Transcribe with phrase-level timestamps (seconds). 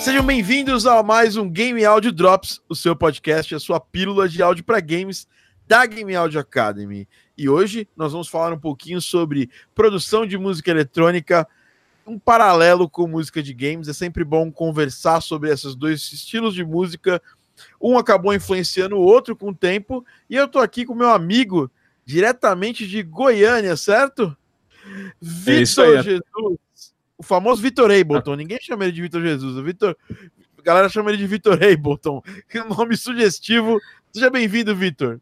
[0.00, 4.42] Sejam bem-vindos a mais um Game Audio Drops, o seu podcast, a sua pílula de
[4.42, 5.28] áudio para games
[5.68, 7.06] da Game Audio Academy.
[7.36, 11.46] E hoje nós vamos falar um pouquinho sobre produção de música eletrônica,
[12.06, 13.88] um paralelo com música de games.
[13.88, 17.20] É sempre bom conversar sobre esses dois estilos de música.
[17.78, 21.70] Um acabou influenciando o outro com o tempo, e eu tô aqui com meu amigo
[22.06, 24.34] diretamente de Goiânia, certo?
[24.82, 26.58] É Vitor Jesus,
[27.20, 28.34] o famoso Vitor Ableton.
[28.34, 29.94] Ninguém chama ele de Vitor Jesus, o Vitor.
[30.58, 32.22] A galera chama ele de Vitor Ableton.
[32.48, 33.78] Que nome sugestivo.
[34.10, 35.20] Seja bem-vindo, Vitor.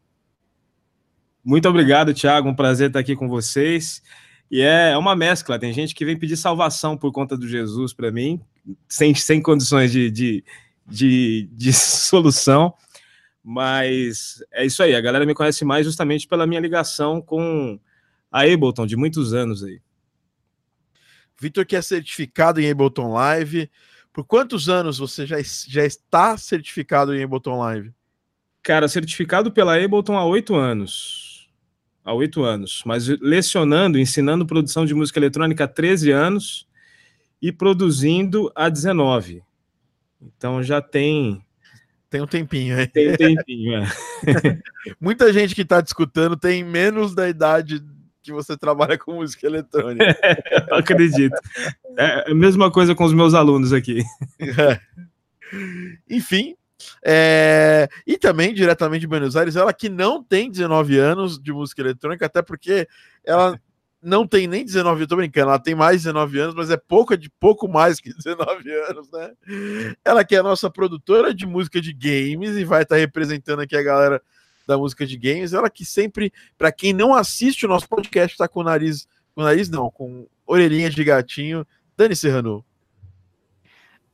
[1.45, 2.49] Muito obrigado, Thiago.
[2.49, 4.01] Um prazer estar aqui com vocês.
[4.49, 5.59] E é uma mescla.
[5.59, 8.41] Tem gente que vem pedir salvação por conta do Jesus para mim,
[8.89, 10.45] sem, sem condições de, de,
[10.87, 12.73] de, de solução.
[13.43, 14.95] Mas é isso aí.
[14.95, 17.77] A galera me conhece mais justamente pela minha ligação com
[18.31, 19.81] a Ableton de muitos anos aí.
[21.41, 23.71] Vitor, que é certificado em Ableton Live.
[24.13, 27.93] Por quantos anos você já, já está certificado em Ableton Live?
[28.63, 31.49] Cara, certificado pela Ableton há oito anos.
[32.05, 32.83] Há oito anos.
[32.85, 36.69] Mas lecionando, ensinando produção de música eletrônica há 13 anos
[37.41, 39.43] e produzindo há 19.
[40.21, 41.45] Então já tem.
[42.11, 42.87] Tem um tempinho aí.
[42.89, 43.87] Tem um tempinho, é.
[45.01, 47.81] Muita gente que está discutindo tem menos da idade
[48.29, 50.05] que você trabalha com música eletrônica.
[50.23, 51.35] É, eu acredito.
[51.97, 54.03] É a mesma coisa com os meus alunos aqui.
[54.41, 54.81] É.
[56.09, 56.55] Enfim.
[57.05, 57.89] É...
[58.07, 62.27] E também, diretamente de Buenos Aires, ela que não tem 19 anos de música eletrônica,
[62.27, 62.87] até porque
[63.25, 63.59] ela
[64.01, 66.77] não tem nem 19, eu tô brincando, ela tem mais de 19 anos, mas é
[66.77, 69.33] pouco de pouco mais que 19 anos, né?
[70.05, 73.77] Ela que é a nossa produtora de música de games e vai estar representando aqui
[73.77, 74.23] a galera
[74.69, 75.55] da música de games.
[75.55, 79.41] Ela que sempre, para quem não assiste o nosso podcast, está com o nariz, com
[79.41, 81.67] o nariz não, com orelhinha de gatinho.
[81.97, 82.65] Dani Serrano.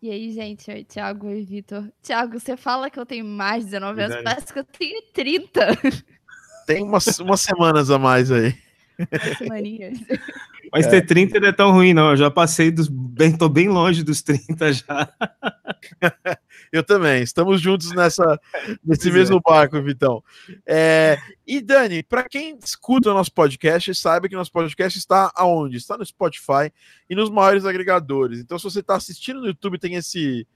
[0.01, 1.91] E aí, gente, Oi, Thiago e Vitor.
[2.03, 5.79] Thiago, você fala que eu tenho mais de 19 anos, parece que eu tenho 30
[6.67, 8.55] Tem umas, umas semanas a mais aí.
[9.39, 9.99] semaninhas.
[10.73, 12.11] Mas ter 30 não é tão ruim, não.
[12.11, 12.89] Eu já passei dos.
[12.89, 15.09] Bem, tô bem longe dos 30 já.
[16.75, 17.23] Eu também.
[17.23, 18.37] Estamos juntos nessa,
[18.85, 19.13] nesse é.
[19.13, 20.25] mesmo barco, Vitão.
[20.67, 25.77] É, e Dani, para quem escuta o nosso podcast, saiba que nosso podcast está aonde?
[25.77, 26.73] Está no Spotify
[27.09, 28.41] e nos maiores agregadores.
[28.41, 30.49] Então, se você está assistindo no YouTube, tem esse,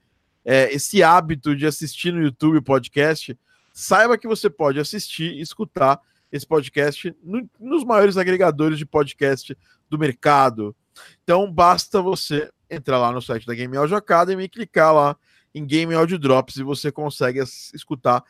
[0.43, 3.39] é, esse hábito de assistir no YouTube o podcast,
[3.71, 9.57] saiba que você pode assistir e escutar esse podcast no- nos maiores agregadores de podcast
[9.89, 10.75] do mercado.
[11.23, 15.15] Então, basta você entrar lá no site da Game Audio Academy e clicar lá
[15.53, 17.39] em Game Audio Drops e você consegue
[17.73, 18.23] escutar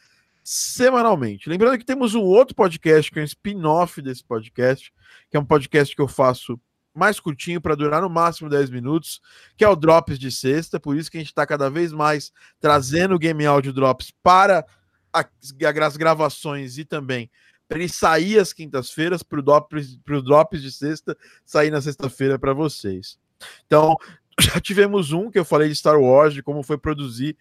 [0.44, 1.50] semanalmente.
[1.50, 4.91] Lembrando que temos um outro podcast que é um spin-off desse podcast,
[5.30, 6.59] que é um podcast que eu faço
[6.94, 9.22] mais curtinho para durar no máximo 10 minutos,
[9.56, 12.31] que é o Drops de sexta, por isso que a gente está cada vez mais
[12.59, 14.66] trazendo o Game Audio Drops para
[15.13, 17.30] as gravações e também
[17.68, 21.16] para ele sair às quintas-feiras para o Drops, Drops de sexta
[21.46, 23.19] sair na sexta-feira para vocês.
[23.68, 23.96] Então,
[24.41, 27.38] já tivemos um que eu falei de Star Wars, de como foi produzir,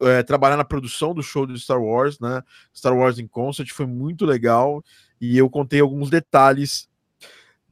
[0.00, 2.42] é, trabalhar na produção do show de Star Wars, né?
[2.74, 4.84] Star Wars in Concert, foi muito legal
[5.20, 6.88] e eu contei alguns detalhes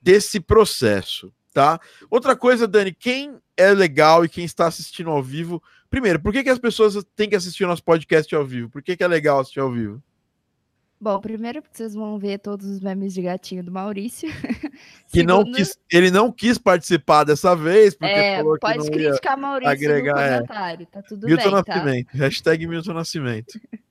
[0.00, 1.80] desse processo, tá?
[2.10, 6.42] Outra coisa, Dani, quem é legal e quem está assistindo ao vivo, primeiro, por que,
[6.42, 8.70] que as pessoas têm que assistir o nosso podcast ao vivo?
[8.70, 10.02] Por que, que é legal assistir ao vivo?
[11.00, 14.28] Bom, primeiro porque vocês vão ver todos os memes de gatinho do Maurício.
[15.12, 18.78] Que não Segundo, quis, ele não quis participar dessa vez, porque é, falou que pode
[18.78, 20.34] não ia criticar Maurício agregar, no é.
[20.36, 21.74] comentário, tá tudo Milton bem, tá?
[21.74, 22.08] Nascimento.
[22.14, 23.60] Hashtag Milton Nascimento.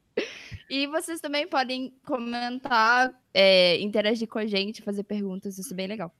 [0.69, 5.88] E vocês também podem comentar, é, interagir com a gente, fazer perguntas, isso é bem
[5.88, 6.16] legal.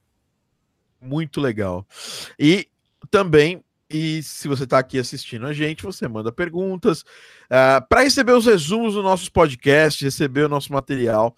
[1.00, 1.86] Muito legal.
[2.38, 2.68] E
[3.10, 7.02] também, e se você está aqui assistindo a gente, você manda perguntas.
[7.88, 11.34] para receber os resumos dos nossos podcasts, receber o nosso material,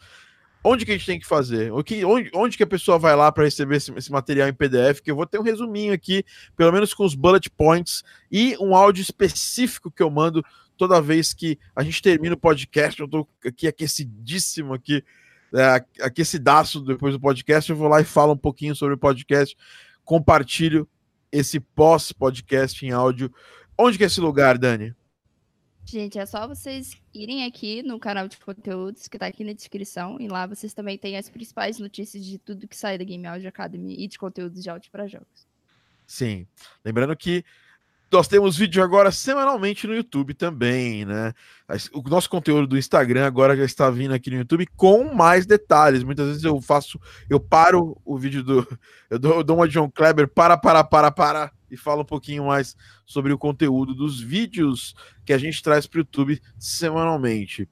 [0.64, 1.72] onde que a gente tem que fazer?
[1.72, 4.54] O que, onde, onde que a pessoa vai lá para receber esse, esse material em
[4.54, 5.00] PDF?
[5.00, 6.24] Que eu vou ter um resuminho aqui,
[6.56, 8.03] pelo menos com os bullet points,
[8.33, 10.42] e um áudio específico que eu mando
[10.77, 12.98] toda vez que a gente termina o podcast.
[12.98, 15.04] Eu estou aqui aquecidíssimo aqui
[15.54, 19.56] é, aquecidaço depois do podcast, eu vou lá e falo um pouquinho sobre o podcast,
[20.04, 20.89] compartilho
[21.30, 23.33] esse pós-podcast em áudio.
[23.78, 24.94] Onde que é esse lugar, Dani?
[25.86, 30.16] Gente, é só vocês irem aqui no canal de conteúdos que tá aqui na descrição
[30.19, 33.48] e lá vocês também têm as principais notícias de tudo que sai da Game Audio
[33.48, 35.47] Academy e de conteúdos de áudio para jogos.
[36.07, 36.47] Sim.
[36.84, 37.45] Lembrando que
[38.15, 41.33] nós temos vídeo agora semanalmente no YouTube também, né?
[41.92, 46.04] O nosso conteúdo do Instagram agora já está vindo aqui no YouTube com mais detalhes.
[46.04, 48.66] Muitas vezes eu faço, eu paro o vídeo do.
[49.10, 52.47] Eu dou, eu dou uma John Kleber, para, para, para, para, e fala um pouquinho
[52.47, 54.94] mais sobre o conteúdo dos vídeos
[55.24, 57.68] que a gente traz para o YouTube semanalmente.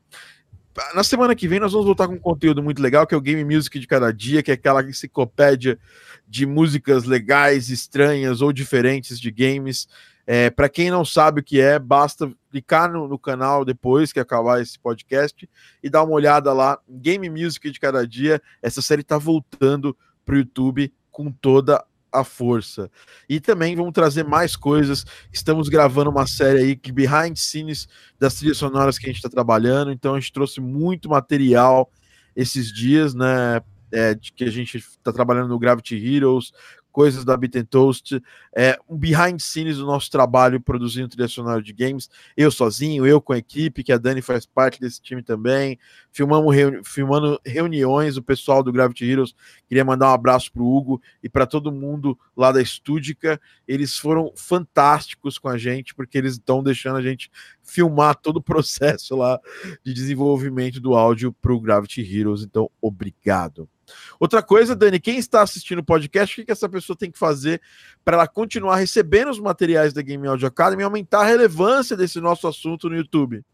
[0.94, 3.20] Na semana que vem nós vamos voltar com um conteúdo muito legal, que é o
[3.20, 5.78] Game Music de cada dia, que é aquela enciclopédia
[6.26, 9.87] de músicas legais, estranhas ou diferentes de games.
[10.26, 14.20] É, para quem não sabe o que é, basta clicar no, no, canal depois que
[14.20, 15.48] acabar esse podcast
[15.82, 16.78] e dar uma olhada lá.
[16.88, 18.40] Game Music de cada dia.
[18.62, 22.91] Essa série está voltando para o YouTube com toda a força.
[23.29, 25.05] E também vamos trazer mais coisas.
[25.32, 27.88] Estamos gravando uma série aí que behind scenes
[28.19, 29.91] das trilhas sonoras que a gente está trabalhando.
[29.91, 31.91] Então a gente trouxe muito material
[32.37, 33.61] esses dias, né?
[33.94, 36.50] É, de que a gente está trabalhando no Gravity Heroes,
[36.93, 38.23] coisas da Beat Toast,
[38.55, 43.21] é, um behind scenes do nosso trabalho produzindo trilha sonora de games, eu sozinho, eu
[43.21, 45.79] com a equipe, que a Dani faz parte desse time também,
[46.12, 49.35] filmamos reuni filmando reuniões, o pessoal do Gravity Heroes,
[49.67, 53.99] queria mandar um abraço para o Hugo e para todo mundo lá da Estúdica, eles
[53.99, 57.31] foram fantásticos com a gente, porque eles estão deixando a gente
[57.62, 59.41] filmar todo o processo lá
[59.83, 63.69] de desenvolvimento do áudio para o Gravity Heroes, então obrigado.
[64.19, 67.19] Outra coisa, Dani, quem está assistindo o podcast, o que, que essa pessoa tem que
[67.19, 67.61] fazer
[68.05, 72.20] para ela continuar recebendo os materiais da Game Audio Academy e aumentar a relevância desse
[72.20, 73.44] nosso assunto no YouTube?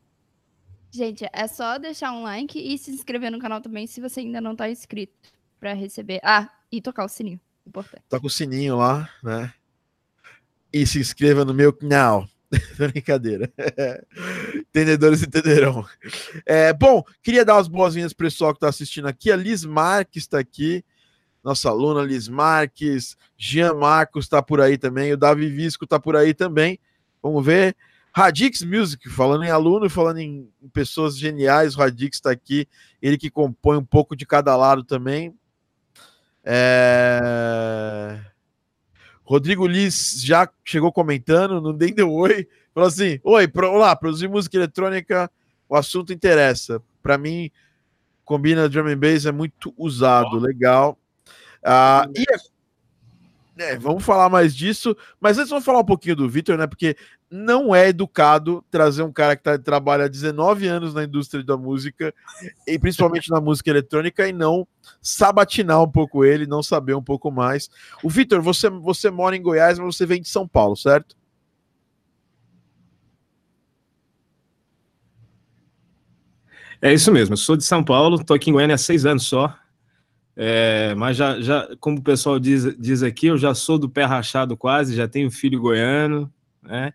[0.90, 4.40] Gente, é só deixar um like e se inscrever no canal também se você ainda
[4.40, 5.12] não está inscrito
[5.60, 6.20] para receber.
[6.22, 7.40] Ah, e tocar o sininho.
[7.66, 8.04] Importante.
[8.08, 9.52] Toca o sininho lá, né?
[10.72, 12.28] E se inscreva no meu canal.
[12.78, 13.52] Brincadeira.
[14.56, 15.84] Entendedores entenderão.
[16.46, 19.30] É, bom, queria dar as boas-vindas para o pessoal que está assistindo aqui.
[19.30, 20.84] A Liz Marques está aqui,
[21.42, 23.16] nossa aluna Liz Marques.
[23.36, 25.12] Jean Marcos está por aí também.
[25.12, 26.78] O Davi Visco está por aí também.
[27.22, 27.76] Vamos ver.
[28.12, 32.66] Radix Music, falando em aluno falando em pessoas geniais, o Radix está aqui.
[33.00, 35.34] Ele que compõe um pouco de cada lado também.
[36.42, 38.18] É...
[39.28, 42.48] Rodrigo Liz já chegou comentando, não nem deu oi.
[42.72, 45.30] Falou assim: Oi, pro, olá, produzir música eletrônica,
[45.68, 46.82] o assunto interessa.
[47.02, 47.50] Para mim,
[48.24, 50.38] combina drum and bass, é muito usado, oh.
[50.38, 50.98] legal.
[51.62, 52.24] Ah, e
[53.58, 56.66] é, vamos falar mais disso, mas antes vamos falar um pouquinho do Vitor, né?
[56.66, 56.96] Porque
[57.28, 61.56] não é educado trazer um cara que tá, trabalha há 19 anos na indústria da
[61.56, 62.14] música,
[62.66, 64.66] e principalmente na música eletrônica, e não
[65.02, 67.68] sabatinar um pouco ele, não saber um pouco mais.
[68.02, 71.16] O Vitor, você, você mora em Goiás, mas você vem de São Paulo, certo?
[76.80, 79.24] É isso mesmo, eu sou de São Paulo, tô aqui em Goiânia há seis anos
[79.24, 79.52] só.
[80.40, 84.04] É, mas já, já, como o pessoal diz, diz aqui, eu já sou do pé
[84.04, 86.32] rachado quase, já tenho filho goiano,
[86.62, 86.92] né?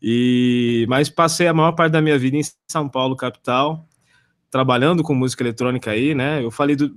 [0.00, 3.84] E, mas passei a maior parte da minha vida em São Paulo, capital,
[4.48, 6.40] trabalhando com música eletrônica aí, né?
[6.40, 6.94] Eu falei do,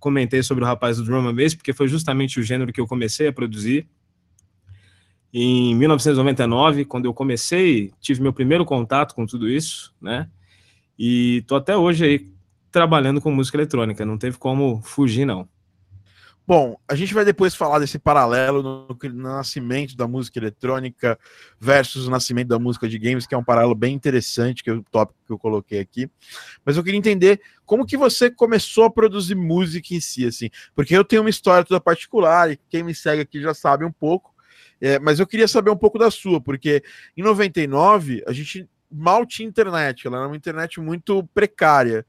[0.00, 2.86] comentei sobre o rapaz do drum and bass, porque foi justamente o gênero que eu
[2.88, 3.88] comecei a produzir.
[5.32, 10.28] Em 1999, quando eu comecei, tive meu primeiro contato com tudo isso, né?
[10.98, 12.39] E tô até hoje aí
[12.70, 15.48] trabalhando com música eletrônica, não teve como fugir, não.
[16.46, 21.16] Bom, a gente vai depois falar desse paralelo no, no, nascimento da música eletrônica
[21.60, 24.72] versus o nascimento da música de games, que é um paralelo bem interessante, que é
[24.72, 26.10] o tópico que eu coloquei aqui.
[26.64, 30.96] Mas eu queria entender como que você começou a produzir música em si, assim, porque
[30.96, 34.34] eu tenho uma história toda particular, e quem me segue aqui já sabe um pouco,
[34.80, 36.82] é, mas eu queria saber um pouco da sua, porque
[37.16, 42.04] em 99 a gente mal tinha internet, ela era uma internet muito precária.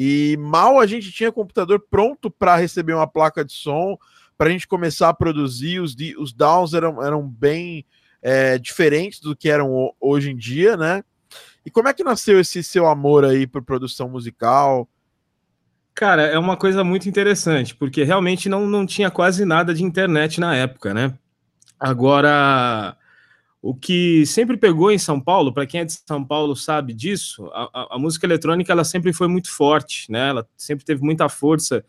[0.00, 3.98] E mal a gente tinha computador pronto para receber uma placa de som,
[4.36, 5.80] para a gente começar a produzir.
[5.80, 7.84] Os, os downs eram, eram bem
[8.22, 11.02] é, diferentes do que eram hoje em dia, né?
[11.66, 14.88] E como é que nasceu esse seu amor aí por produção musical?
[15.96, 20.38] Cara, é uma coisa muito interessante, porque realmente não, não tinha quase nada de internet
[20.38, 21.12] na época, né?
[21.78, 22.96] Agora,
[23.68, 27.50] o que sempre pegou em São Paulo, para quem é de São Paulo sabe disso,
[27.52, 30.30] a, a, música eletrônica ela sempre foi muito forte, né?
[30.30, 31.84] Ela sempre teve muita força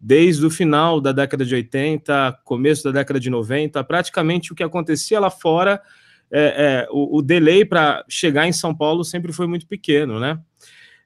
[0.00, 4.62] desde o final da década de 80, começo da década de 90, praticamente o que
[4.64, 5.80] acontecia lá fora,
[6.32, 10.36] é, é o, o, delay para chegar em São Paulo sempre foi muito pequeno, né?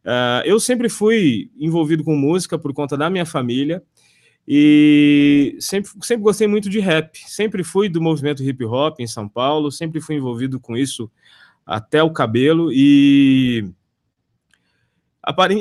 [0.07, 3.83] Uh, eu sempre fui envolvido com música por conta da minha família.
[4.47, 9.27] E sempre, sempre gostei muito de rap, sempre fui do movimento hip hop em São
[9.29, 11.11] Paulo, sempre fui envolvido com isso
[11.67, 12.71] até o cabelo.
[12.71, 13.65] E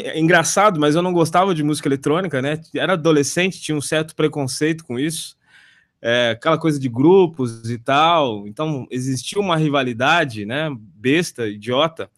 [0.03, 2.59] é engraçado, mas eu não gostava de música eletrônica, né?
[2.75, 5.37] Era adolescente, tinha um certo preconceito com isso,
[6.01, 8.45] é, aquela coisa de grupos e tal.
[8.45, 10.69] Então existia uma rivalidade, né?
[10.77, 12.09] Besta, idiota.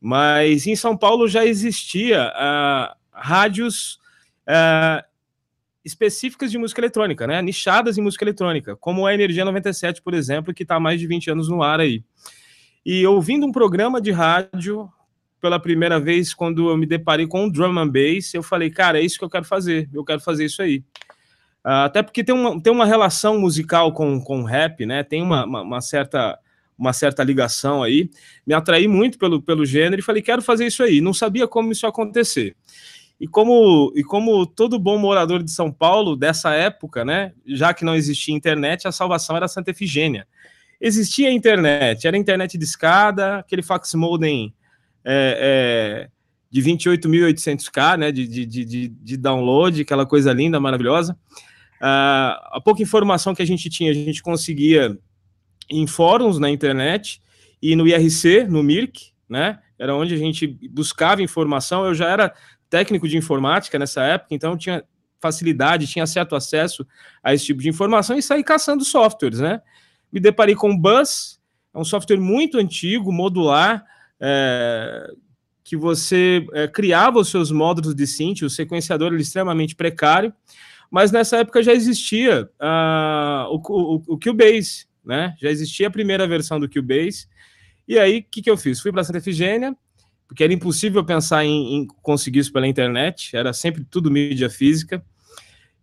[0.00, 3.98] Mas em São Paulo já existia uh, rádios
[4.48, 5.04] uh,
[5.88, 7.40] específicas de música eletrônica, né?
[7.42, 11.06] Nichadas em música eletrônica, como a Energia 97, por exemplo, que está há mais de
[11.06, 12.04] 20 anos no ar aí.
[12.84, 14.88] E ouvindo um programa de rádio
[15.40, 18.98] pela primeira vez, quando eu me deparei com o drum and bass, eu falei, cara,
[18.98, 20.78] é isso que eu quero fazer, eu quero fazer isso aí.
[21.64, 25.02] Uh, até porque tem uma, tem uma relação musical com, com rap, né?
[25.02, 26.38] Tem uma, uma, uma, certa,
[26.78, 28.10] uma certa ligação aí.
[28.46, 31.00] Me atraí muito pelo, pelo gênero e falei, quero fazer isso aí.
[31.00, 32.56] Não sabia como isso acontecer.
[33.20, 37.32] E como, e como todo bom morador de São Paulo dessa época, né?
[37.44, 40.26] Já que não existia internet, a salvação era Santa Efigênia.
[40.80, 44.54] Existia internet, era internet de escada, aquele fax modem
[45.04, 46.10] é, é,
[46.50, 51.14] de 28.800K, né, de, de, de, de, download, aquela coisa linda, maravilhosa.
[51.80, 54.96] Uh, a pouca informação que a gente tinha, a gente conseguia
[55.68, 57.20] em fóruns na internet
[57.60, 61.84] e no IRC, no MIRC, né, era onde a gente buscava informação.
[61.84, 62.32] Eu já era
[62.70, 64.84] técnico de informática nessa época, então tinha
[65.20, 66.86] facilidade, tinha certo acesso
[67.22, 69.60] a esse tipo de informação e saí caçando softwares, né.
[70.12, 71.40] Me deparei com o Bus,
[71.74, 73.84] é um software muito antigo, modular,
[74.20, 75.10] é,
[75.62, 80.32] que você é, criava os seus módulos de synth, o sequenciador era extremamente precário,
[80.90, 85.34] mas nessa época já existia uh, o, o, o Cubase, né?
[85.38, 87.26] Já existia a primeira versão do Cubase.
[87.86, 88.80] E aí, o que, que eu fiz?
[88.80, 89.76] Fui para Santa Efigênia,
[90.28, 95.02] porque era impossível pensar em, em, conseguir isso pela internet, era sempre tudo mídia física.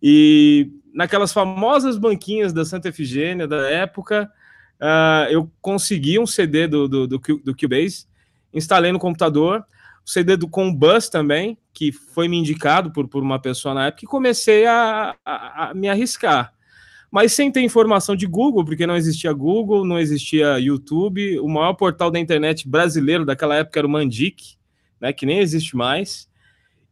[0.01, 4.31] E naquelas famosas banquinhas da Santa Efigênia da época,
[4.79, 8.05] uh, eu consegui um CD do, do, do, do Cubase,
[8.53, 9.65] instalei no computador,
[10.05, 13.87] o CD do com Bus também, que foi me indicado por, por uma pessoa na
[13.87, 16.53] época, e comecei a, a, a, me arriscar.
[17.11, 21.73] Mas sem ter informação de Google, porque não existia Google, não existia YouTube, o maior
[21.73, 24.57] portal da internet brasileiro daquela época era o Mandic,
[24.99, 26.27] né, que nem existe mais.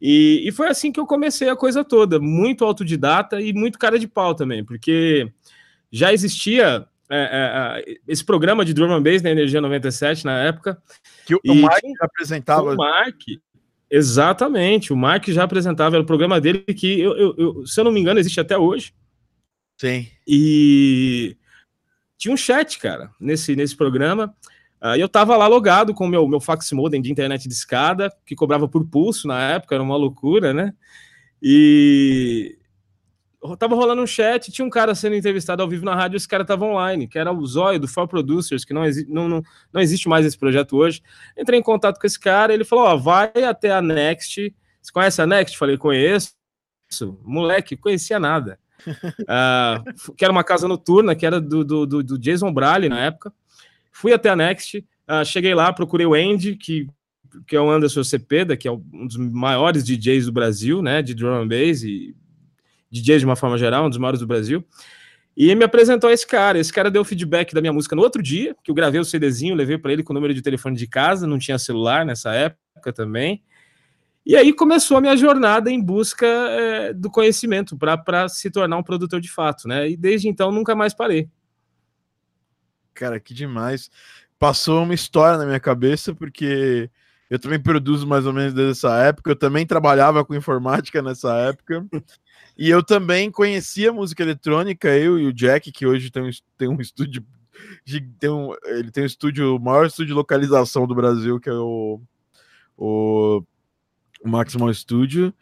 [0.00, 3.98] E, e foi assim que eu comecei a coisa toda, muito autodidata e muito cara
[3.98, 5.30] de pau também, porque
[5.90, 10.38] já existia é, é, é, esse programa de drum and bass na Energia 97 na
[10.42, 10.76] época.
[11.26, 12.72] Que o, o Mark já apresentava.
[12.72, 13.20] O Mark,
[13.90, 17.84] exatamente, o Mark já apresentava, era o programa dele que, eu, eu, eu, se eu
[17.84, 18.92] não me engano, existe até hoje.
[19.76, 20.08] Sim.
[20.26, 21.36] E
[22.16, 24.34] tinha um chat, cara, nesse, nesse programa.
[24.96, 28.14] E eu tava lá logado com o meu, meu fax modem de internet de escada,
[28.26, 30.74] que cobrava por pulso na época, era uma loucura, né?
[31.42, 32.58] E,
[33.58, 36.44] tava rolando um chat, tinha um cara sendo entrevistado ao vivo na rádio, esse cara
[36.44, 40.08] tava online, que era o Zóio do For Producers, que não, não, não, não existe
[40.08, 41.02] mais esse projeto hoje.
[41.36, 44.54] Entrei em contato com esse cara, ele falou: Ó, vai até a Next.
[44.80, 45.58] Você conhece a Next?
[45.58, 46.32] Falei, conheço.
[47.22, 48.58] Moleque, conhecia nada.
[48.88, 53.32] Uh, que era uma casa noturna, que era do, do, do, Jason Braley na época.
[53.92, 56.88] Fui até a Next, uh, cheguei lá, procurei o Andy, que,
[57.46, 61.14] que é o Anderson Cepeda, que é um dos maiores DJs do Brasil, né, de
[61.14, 62.14] drum and bass e
[62.90, 64.64] DJ de uma forma geral, um dos maiores do Brasil.
[65.36, 66.58] E me apresentou esse cara.
[66.58, 69.54] Esse cara deu feedback da minha música no outro dia, que eu gravei o CDzinho,
[69.54, 72.92] levei para ele com o número de telefone de casa, não tinha celular nessa época
[72.92, 73.42] também.
[74.26, 78.82] E aí começou a minha jornada em busca é, do conhecimento para se tornar um
[78.82, 79.90] produtor de fato, né?
[79.90, 81.28] E desde então nunca mais parei.
[82.94, 83.90] Cara, que demais.
[84.38, 86.90] Passou uma história na minha cabeça, porque
[87.28, 89.30] eu também produzo mais ou menos desde essa época.
[89.30, 91.86] Eu também trabalhava com informática nessa época.
[92.56, 96.68] E eu também conhecia música eletrônica, eu e o Jack, que hoje tem um, tem
[96.68, 97.26] um estúdio.
[98.20, 101.52] Tem um, ele tem um estúdio, o maior estúdio de localização do Brasil, que é
[101.52, 102.00] o,
[102.76, 103.42] o,
[104.24, 105.32] o Maximal Studio.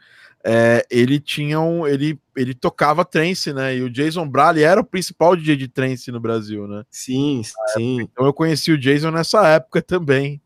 [0.44, 1.86] É, ele tinha um.
[1.86, 3.76] Ele, ele tocava trance, né?
[3.76, 6.84] E o Jason Braley era o principal DJ de trance no Brasil, né?
[6.90, 7.42] Sim,
[7.74, 8.02] sim.
[8.02, 10.42] Então eu conheci o Jason nessa época também.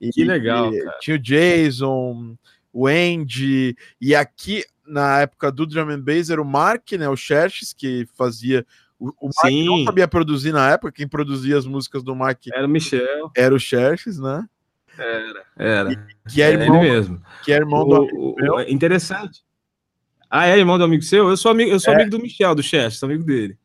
[0.00, 0.72] E, que legal.
[0.72, 2.36] E, tinha o Jason,
[2.72, 7.16] o Andy, e aqui na época do Drum and Bass era o Mark, né, o
[7.16, 8.66] Xerxes, que fazia
[8.98, 9.64] o, o Mark Sim.
[9.66, 13.30] não sabia produzir na época, quem produzia as músicas do Mark era o Michel.
[13.36, 14.46] Era o Xerxes, né?
[14.98, 15.92] Era, era.
[15.92, 17.22] E, que é, irmão, ele mesmo.
[17.44, 18.60] Que é irmão o, do amigo meu.
[18.68, 19.42] Interessante.
[20.30, 21.28] Ah, é irmão do amigo seu?
[21.28, 21.96] Eu sou amigo, eu sou é.
[21.96, 23.56] amigo do Michel, do Xerxes, sou amigo dele.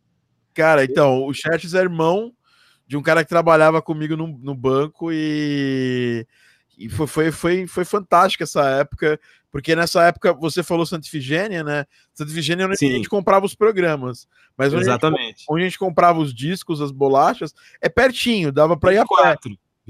[0.53, 2.33] Cara, então, o Xerxes é irmão
[2.88, 6.25] de um cara que trabalhava comigo no, no banco e
[6.79, 9.19] e foi, foi, foi, foi fantástico essa época,
[9.51, 11.86] porque nessa época você falou Santa Ifigênia, né?
[12.13, 12.93] Santa Ifigênia é onde Sim.
[12.93, 14.25] a gente comprava os programas,
[14.57, 15.21] mas onde Exatamente.
[15.21, 18.98] A gente, onde a gente comprava os discos, as bolachas, é pertinho, dava para ir
[19.00, 19.36] a pé.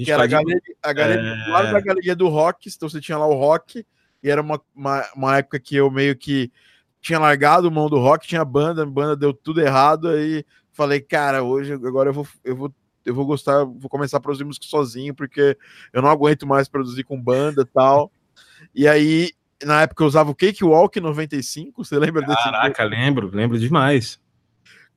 [0.05, 1.49] Que era a galeria, a galeria é...
[1.49, 3.85] lado da galeria do rock, então você tinha lá o rock,
[4.23, 6.51] e era uma, uma, uma época que eu meio que
[7.01, 11.43] tinha largado mão do rock, tinha banda, a banda deu tudo errado, aí falei, cara,
[11.43, 12.73] hoje agora eu vou, eu vou
[13.05, 15.57] eu vou gostar, vou começar a produzir música sozinho, porque
[15.91, 18.11] eu não aguento mais produzir com banda e tal.
[18.75, 19.31] E aí
[19.63, 22.43] na época eu usava o Cakewalk 95, você lembra desse?
[22.43, 24.19] Caraca, lembro, lembro demais.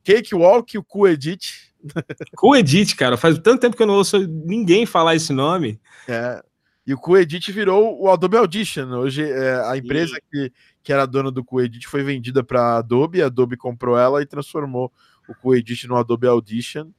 [0.05, 1.72] Cakewalk o Coedit.
[2.37, 5.81] Coedit, cara, faz tanto tempo que eu não ouço ninguém falar esse nome.
[6.09, 6.43] É.
[6.87, 8.89] E o Coedit virou o Adobe Audition.
[8.99, 13.27] Hoje é, a empresa que, que era dona do Coedit foi vendida para Adobe, a
[13.27, 14.93] Adobe comprou ela e transformou
[15.29, 16.91] o Coedit no Adobe Audition.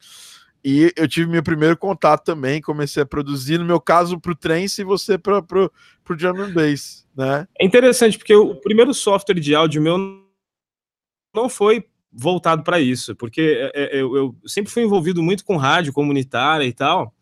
[0.64, 4.36] E eu tive meu primeiro contato também, comecei a produzir, no meu caso, para o
[4.36, 5.72] Trance e você para o
[6.10, 7.46] and Bass, né?
[7.60, 10.24] É interessante, porque o primeiro software de áudio meu
[11.36, 15.58] não foi voltado para isso, porque é, é, eu, eu, sempre fui envolvido muito com
[15.58, 17.14] rádio comunitária e tal,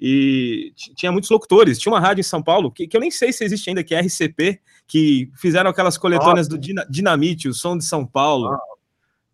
[0.00, 1.78] e tinha muitos locutores.
[1.78, 3.94] Tinha uma rádio em São Paulo, que, que eu nem sei se existe ainda, que
[3.94, 8.48] é RCP, que fizeram aquelas coletâneas do Dinamite, o som de São Paulo.
[8.48, 8.58] Ah,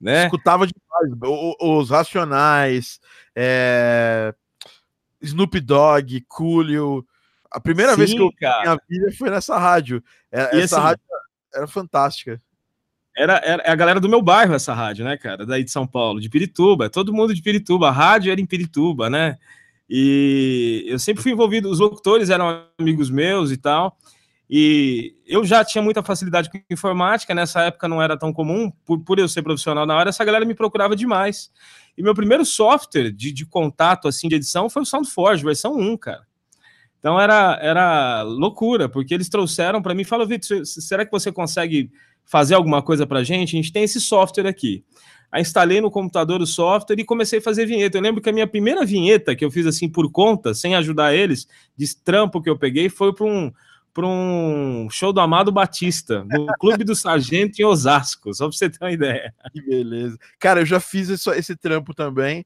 [0.01, 0.25] né?
[0.25, 1.37] Escutava demais.
[1.61, 3.01] Os Racionais,
[3.35, 4.35] é...
[5.23, 7.07] Snoop Dogg, Coolio.
[7.51, 8.63] A primeira Sim, vez que eu cara.
[8.63, 10.03] minha vida foi nessa rádio.
[10.33, 11.03] É, essa assim, rádio
[11.55, 12.43] era fantástica.
[13.17, 15.47] Era, era a galera do meu bairro, essa rádio, né, cara?
[15.47, 16.91] Daí de São Paulo, de Pirituba.
[16.91, 17.89] Todo mundo de Pirituba.
[17.89, 19.39] A rádio era em Pirituba, né?
[19.89, 21.71] E eu sempre fui envolvido.
[21.71, 23.97] Os locutores eram amigos meus e tal.
[24.49, 29.01] E eu já tinha muita facilidade com informática, nessa época não era tão comum, por,
[29.01, 31.51] por eu ser profissional na área, essa galera me procurava demais.
[31.99, 35.97] E meu primeiro software de, de contato, assim, de edição foi o SoundForge, versão 1,
[35.97, 36.25] cara.
[36.99, 41.33] Então era, era loucura, porque eles trouxeram para mim e falaram, Vitor, será que você
[41.33, 41.91] consegue
[42.27, 43.57] fazer alguma coisa para gente?
[43.57, 44.85] A gente tem esse software aqui.
[45.31, 47.97] Aí instalei no computador o software e comecei a fazer vinheta.
[47.97, 51.15] Eu lembro que a minha primeira vinheta que eu fiz assim por conta, sem ajudar
[51.15, 53.53] eles, de trampo que eu peguei, foi para um
[54.05, 58.85] um show do Amado Batista, no Clube do Sargento em Osasco, só para você ter
[58.85, 59.33] uma ideia.
[59.53, 60.19] Que beleza.
[60.39, 62.45] Cara, eu já fiz esse, esse trampo também.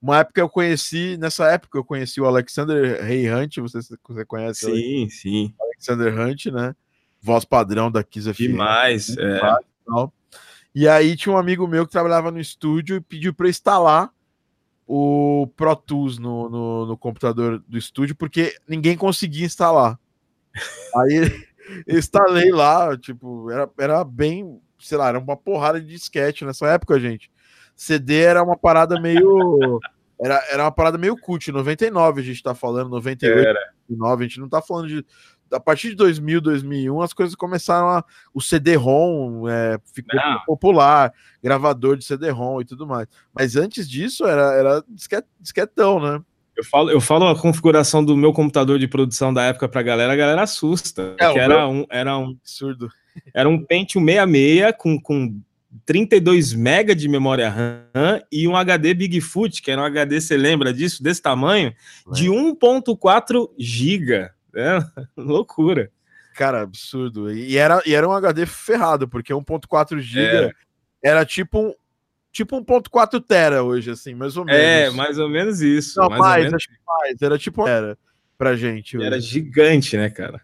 [0.00, 4.66] Uma época eu conheci, nessa época eu conheci o Alexander Ray Hunt, você, você conhece?
[4.66, 5.10] Sim, ele?
[5.10, 5.54] sim.
[5.60, 6.74] Alexander Hunt, né?
[7.20, 8.38] Voz padrão da Kiss FM.
[8.38, 9.40] Demais, é.
[10.74, 14.12] E aí tinha um amigo meu que trabalhava no estúdio e pediu para instalar
[14.86, 19.98] o Pro Tools no, no, no computador do estúdio, porque ninguém conseguia instalar.
[20.96, 21.46] Aí
[21.86, 26.66] eu instalei lá, tipo, era, era bem, sei lá, era uma porrada de disquete nessa
[26.68, 27.30] época, gente.
[27.76, 29.78] CD era uma parada meio.
[30.20, 31.52] Era, era uma parada meio cult.
[31.52, 33.60] 99 a gente tá falando, 98, era.
[33.88, 35.06] 99, a gente não tá falando de.
[35.52, 38.04] A partir de 2000, 2001, as coisas começaram a.
[38.32, 40.40] O CD-ROM é, ficou não.
[40.46, 43.06] popular, gravador de CD-ROM e tudo mais.
[43.32, 46.20] Mas antes disso, era, era disquet, disquetão, né?
[46.56, 50.12] Eu falo, eu falo a configuração do meu computador de produção da época pra galera,
[50.12, 51.14] a galera assusta.
[51.18, 51.68] É, que era, meu...
[51.68, 52.88] um, era um absurdo.
[53.32, 55.40] Era um Pentium 66 com, com
[55.84, 60.72] 32 MB de memória RAM e um HD Bigfoot, que era um HD, você lembra
[60.72, 62.12] disso, desse tamanho, é.
[62.12, 64.30] de 1.4 GB.
[64.54, 64.78] É
[65.16, 65.90] loucura.
[66.34, 67.32] Cara, absurdo.
[67.32, 70.52] E era, e era um HD ferrado, porque 1.4 GB é.
[71.02, 71.74] era tipo
[72.30, 74.60] tipo 1.4 tera hoje, assim, mais ou menos.
[74.60, 76.00] É, mais ou menos isso.
[76.00, 76.54] Não, mais, mais menos.
[76.54, 77.22] acho que mais.
[77.22, 77.98] Era tipo era
[78.36, 78.96] pra gente.
[78.96, 79.06] Hoje.
[79.06, 80.40] Era gigante, né, cara?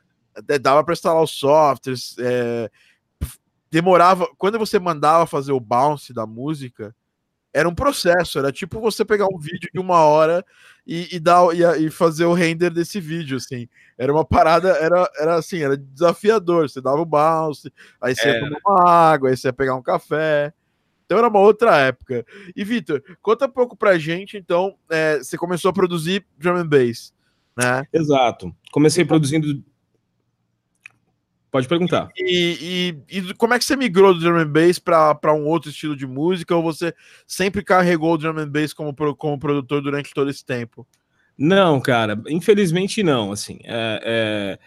[0.61, 2.17] Dava para instalar os softwares.
[2.19, 2.69] É...
[3.71, 4.29] Demorava.
[4.37, 6.95] Quando você mandava fazer o bounce da música,
[7.55, 8.38] era um processo.
[8.38, 10.45] Era tipo você pegar um vídeo de uma hora
[10.85, 13.69] e, e, dar, e, e fazer o render desse vídeo, assim.
[13.97, 16.69] Era uma parada, era, era assim, era desafiador.
[16.69, 18.33] Você dava o bounce, aí você é.
[18.33, 20.53] ia tomar uma água, aí você ia pegar um café.
[21.07, 22.27] Então era uma outra época.
[22.57, 26.67] E Vitor, conta um pouco pra gente, então, é, você começou a produzir drum and
[26.67, 27.14] bass,
[27.57, 27.87] né?
[27.93, 28.55] Exato.
[28.73, 29.62] Comecei produzindo.
[31.55, 32.11] Pode perguntar.
[32.17, 35.71] E, e, e, como é que você migrou do drum and bass para um outro
[35.71, 36.57] estilo de música?
[36.57, 36.93] Ou você
[37.29, 40.85] sempre carregou o drum and bass como, como produtor durante todo esse tempo?
[41.38, 43.31] Não, cara, infelizmente não.
[43.31, 44.59] Assim, é, é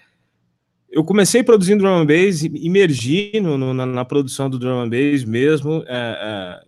[0.89, 4.89] eu comecei produzindo drum and bass, imergi no, no, na, na, produção do drum and
[4.89, 5.83] bass mesmo.
[5.87, 6.67] É, é,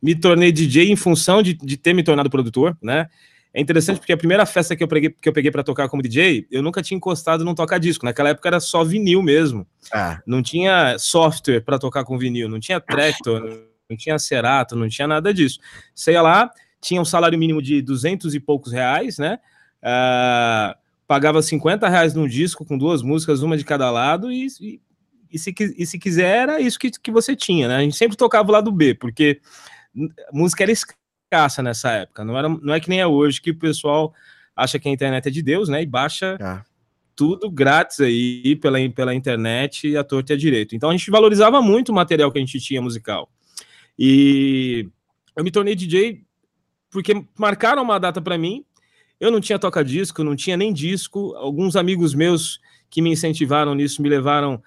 [0.00, 3.08] me tornei DJ em função de, de, ter me tornado produtor, né?
[3.54, 6.02] É interessante porque a primeira festa que eu peguei, que eu peguei para tocar como
[6.02, 8.04] DJ, eu nunca tinha encostado num toca-disco.
[8.04, 9.64] Naquela época era só vinil mesmo.
[9.92, 10.20] Ah.
[10.26, 13.40] Não tinha software para tocar com vinil, não tinha Trector,
[13.88, 15.60] não tinha Cerato, não tinha nada disso.
[15.94, 19.38] Você ia lá, tinha um salário mínimo de duzentos e poucos reais, né?
[19.78, 24.80] Uh, pagava 50 reais num disco com duas músicas, uma de cada lado, e, e,
[25.30, 27.76] e, se, e se quiser, era isso que, que você tinha, né?
[27.76, 29.40] A gente sempre tocava o lado B, porque
[30.32, 30.72] música era
[31.34, 34.14] escassa nessa época, não, era, não é que nem é hoje, que o pessoal
[34.54, 35.82] acha que a internet é de Deus, né?
[35.82, 36.62] E baixa ah.
[37.16, 40.76] tudo grátis aí pela, pela internet e a torta e a direito.
[40.76, 43.28] Então a gente valorizava muito o material que a gente tinha musical.
[43.98, 44.88] E
[45.36, 46.22] eu me tornei DJ
[46.90, 48.64] porque marcaram uma data para mim
[49.18, 51.34] Eu não tinha toca-disco, não tinha nem disco.
[51.34, 54.62] Alguns amigos meus que me incentivaram nisso me levaram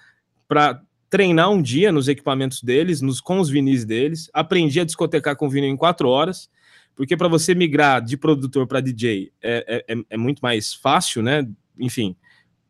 [0.47, 4.29] para treinar um dia nos equipamentos deles, nos, com os vinis deles.
[4.33, 6.49] Aprendi a discotecar com vinil em quatro horas,
[6.97, 11.21] porque para você migrar de produtor para DJ é, é, é, é, muito mais fácil,
[11.21, 11.47] né?
[11.79, 12.15] Enfim,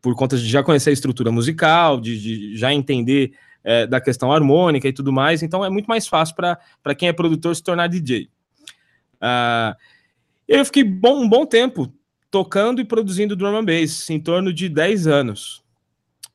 [0.02, 3.32] por conta de já conhecer a estrutura musical, de, de já entender
[3.64, 7.12] é, da questão harmônica e tudo mais, então é muito mais fácil para quem é
[7.12, 8.28] produtor se tornar DJ.
[9.14, 9.74] Uh,
[10.46, 11.90] eu fiquei bom, um bom tempo
[12.30, 15.64] tocando e produzindo drum and bass, em torno de 10 anos.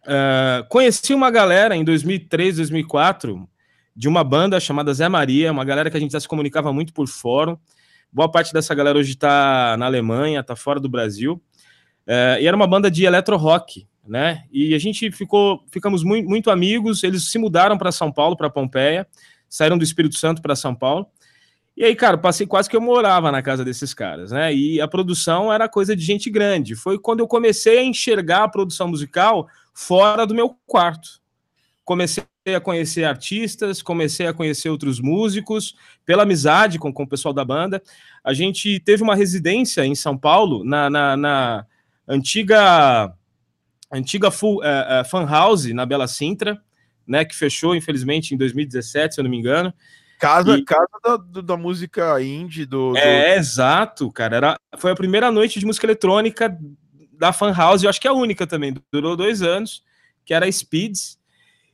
[0.04, 3.48] Uh, conheci uma galera em 2003, 2004,
[3.96, 6.92] de uma banda chamada Zé Maria, uma galera que a gente já se comunicava muito
[6.92, 7.56] por fórum.
[8.14, 11.42] Boa parte dessa galera hoje está na Alemanha, está fora do Brasil.
[12.06, 14.44] Uh, e era uma banda de eletro rock, né?
[14.52, 17.04] E a gente ficou, ficamos muito, muito amigos.
[17.04, 19.08] Eles se mudaram para São Paulo, para Pompeia,
[19.50, 21.08] saíram do Espírito Santo para São Paulo.
[21.76, 24.54] E aí, cara, passei quase que eu morava na casa desses caras, né?
[24.54, 26.76] E a produção era coisa de gente grande.
[26.76, 31.20] Foi quando eu comecei a enxergar a produção musical fora do meu quarto.
[31.84, 35.76] Comecei a conhecer artistas, comecei a conhecer outros músicos,
[36.06, 37.82] pela amizade com, com o pessoal da banda.
[38.22, 41.66] A gente teve uma residência em São Paulo, na, na, na
[42.06, 43.14] antiga,
[43.92, 46.62] antiga full, uh, uh, fan house, na Bela Sintra,
[47.08, 47.24] né?
[47.24, 49.74] Que fechou, infelizmente, em 2017, se eu não me engano.
[50.20, 50.66] Casa, e...
[50.66, 54.36] casa da, da, música indie do, do, É, exato, cara.
[54.36, 56.58] Era, foi a primeira noite de música eletrônica
[57.14, 58.76] da Fan House, eu acho que é a única também.
[58.92, 59.82] Durou dois anos,
[60.26, 61.18] que era Speeds.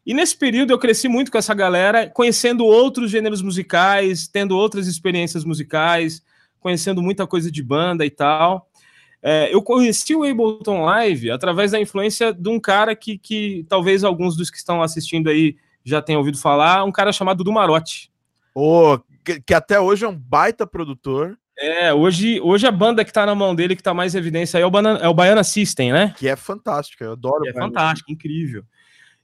[0.05, 4.87] E nesse período eu cresci muito com essa galera, conhecendo outros gêneros musicais, tendo outras
[4.87, 6.23] experiências musicais,
[6.59, 8.69] conhecendo muita coisa de banda e tal.
[9.21, 14.03] É, eu conheci o Ableton Live através da influência de um cara que, que talvez
[14.03, 18.11] alguns dos que estão assistindo aí já tenham ouvido falar, um cara chamado Dumarote.
[18.55, 21.37] Oh, que, que, até hoje é um baita produtor.
[21.57, 24.57] É, hoje, hoje a banda que tá na mão dele, que tá mais em evidência
[24.57, 26.13] é o, Banana, é o Baiana System, né?
[26.17, 27.45] Que é fantástica, eu adoro.
[27.47, 28.63] é fantástico, incrível.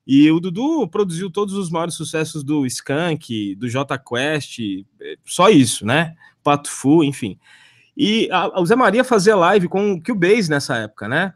[0.05, 4.59] E o Dudu produziu todos os maiores sucessos do Skank, do J Quest,
[5.01, 6.15] é, só isso, né?
[6.43, 7.39] Pato Fu, enfim.
[7.97, 11.33] E a, o Zé Maria fazia live com o Cubase nessa época, né?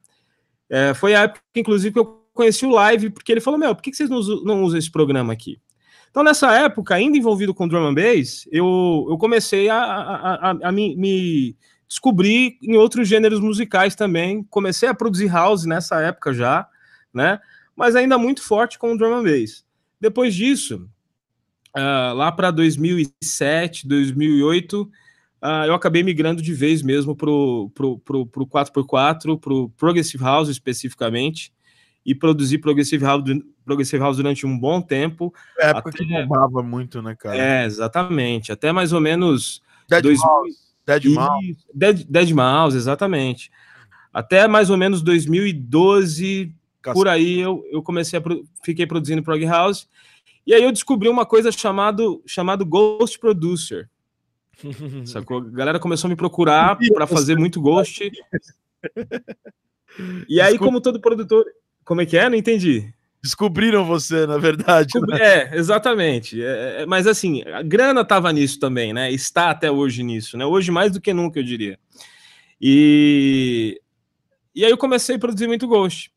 [0.70, 3.82] É, foi a época, inclusive, que eu conheci o live, porque ele falou: Meu, por
[3.82, 5.60] que, que vocês não, não usam esse programa aqui?
[6.10, 10.58] Então, nessa época, ainda envolvido com drum and bass, eu, eu comecei a, a, a,
[10.64, 11.56] a me, me,
[11.88, 14.44] descobrir em outros gêneros musicais também.
[14.44, 16.68] Comecei a produzir house nessa época já,
[17.14, 17.40] né?
[17.80, 19.64] Mas ainda muito forte com o drum and bass.
[20.02, 20.86] Depois disso,
[21.78, 28.26] uh, lá para 2007, 2008, uh, eu acabei migrando de vez mesmo pro, pro, pro,
[28.26, 31.54] pro 4x4, pro Progressive House especificamente,
[32.06, 33.24] e produzir Progressive House,
[33.64, 35.34] Progressive House durante um bom tempo.
[35.58, 36.00] É época até...
[36.00, 37.38] que bombava muito, né, cara?
[37.38, 38.52] É, exatamente.
[38.52, 39.64] Até mais ou menos.
[39.90, 40.20] Dead dois...
[40.20, 40.58] Mouse.
[40.86, 41.58] Dead Mouse.
[41.74, 43.50] Dead, Dead Mouse, exatamente.
[44.14, 46.54] Até mais ou menos 2012,
[46.94, 48.24] por aí, eu, eu comecei a.
[48.64, 49.88] Fiquei produzindo Prog House.
[50.46, 53.90] E aí eu descobri uma coisa chamado, chamado Ghost Producer.
[55.06, 55.40] Sacou?
[55.40, 58.10] A galera começou a me procurar para fazer muito Ghost.
[60.28, 61.46] E aí, como todo produtor.
[61.84, 62.30] Como é que é?
[62.30, 62.94] Não entendi.
[63.22, 64.94] Descobriram você, na verdade.
[65.08, 65.18] Né?
[65.20, 66.42] É, exatamente.
[66.42, 69.12] É, é, mas assim, a grana estava nisso também, né?
[69.12, 70.46] Está até hoje nisso, né?
[70.46, 71.78] Hoje mais do que nunca, eu diria.
[72.62, 73.82] E,
[74.56, 76.12] e aí eu comecei a produzir muito Ghost.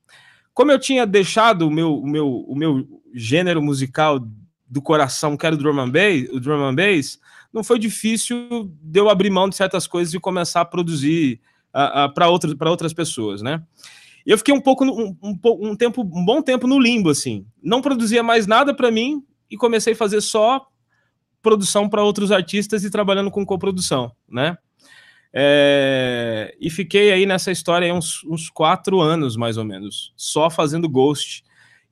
[0.54, 4.20] Como eu tinha deixado o meu, o meu, o meu gênero musical
[4.68, 7.18] do coração, que era o drum and bass, o drum and bass,
[7.52, 11.40] não foi difícil de eu abrir mão de certas coisas e começar a produzir
[11.74, 13.62] uh, uh, para outras, outras pessoas, né?
[14.24, 15.38] Eu fiquei um pouco, um, um,
[15.70, 17.44] um, tempo, um bom tempo no limbo, assim.
[17.62, 20.64] Não produzia mais nada para mim e comecei a fazer só
[21.42, 24.56] produção para outros artistas e trabalhando com coprodução, né?
[25.34, 30.50] É, e fiquei aí nessa história aí uns, uns quatro anos, mais ou menos, só
[30.50, 31.42] fazendo ghost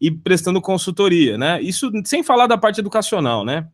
[0.01, 1.61] e prestando consultoria, né?
[1.61, 3.67] Isso sem falar da parte educacional, né?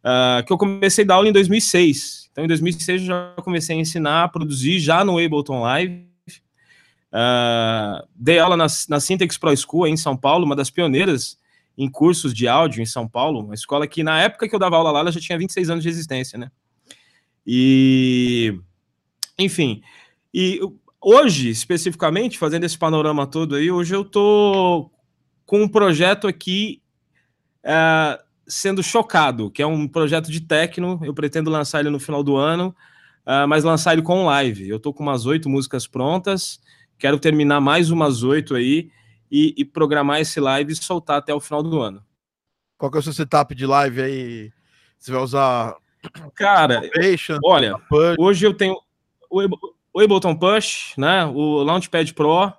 [0.00, 2.30] Uh, que eu comecei a dar aula em 2006.
[2.32, 6.10] Então, em 2006 eu já comecei a ensinar, a produzir já no Ableton Live,
[7.10, 11.36] Uh, dei aula na, na Syntax Pro School em São Paulo, uma das pioneiras
[11.76, 14.76] em cursos de áudio em São Paulo, uma escola que na época que eu dava
[14.76, 16.50] aula lá, ela já tinha 26 anos de existência, né?
[17.46, 18.54] E,
[19.40, 19.82] enfim,
[20.32, 20.60] e
[21.00, 24.90] hoje, especificamente, fazendo esse panorama todo aí, hoje eu tô
[25.46, 26.80] com um projeto aqui
[27.64, 32.22] uh, sendo chocado, que é um projeto de techno, eu pretendo lançar ele no final
[32.22, 32.74] do ano,
[33.26, 34.68] uh, mas lançar ele com live.
[34.68, 36.60] Eu tô com umas oito músicas prontas,
[37.00, 38.90] Quero terminar mais umas oito aí
[39.32, 42.04] e, e, programar esse live e soltar até o final do ano.
[42.76, 44.52] Qual que é o seu setup de live aí?
[44.98, 45.76] Você vai usar.
[46.34, 46.82] Cara,
[47.42, 47.74] olha,
[48.18, 48.76] hoje eu tenho.
[49.30, 49.40] O
[49.92, 51.24] o Ableton Push, né?
[51.26, 52.52] O Launchpad Pro,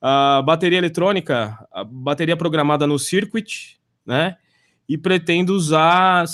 [0.00, 4.36] a bateria eletrônica, a bateria programada no Circuit, né?
[4.88, 6.24] E pretendo usar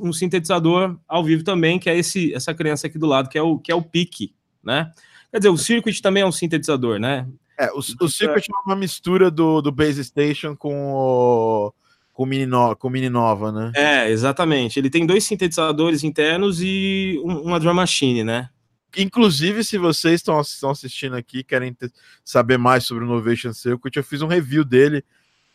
[0.00, 3.42] um sintetizador ao vivo também, que é esse, essa criança aqui do lado, que é
[3.42, 4.90] o, que é o PIC, né?
[5.30, 7.28] Quer dizer, o Circuit também é um sintetizador, né?
[7.56, 11.72] É, o, o Circuit é uma mistura do, do Base Station com o,
[12.12, 13.70] com o, Mini no, com Mini Nova, né?
[13.76, 14.78] É, exatamente.
[14.78, 18.48] Ele tem dois sintetizadores internos e um, uma drum machine, né?
[18.96, 21.92] Inclusive, se vocês estão assistindo aqui querem ter,
[22.24, 25.04] saber mais sobre o Novation Circuit, eu fiz um review dele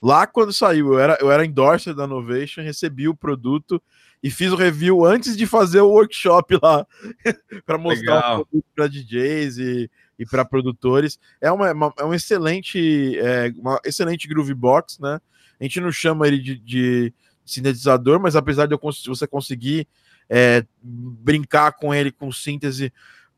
[0.01, 0.93] lá quando saiu.
[0.93, 3.81] Eu era, eu era endorser da Novation, recebi o produto
[4.21, 6.85] e fiz o review antes de fazer o workshop lá
[7.65, 8.41] para mostrar Legal.
[8.41, 11.19] o produto para DJs e, e para produtores.
[11.41, 15.19] É uma, uma, é um excelente, é, uma excelente groove box, né?
[15.59, 17.13] A gente não chama ele de, de
[17.45, 19.87] sintetizador, mas apesar de eu, você conseguir
[20.29, 22.91] é, brincar com ele com síntese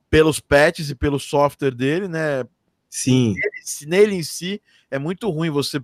[0.10, 2.46] pelos patches e pelo software dele, né?
[2.89, 3.34] Sim.
[3.36, 5.82] Nele, nele em si é muito ruim você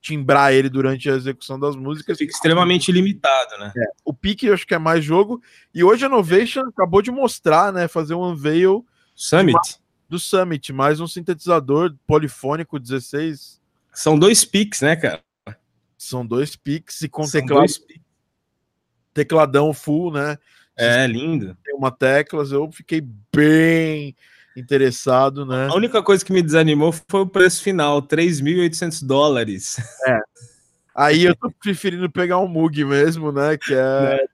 [0.00, 2.16] timbrar ele durante a execução das músicas.
[2.16, 3.72] Fica extremamente limitado, né?
[3.76, 5.42] É, o pique eu acho que é mais jogo.
[5.74, 7.88] E hoje a Novation acabou de mostrar, né?
[7.88, 9.80] Fazer um unveil Summit.
[10.08, 13.60] do Summit, mais um sintetizador polifônico 16.
[13.92, 15.24] São dois piques, né, cara?
[15.98, 17.72] São dois piques e com teclado,
[19.12, 20.38] tecladão full, né?
[20.76, 21.56] É, lindo.
[21.64, 23.02] Tem uma teclas, eu fiquei
[23.34, 24.14] bem
[24.56, 25.68] interessado, né?
[25.70, 29.76] A única coisa que me desanimou foi o preço final, 3.800 dólares.
[30.06, 30.18] É.
[30.94, 33.58] Aí eu tô preferindo pegar um Mug mesmo, né?
[33.58, 34.26] Que é,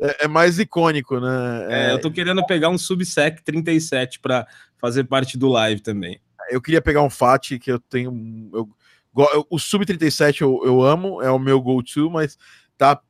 [0.00, 1.66] é, é mais icônico, né?
[1.68, 4.46] É, eu tô querendo pegar um Subsec 37 para
[4.78, 6.20] fazer parte do live também.
[6.50, 8.50] Eu queria pegar um FAT que eu tenho.
[8.52, 8.68] Eu,
[9.48, 12.36] o Sub 37 eu, eu amo, é o meu go-to, mas
[12.76, 13.00] tá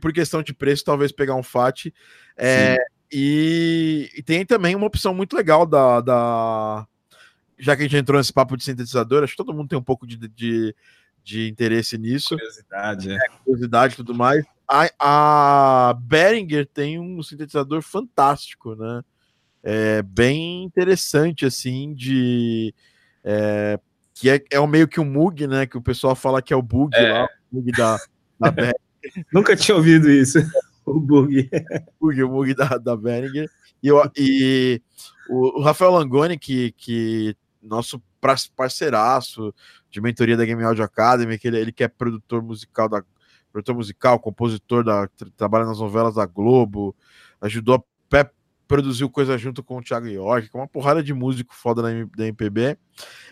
[0.00, 1.92] por questão de preço, talvez pegar um FAT.
[2.36, 2.76] É,
[3.12, 6.86] e, e, tem também uma opção muito legal da, da,
[7.58, 9.82] Já que a gente entrou nesse papo de sintetizador, acho que todo mundo tem um
[9.82, 10.74] pouco de, de,
[11.22, 12.36] de interesse nisso.
[12.36, 13.18] Curiosidade, é.
[13.44, 14.44] Curiosidade e tudo mais.
[14.68, 19.02] A, a Behringer tem um sintetizador fantástico, né?
[19.62, 22.74] É bem interessante, assim, de.
[23.22, 23.78] É,
[24.14, 25.66] que é, é meio que um Mug, né?
[25.66, 27.12] Que o pessoal fala que é o bug é.
[27.12, 27.98] lá, o Mug da,
[28.40, 28.74] da Behringer.
[29.32, 30.38] Nunca tinha ouvido isso.
[30.84, 31.48] o bug.
[32.00, 33.48] o bug da, da Behringer.
[33.82, 34.80] E, eu, e
[35.28, 38.02] o, o, Rafael Langoni, que, que nosso
[38.56, 39.54] parceiraço
[39.90, 43.02] de mentoria da Game Audio Academy, que ele, ele que é produtor musical da
[43.52, 46.94] produtor musical, compositor da trabalha nas novelas da Globo,
[47.40, 47.82] ajudou a
[48.66, 52.26] produziu coisa junto com o Thiago York, com uma porrada de músico foda da, da
[52.26, 52.76] MPB.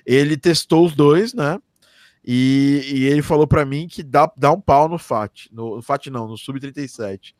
[0.07, 1.59] Ele testou os dois, né?
[2.27, 5.49] E, e ele falou para mim que dá, dá um pau no FAT.
[5.53, 7.35] No, no FAT não, no Sub-37.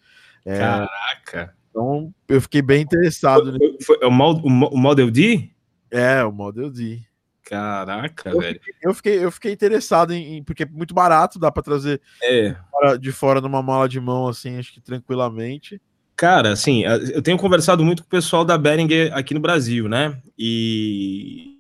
[0.45, 1.55] É, Caraca!
[1.71, 3.57] Então eu fiquei bem interessado.
[3.57, 5.51] Foi, foi, é o, o, Model D?
[5.91, 7.03] É, o Model D.
[7.43, 8.61] Caraca, eu velho.
[8.61, 12.01] Fiquei, eu, fiquei, eu fiquei interessado em, em, Porque é muito barato, dá para trazer
[12.23, 12.51] é.
[12.51, 15.81] de, fora, de fora numa mala de mão, assim, acho que tranquilamente.
[16.17, 20.17] Cara, assim, eu tenho conversado muito com o pessoal da Behringer aqui no Brasil, né?
[20.39, 21.54] E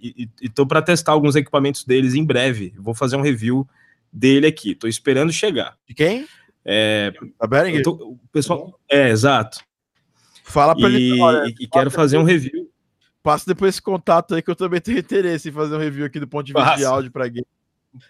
[0.00, 2.74] e estou para testar alguns equipamentos deles em breve.
[2.78, 3.68] Vou fazer um review
[4.12, 4.72] dele aqui.
[4.72, 5.76] Estou esperando chegar.
[5.86, 6.26] De quem?
[6.64, 7.82] É, a Behringer?
[7.82, 9.60] Tô, o pessoal, é, exato.
[10.44, 11.20] Fala para ele.
[11.20, 12.70] Olha, e, quero fazer um review.
[13.22, 16.18] Passa depois esse contato aí que eu também tenho interesse em fazer um review aqui
[16.18, 16.78] do ponto de vista Passa.
[16.78, 17.46] de áudio para game,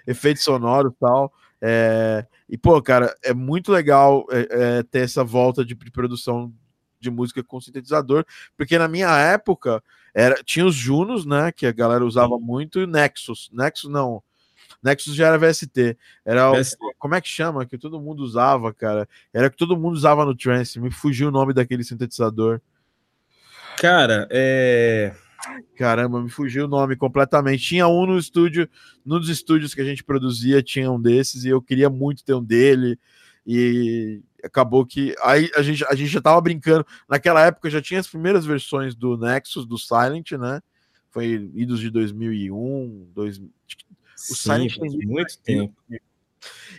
[0.07, 1.33] efeito sonoro e tal.
[1.61, 6.53] É, e, pô, cara, é muito legal é, é, ter essa volta de, de, produção
[7.01, 8.25] de música com sintetizador,
[8.57, 9.83] porque na minha época
[10.15, 11.53] era, tinha os Junos, né?
[11.53, 12.43] Que a galera usava Sim.
[12.43, 13.51] muito, e Nexus.
[13.53, 14.23] Nexus não.
[14.83, 15.97] Nexus já era VST.
[16.25, 16.77] Era VST.
[16.81, 17.67] O, como é que chama?
[17.67, 19.09] Que todo mundo usava, cara.
[19.33, 20.81] Era que todo mundo usava no trance.
[20.81, 22.61] Me fugiu o nome daquele sintetizador.
[23.79, 25.15] Cara, é.
[25.77, 27.63] Caramba, me fugiu o nome completamente.
[27.63, 28.69] Tinha um no estúdio,
[29.05, 32.35] num dos estúdios que a gente produzia, tinha um desses, e eu queria muito ter
[32.35, 32.99] um dele.
[33.47, 36.87] E acabou que aí a gente, a gente já tava brincando.
[37.09, 40.61] Naquela época já tinha as primeiras versões do Nexus, do Silent, né?
[41.11, 43.51] Foi idos de 2001, dois, o
[44.17, 45.75] Sim, Silent tem muito tempo.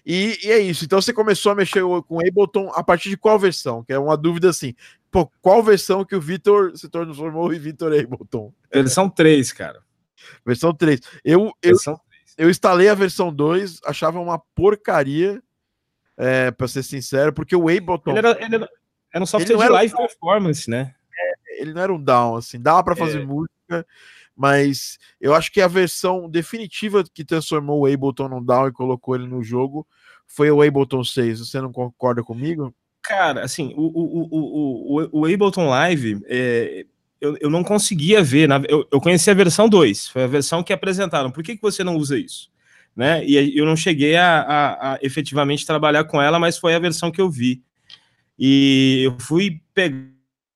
[0.06, 0.86] E, e, é isso.
[0.86, 3.84] Então você começou a mexer com Ableton a partir de qual versão?
[3.84, 4.74] Que é uma dúvida assim.
[5.12, 8.54] Pô, qual versão que o Vitor se transformou em Vitor Ableton?
[8.72, 9.82] Versão 3, cara.
[10.46, 11.00] Versão 3.
[11.24, 12.36] Eu, eu, versão 3.
[12.38, 15.42] eu instalei a versão 2, achava uma porcaria
[16.20, 18.12] é, para ser sincero, porque o Ableton.
[18.12, 18.70] Ele era, ele era,
[19.14, 20.94] era um software de live um performance, né?
[21.18, 23.26] É, ele não era um down, assim, dava para fazer é.
[23.26, 23.88] música,
[24.36, 29.16] mas eu acho que a versão definitiva que transformou o Ableton num down e colocou
[29.16, 29.88] ele no jogo
[30.28, 31.40] foi o Ableton 6.
[31.40, 32.74] Você não concorda comigo?
[33.02, 36.86] Cara, assim, o, o, o, o, o Ableton Live, é,
[37.22, 38.48] eu, eu não conseguia ver.
[38.48, 41.32] Na, eu, eu conheci a versão 2, foi a versão que apresentaram.
[41.32, 42.52] Por que, que você não usa isso?
[43.00, 43.26] Né?
[43.26, 47.10] E eu não cheguei a, a, a efetivamente trabalhar com ela, mas foi a versão
[47.10, 47.64] que eu vi.
[48.38, 50.10] E eu fui pegar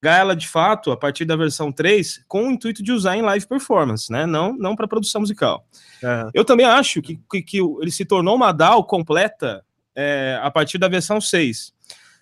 [0.03, 3.47] ela de fato a partir da versão 3 com o intuito de usar em live
[3.47, 4.25] performance, né?
[4.25, 5.65] Não, não para produção musical.
[6.03, 6.31] Uhum.
[6.33, 9.63] Eu também acho que, que, que, ele se tornou uma DAO completa
[9.95, 11.73] é, a partir da versão 6.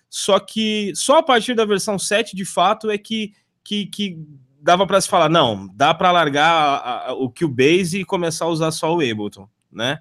[0.08, 3.32] Só que só a partir da versão 7, de fato, é que,
[3.64, 4.16] que, que
[4.60, 8.48] dava para se falar, não, dá para largar a, a, o Cubase e começar a
[8.48, 9.98] usar só o Ableton, né?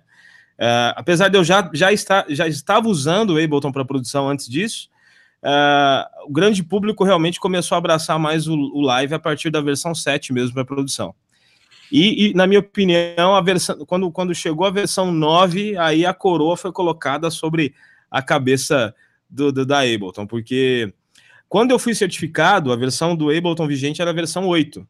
[0.62, 4.48] Uh, apesar de eu já, já, estar, já estava usando o Ableton para produção antes
[4.48, 4.90] disso,
[5.44, 9.60] uh, o grande público realmente começou a abraçar mais o, o live a partir da
[9.60, 11.16] versão 7 mesmo para produção.
[11.92, 16.14] E, e, na minha opinião, a versão, quando, quando chegou a versão 9, aí a
[16.14, 17.74] coroa foi colocada sobre
[18.12, 18.94] a cabeça
[19.28, 20.94] do, do, da Ableton, porque
[21.50, 24.88] quando eu fui certificado, a versão do Ableton vigente era a versão 8.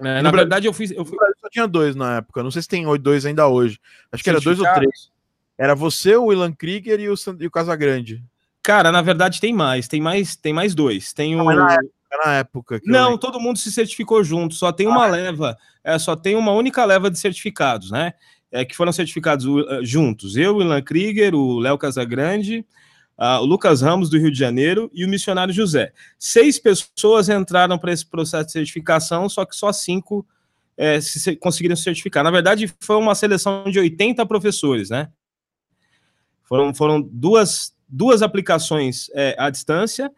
[0.00, 0.90] É, na verdade, eu fiz.
[0.90, 1.16] Eu fui...
[1.48, 2.42] Só tinha dois na época.
[2.42, 3.80] Não sei se tem dois ainda hoje.
[4.12, 5.10] Acho que era dois ou três.
[5.56, 8.22] Era você, o Ilan Krieger e o, e o Casagrande.
[8.62, 9.88] Cara, na verdade tem mais.
[9.88, 11.12] Tem mais, tem mais dois.
[11.12, 11.44] Tem o.
[11.44, 11.88] Na época,
[12.24, 14.54] na época não, todo mundo se certificou junto.
[14.54, 15.10] Só tem uma ah, é?
[15.10, 15.56] leva.
[15.82, 18.12] É, só tem uma única leva de certificados, né?
[18.50, 20.36] É, que foram certificados uh, juntos.
[20.36, 22.64] Eu, o Ilan Krieger, o Léo Casagrande
[23.18, 25.92] uh, o Lucas Ramos, do Rio de Janeiro, e o missionário José.
[26.18, 30.24] Seis pessoas entraram para esse processo de certificação, só que só cinco
[30.78, 32.22] é, se, conseguiram se certificar.
[32.22, 35.10] Na verdade, foi uma seleção de 80 professores, né?
[36.44, 40.10] Foram, foram duas, duas aplicações é, à distância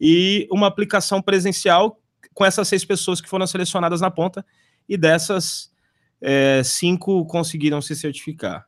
[0.00, 2.00] e uma aplicação presencial
[2.32, 4.44] com essas seis pessoas que foram selecionadas na ponta,
[4.88, 5.72] e dessas,
[6.20, 8.66] é, cinco conseguiram se certificar.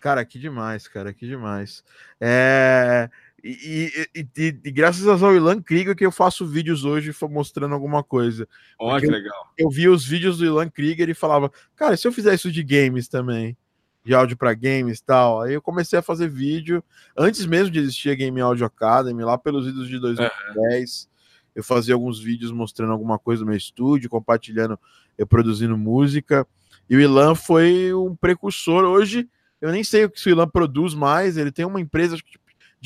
[0.00, 1.82] Cara, que demais, cara, que demais.
[2.20, 3.10] É...
[3.48, 8.02] E, e, e, e, graças ao Ilan Krieger que eu faço vídeos hoje mostrando alguma
[8.02, 8.48] coisa.
[8.76, 9.52] Olha que legal.
[9.56, 12.50] Eu, eu vi os vídeos do Ilan Krieger e falava, cara, se eu fizer isso
[12.50, 13.56] de games também,
[14.04, 16.82] de áudio para games e tal, aí eu comecei a fazer vídeo,
[17.16, 21.08] antes mesmo de existir a Game Audio Academy, lá pelos vídeos de 2010,
[21.54, 24.76] eu fazia alguns vídeos mostrando alguma coisa no meu estúdio, compartilhando,
[25.16, 26.44] eu produzindo música,
[26.90, 29.28] e o Ilan foi um precursor, hoje
[29.60, 31.36] eu nem sei o que o Ilan produz mais.
[31.36, 32.16] Ele tem uma empresa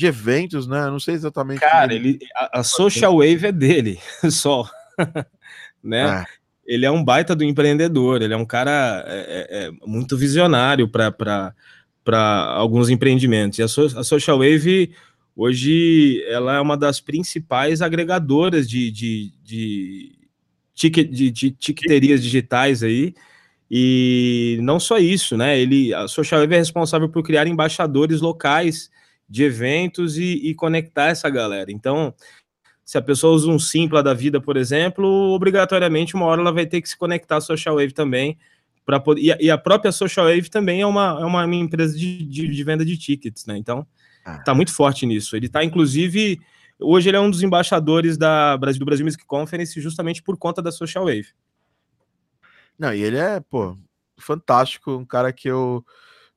[0.01, 0.87] de eventos, né?
[0.87, 1.59] Não sei exatamente.
[1.59, 3.99] Cara, ele, a, a Social Wave é dele,
[4.31, 4.67] só.
[5.83, 6.25] né?
[6.27, 6.41] É.
[6.65, 8.21] Ele é um baita do empreendedor.
[8.21, 11.53] Ele é um cara é, é, é muito visionário para
[12.55, 13.59] alguns empreendimentos.
[13.59, 14.91] E a, so, a Social Wave
[15.35, 20.11] hoje ela é uma das principais agregadoras de, de, de,
[20.73, 23.13] ticket, de, de tiqueterias digitais aí.
[23.69, 25.59] E não só isso, né?
[25.59, 28.89] Ele, a Social Wave é responsável por criar embaixadores locais
[29.31, 31.71] de eventos e, e conectar essa galera.
[31.71, 32.13] Então,
[32.83, 36.65] se a pessoa usa um Simpla da vida, por exemplo, obrigatoriamente uma hora ela vai
[36.65, 38.37] ter que se conectar à Social Wave também.
[38.85, 41.97] para poder, e, a, e a própria Social Wave também é uma, é uma empresa
[41.97, 43.57] de, de, de venda de tickets, né?
[43.57, 43.87] Então,
[44.25, 44.39] ah.
[44.39, 45.33] tá muito forte nisso.
[45.37, 46.37] Ele tá, inclusive,
[46.77, 50.61] hoje ele é um dos embaixadores da Brasil, do Brasil Music Conference justamente por conta
[50.61, 51.29] da Social Wave.
[52.77, 53.77] Não, e ele é, pô,
[54.19, 55.85] fantástico, um cara que eu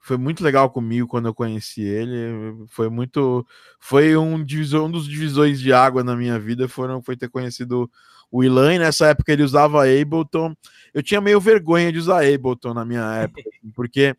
[0.05, 2.67] foi muito legal comigo quando eu conheci ele.
[2.69, 3.47] Foi muito.
[3.81, 6.69] Foi um, divisor, um dos divisores de água na minha vida.
[6.69, 7.91] Foram, foi ter conhecido
[8.31, 8.79] o Ilan.
[8.81, 10.55] Nessa época ele usava Ableton.
[10.93, 14.15] Eu tinha meio vergonha de usar Ableton na minha época, assim, porque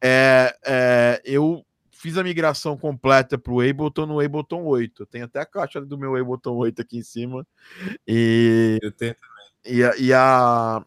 [0.00, 5.04] é, é, eu fiz a migração completa para o Ableton no Ableton 8.
[5.04, 7.46] Tem até a caixa do meu Ableton 8 aqui em cima.
[8.08, 9.98] E, eu tenho também.
[9.98, 10.82] E e a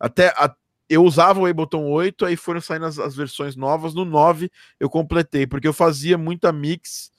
[0.00, 0.52] até a,
[0.92, 3.94] eu usava o Ableton 8, aí foram saindo as, as, versões novas.
[3.94, 7.10] No 9 eu completei, porque eu fazia muita mix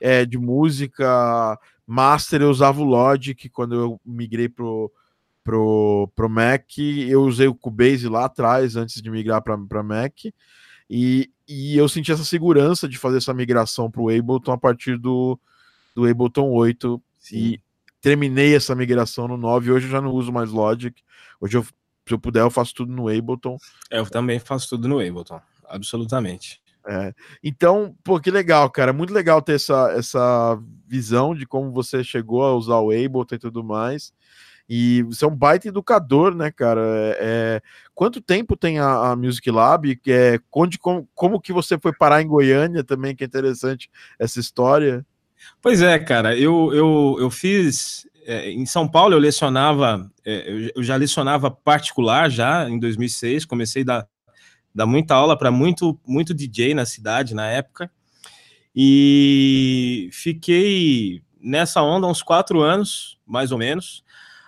[0.00, 4.90] é, de música, master, eu usava o Logic quando eu migrei pro,
[5.44, 6.78] pro, pro Mac.
[6.78, 10.14] Eu usei o Cubase lá atrás, antes de migrar para Mac.
[10.88, 14.96] E, e eu senti essa segurança de fazer essa migração para o Ableton a partir
[14.96, 15.38] do,
[15.94, 17.02] do Ableton 8.
[17.18, 17.36] Sim.
[17.36, 17.60] E
[18.00, 19.70] terminei essa migração no 9.
[19.70, 20.98] Hoje eu já não uso mais Logic.
[21.38, 21.66] Hoje eu
[22.08, 23.56] se eu puder, eu faço tudo no Ableton.
[23.90, 26.60] Eu também faço tudo no Ableton, absolutamente.
[26.86, 27.12] É.
[27.44, 28.92] Então, pô, que legal, cara.
[28.92, 33.38] Muito legal ter essa, essa visão de como você chegou a usar o Ableton e
[33.38, 34.12] tudo mais.
[34.68, 36.80] E você é um baita educador, né, cara?
[36.82, 37.62] É, é...
[37.94, 39.98] Quanto tempo tem a, a Music Lab?
[40.06, 44.40] É, onde, como, como que você foi parar em Goiânia também, que é interessante essa
[44.40, 45.04] história.
[45.62, 50.82] Pois é, cara, eu, eu, eu fiz é, em São Paulo eu lecionava, é, eu,
[50.82, 54.08] já lecionava particular já em 2006, comecei a dar,
[54.74, 57.90] dar muita aula para muito, muito DJ na cidade na época,
[58.74, 64.04] e fiquei nessa onda uns quatro anos, mais ou menos,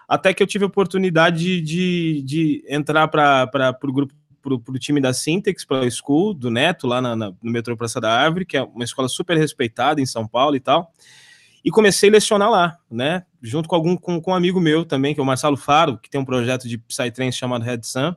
[0.09, 5.01] até que eu tive a oportunidade de, de entrar para o grupo para o time
[5.01, 8.47] da Syntax, para a School, do Neto, lá na, na, no metrô Praça da Árvore,
[8.47, 10.93] que é uma escola super respeitada em São Paulo e tal.
[11.65, 13.25] E comecei a lecionar lá, né?
[13.43, 16.09] Junto com algum com, com um amigo meu também, que é o Marcelo Faro, que
[16.09, 18.15] tem um projeto de Psytrance chamado Red Sun.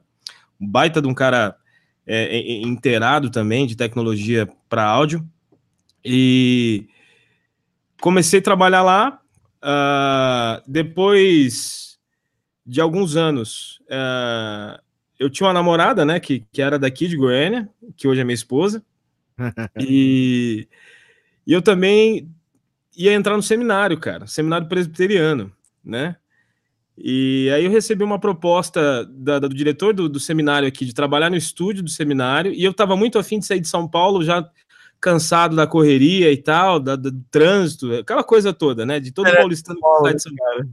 [0.60, 1.56] Um baita de um cara
[2.08, 5.28] é, é, inteirado também de tecnologia para áudio.
[6.04, 6.88] E
[8.02, 9.20] comecei a trabalhar lá.
[9.64, 11.98] Uh, depois
[12.66, 14.78] de alguns anos, uh,
[15.18, 18.34] eu tinha uma namorada, né, que, que era daqui de Goiânia, que hoje é minha
[18.34, 18.84] esposa.
[19.80, 20.68] e,
[21.48, 22.30] e eu também
[22.96, 25.52] ia entrar no seminário, cara, seminário presbiteriano,
[25.84, 26.16] né?
[26.98, 30.94] E aí eu recebi uma proposta da, da, do diretor do, do, seminário aqui de
[30.94, 34.24] trabalhar no estúdio do seminário, e eu estava muito afim de sair de São Paulo,
[34.24, 34.48] já
[35.02, 39.00] cansado da correria e tal, da, do trânsito, aquela coisa toda, né?
[39.00, 40.70] De todo é, paulistano que sai de São Paulo.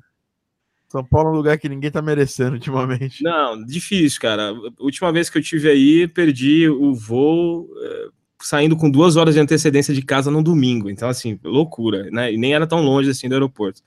[0.88, 3.22] São Paulo é um lugar que ninguém tá merecendo ultimamente.
[3.22, 4.50] Não, difícil, cara.
[4.50, 8.08] A última vez que eu tive aí, perdi o voo é,
[8.40, 10.90] saindo com duas horas de antecedência de casa no domingo.
[10.90, 12.32] Então, assim, loucura, né?
[12.32, 13.82] E nem era tão longe assim do aeroporto.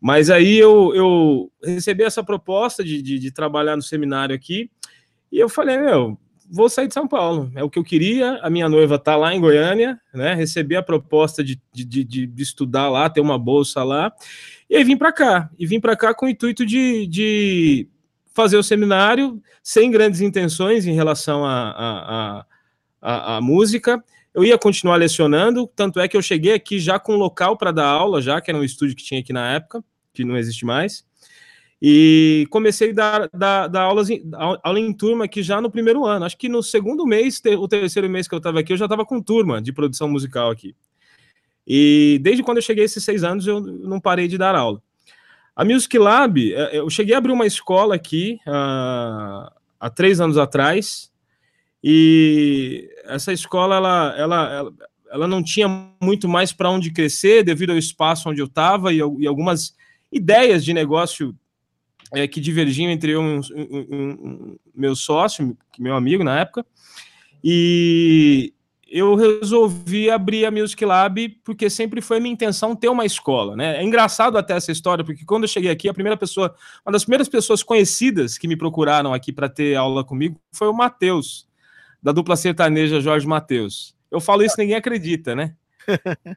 [0.00, 4.70] Mas aí eu, eu recebi essa proposta de, de, de trabalhar no seminário aqui,
[5.30, 6.18] e eu falei, meu,
[6.50, 7.50] vou sair de São Paulo.
[7.54, 8.38] É o que eu queria.
[8.42, 10.34] A minha noiva tá lá em Goiânia, né?
[10.34, 14.12] Recebi a proposta de, de, de, de estudar lá, ter uma bolsa lá.
[14.68, 15.48] E aí vim para cá.
[15.58, 17.88] E vim para cá com o intuito de, de
[18.34, 22.46] fazer o seminário sem grandes intenções em relação a, a,
[23.02, 24.02] a, música.
[24.32, 27.72] Eu ia continuar lecionando, tanto é que eu cheguei aqui já com um local para
[27.72, 29.84] dar aula, já que era um estúdio que tinha aqui na época,
[30.14, 31.04] que não existe mais.
[31.84, 36.06] E comecei a dar, dar, dar aulas em, aula em turma aqui já no primeiro
[36.06, 36.24] ano.
[36.24, 39.04] Acho que no segundo mês, o terceiro mês que eu estava aqui, eu já estava
[39.04, 40.76] com turma de produção musical aqui.
[41.66, 44.80] E desde quando eu cheguei a esses seis anos, eu não parei de dar aula.
[45.54, 50.38] A Music Lab, é, eu cheguei a abrir uma escola aqui uh, há três anos
[50.38, 51.11] atrás,
[51.82, 54.72] e essa escola ela, ela, ela,
[55.10, 55.68] ela não tinha
[56.00, 59.74] muito mais para onde crescer devido ao espaço onde eu estava e, e, algumas
[60.10, 61.34] ideias de negócio
[62.12, 66.64] é, que divergiam entre eu e um, um, um, meu sócio, meu amigo na época.
[67.42, 68.52] E,
[68.92, 73.78] eu resolvi abrir a Music Lab porque sempre foi minha intenção ter uma escola, né?
[73.78, 76.54] É engraçado até essa história, porque quando eu cheguei aqui, a primeira pessoa,
[76.84, 80.74] uma das primeiras pessoas conhecidas que me procuraram aqui para ter aula comigo foi o
[80.74, 81.48] Matheus,
[82.02, 83.94] da dupla sertaneja Jorge Matheus.
[84.10, 85.54] Eu falo isso, ninguém acredita, né?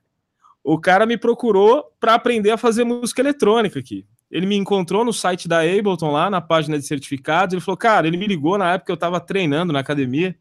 [0.63, 4.05] o cara me procurou para aprender a fazer música eletrônica aqui.
[4.29, 7.53] Ele me encontrou no site da Ableton lá, na página de certificados.
[7.53, 10.35] Ele falou, cara, ele me ligou na época que eu estava treinando na academia.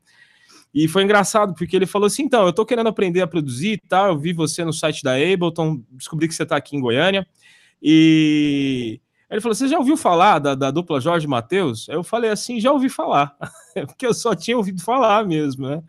[0.75, 3.89] E foi engraçado, porque ele falou assim: então, eu tô querendo aprender a produzir e
[3.89, 4.09] tal.
[4.09, 7.27] Eu vi você no site da Ableton, descobri que você tá aqui em Goiânia.
[7.81, 9.01] E
[9.35, 11.89] ele falou: Você já ouviu falar da, da dupla Jorge Matheus?
[11.89, 13.35] Eu falei assim: Já ouvi falar,
[13.87, 15.83] porque eu só tinha ouvido falar mesmo, né?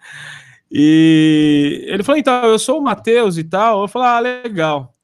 [0.72, 3.84] E ele falou: Então, eu sou o Matheus e tal.
[3.84, 4.96] Eu falei: Ah, legal.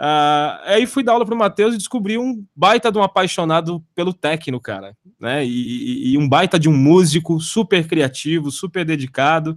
[0.00, 3.84] Uh, aí fui dar aula para o Matheus e descobri um baita de um apaixonado
[3.94, 5.44] pelo techno, cara, né?
[5.44, 9.56] E, e, e, um baita de um músico super criativo, super dedicado.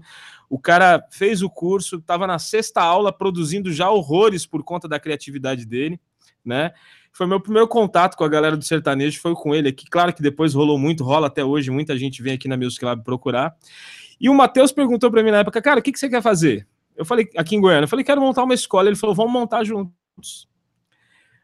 [0.50, 5.00] O cara fez o curso, estava na sexta aula produzindo já horrores por conta da
[5.00, 6.00] criatividade dele,
[6.44, 6.72] né?
[7.12, 9.86] Foi meu primeiro contato com a galera do sertanejo, foi com ele aqui.
[9.90, 13.04] Claro que depois rolou muito, rola até hoje, muita gente vem aqui na Music Lab
[13.04, 13.56] procurar.
[14.20, 16.68] E o Matheus perguntou para mim na época, cara, o que, que você quer fazer?
[16.96, 18.88] Eu falei, aqui em Goiânia, eu falei, quero montar uma escola.
[18.88, 20.48] Ele falou, vamos montar junto juntos.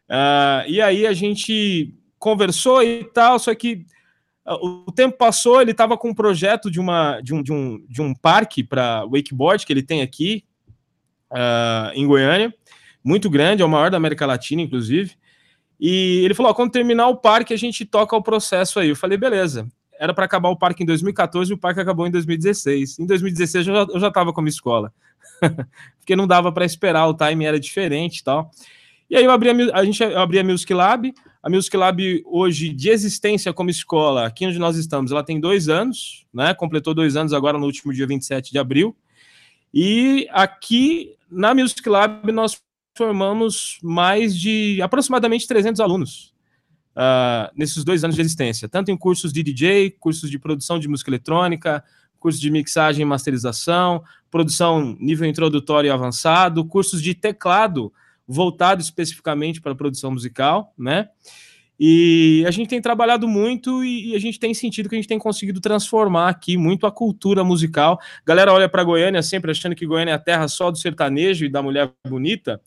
[0.10, 3.86] Uh, e aí a gente conversou e tal, só que
[4.46, 8.02] o tempo passou, ele estava com um projeto de, uma, de, um, de, um, de
[8.02, 10.44] um parque para wakeboard que ele tem aqui
[11.32, 12.54] uh, em Goiânia,
[13.04, 15.16] muito grande, é o maior da América Latina, inclusive.
[15.80, 18.90] E ele falou: quando terminar o parque, a gente toca o processo aí.
[18.90, 19.68] Eu falei: beleza.
[20.00, 22.98] Era para acabar o parque em 2014 e o parque acabou em 2016.
[22.98, 24.92] Em 2016 eu já estava com a minha escola.
[26.00, 28.50] porque não dava para esperar, o time era diferente e tal.
[29.08, 31.14] E aí eu abri a, a gente abri a Music Lab.
[31.44, 35.70] A Music Lab hoje de existência como escola, aqui onde nós estamos, ela tem dois
[35.70, 36.54] anos, né?
[36.54, 38.96] Completou dois anos agora no último dia 27 de abril.
[39.74, 42.62] E aqui na Music Lab nós
[42.96, 46.32] formamos mais de aproximadamente 300 alunos
[46.96, 50.88] uh, nesses dois anos de existência, tanto em cursos de DJ, cursos de produção de
[50.88, 51.84] música eletrônica,
[52.20, 57.92] cursos de mixagem e masterização, produção nível introdutório e avançado, cursos de teclado
[58.32, 61.10] voltado especificamente para a produção musical, né?
[61.84, 65.18] E a gente tem trabalhado muito e, a gente tem sentido que a gente tem
[65.18, 68.00] conseguido transformar aqui muito a cultura musical.
[68.24, 71.50] Galera olha para Goiânia sempre achando que Goiânia é a terra só do sertanejo e
[71.50, 72.62] da mulher bonita.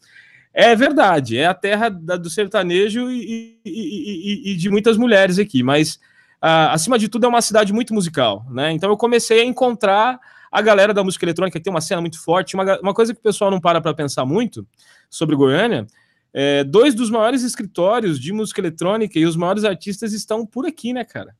[0.52, 5.38] É verdade, é a terra da, do sertanejo e, e, e, e, de muitas mulheres
[5.38, 5.94] aqui, mas
[6.42, 8.72] uh, acima de tudo é uma cidade muito musical, né?
[8.72, 10.20] Então eu comecei a encontrar
[10.58, 12.54] a galera da música eletrônica tem uma cena muito forte.
[12.54, 14.66] Uma, uma coisa que o pessoal não para para pensar muito
[15.10, 15.86] sobre Goiânia
[16.34, 20.92] é, dois dos maiores escritórios de música eletrônica e os maiores artistas estão por aqui,
[20.92, 21.36] né, cara?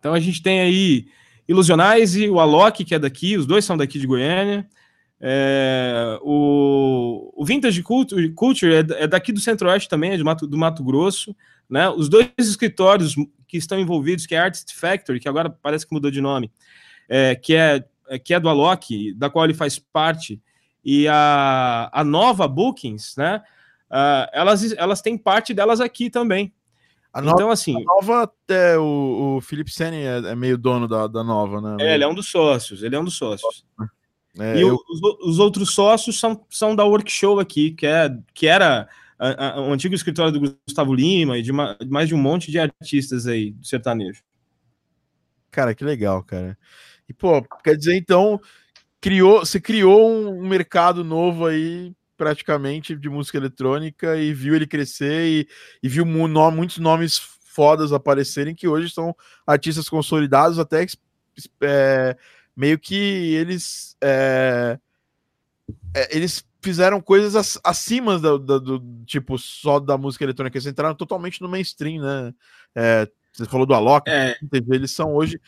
[0.00, 1.06] Então a gente tem aí
[1.48, 4.68] Ilusionais e o Alok, que é daqui, os dois são daqui de Goiânia.
[5.20, 10.58] É, o, o Vintage Culture, Culture é, é, daqui do Centro-Oeste também, é Mato, do
[10.58, 11.34] Mato Grosso.
[11.70, 11.88] Né?
[11.88, 13.14] Os dois escritórios
[13.46, 16.50] que estão envolvidos, que é Artist Factory, que agora parece que mudou de nome,
[17.08, 17.84] é, que, é,
[18.22, 20.40] que é do Alok, da qual ele faz parte,
[20.84, 23.42] e a, a nova Bookings, né?
[23.90, 26.52] Uh, elas, elas têm parte delas aqui também.
[27.12, 27.74] A nova, então, assim.
[27.74, 31.76] A nova, é, o, o Felipe Sene é, é, meio dono da, da nova, né?
[31.80, 33.64] É, ele é um dos sócios, ele é um dos sócios.
[34.38, 34.74] É, e eu...
[34.88, 38.86] os, os, outros sócios são, são da Workshow aqui, que, é, que era
[39.56, 43.26] o antigo escritório do Gustavo Lima e de uma, mais de um monte de artistas
[43.26, 44.22] aí do sertanejo.
[45.50, 46.58] Cara, que legal, cara.
[47.08, 48.40] E, pô, quer dizer, então,
[49.00, 55.26] criou, você criou um mercado novo aí praticamente de música eletrônica e viu ele crescer
[55.26, 55.48] e,
[55.82, 59.14] e viu mu muitos nomes fodas aparecerem que hoje são
[59.46, 60.84] artistas consolidados até
[61.62, 62.16] é,
[62.56, 64.78] meio que eles é,
[65.94, 70.94] é, eles fizeram coisas acima do, do, do, tipo só da música eletrônica eles entraram
[70.94, 72.34] totalmente no mainstream né
[72.74, 74.36] é, você falou do Alok é.
[74.70, 75.40] eles são hoje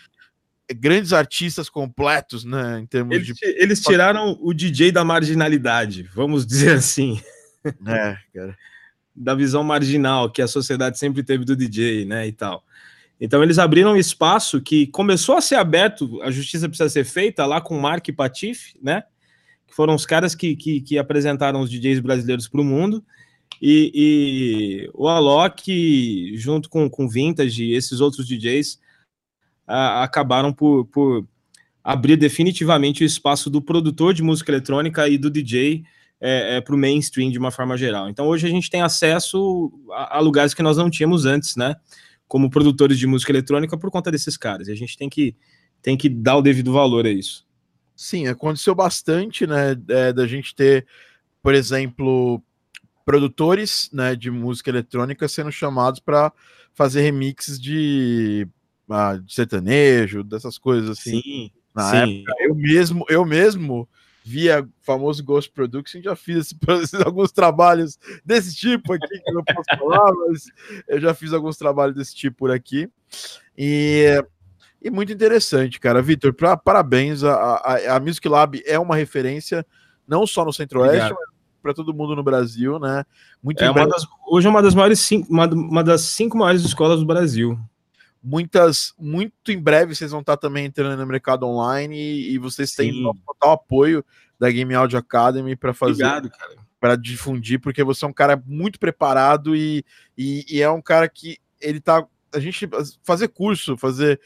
[0.75, 2.81] grandes artistas completos, né?
[2.81, 3.35] Em termos eles, de.
[3.43, 7.21] Eles tiraram o DJ da marginalidade, vamos dizer assim.
[7.87, 8.57] É, cara.
[9.14, 12.27] da visão marginal que a sociedade sempre teve do DJ, né?
[12.27, 12.64] E tal.
[13.21, 17.45] Então eles abriram um espaço que começou a ser aberto, a justiça precisa ser feita
[17.45, 19.03] lá com Mark e Patife, né?
[19.66, 23.05] Que foram os caras que, que, que apresentaram os DJs brasileiros para o mundo.
[23.61, 28.79] E, e, o Alok, junto com, com Vintage e esses outros DJs,
[29.69, 31.27] acabaram por, por
[31.85, 35.85] abrir definitivamente o espaço do produtor de música eletrônica e do DJ
[36.21, 38.09] é, é, para o mainstream de uma forma geral.
[38.09, 41.77] Então hoje a gente tem acesso a, a, lugares que nós não tínhamos antes, né?
[42.27, 44.69] Como produtores de música eletrônica por conta desses caras.
[44.69, 45.37] E a gente tem que,
[45.81, 47.47] tem que dar o devido valor a isso.
[47.95, 49.77] Sim, aconteceu bastante, né?
[49.89, 50.87] É, da gente ter,
[51.43, 52.43] por exemplo,
[53.05, 56.33] produtores né, de música eletrônica sendo chamados para
[56.75, 58.47] fazer remixes de
[58.89, 61.20] ah, de sertanejo, dessas coisas assim.
[61.20, 62.20] Sim, Na sim.
[62.20, 63.89] época, eu mesmo, eu mesmo
[64.24, 66.55] via famoso Ghost Production, já fiz
[67.05, 70.51] alguns trabalhos desse tipo aqui, que eu não posso falar, mas
[70.86, 72.89] eu já fiz alguns trabalhos desse tipo por aqui.
[73.57, 74.22] E,
[74.82, 76.03] e muito interessante, cara.
[76.03, 77.24] Vitor, parabéns.
[77.24, 79.64] A, a, a Music Lab é uma referência,
[80.07, 81.28] não só no Centro-Oeste, mas
[81.62, 83.05] para todo mundo no Brasil, né?
[83.43, 86.62] Muito é uma das, hoje é uma das maiores cinco, uma, uma das cinco maiores
[86.62, 87.59] escolas do Brasil
[88.23, 92.71] muitas, muito em breve vocês vão estar também entrando no mercado online e, e vocês
[92.71, 92.93] Sim.
[92.93, 94.05] têm total apoio
[94.39, 96.05] da Game Audio Academy para fazer
[96.81, 99.85] para difundir, porque você é um cara muito preparado e,
[100.16, 102.69] e, e, é um cara que ele tá a gente
[103.03, 104.21] fazer curso, fazer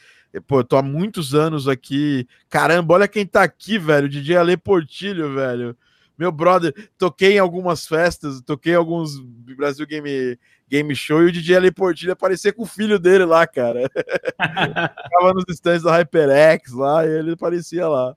[0.47, 2.27] pô, eu tô há muitos anos aqui.
[2.49, 5.77] Caramba, olha quem tá aqui, velho, DJ Ale Portilho, velho.
[6.23, 9.19] Meu brother, toquei em algumas festas, toquei em alguns
[9.57, 13.45] Brasil Game game show e o DJ Ali Portilho aparecer com o filho dele lá,
[13.45, 13.91] cara.
[14.39, 18.17] Tava nos stands da HyperX lá e ele aparecia lá.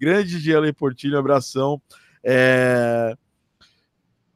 [0.00, 1.78] Grande DJ Ali Portilho, abração.
[2.24, 3.14] É...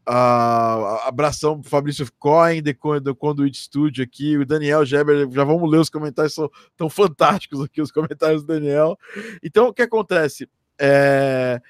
[0.07, 2.63] Uh, abração Fabrício Cohen,
[3.03, 7.63] do Conduit Studio aqui, o Daniel Geber, já vamos ler os comentários, são tão fantásticos
[7.63, 8.99] aqui os comentários do Daniel.
[9.43, 10.47] Então, o que acontece?
[10.79, 11.63] É...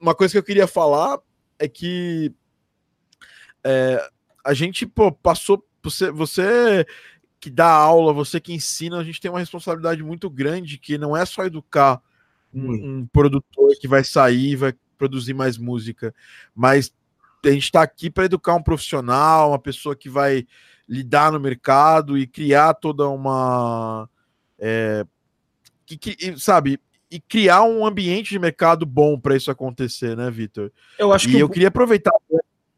[0.00, 1.18] Uma coisa que eu queria falar
[1.58, 2.32] é que
[3.64, 4.08] é,
[4.44, 5.64] a gente pô, passou.
[5.82, 6.86] Você, você
[7.40, 11.16] que dá aula, você que ensina, a gente tem uma responsabilidade muito grande que não
[11.16, 12.02] é só educar
[12.52, 16.12] um, um produtor que vai sair, vai produzir mais música,
[16.54, 16.92] mas
[17.44, 20.46] a gente está aqui para educar um profissional, uma pessoa que vai
[20.88, 24.08] lidar no mercado e criar toda uma.
[24.58, 25.06] É,
[25.86, 26.80] que, que, sabe,
[27.10, 30.70] e criar um ambiente de mercado bom para isso acontecer, né, Vitor?
[30.98, 32.12] Eu acho e que eu queria aproveitar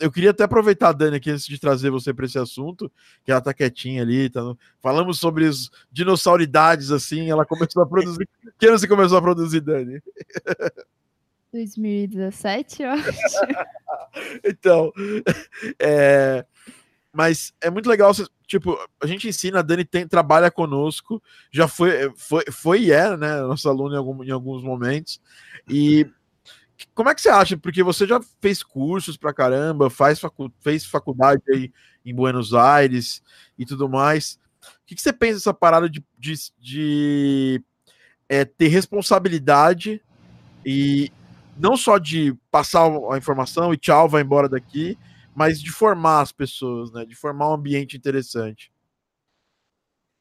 [0.00, 2.90] eu queria até aproveitar a Dani aqui antes de trazer você para esse assunto,
[3.22, 4.40] que ela tá quietinha ali, tá...
[4.80, 8.26] falamos sobre os dinossauridades assim, ela começou a produzir.
[8.58, 10.02] que ano você começou a produzir, Dani?
[11.52, 13.12] 2017, eu acho.
[14.42, 14.90] então,
[15.78, 16.46] é...
[17.12, 18.14] mas é muito legal,
[18.50, 21.22] tipo, a gente ensina, a Dani tem, trabalha conosco,
[21.52, 25.20] já foi, foi, foi e é, né, nossa aluna em, algum, em alguns momentos,
[25.68, 26.04] e
[26.92, 27.56] como é que você acha?
[27.56, 31.72] Porque você já fez cursos pra caramba, faz facu fez faculdade aí
[32.04, 33.22] em Buenos Aires
[33.56, 34.40] e tudo mais.
[34.62, 37.62] O que, que você pensa dessa parada de, de, de
[38.28, 40.02] é, ter responsabilidade
[40.64, 41.12] e
[41.56, 44.98] não só de passar a informação e tchau, vai embora daqui,
[45.34, 47.04] mas de formar as pessoas, né?
[47.04, 48.72] De formar um ambiente interessante.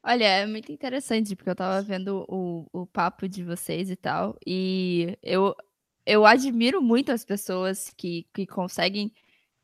[0.02, 4.34] Olha, é muito interessante, porque eu tava vendo o, o papo de vocês e tal,
[4.46, 5.54] e eu,
[6.06, 9.12] eu admiro muito as pessoas que, que conseguem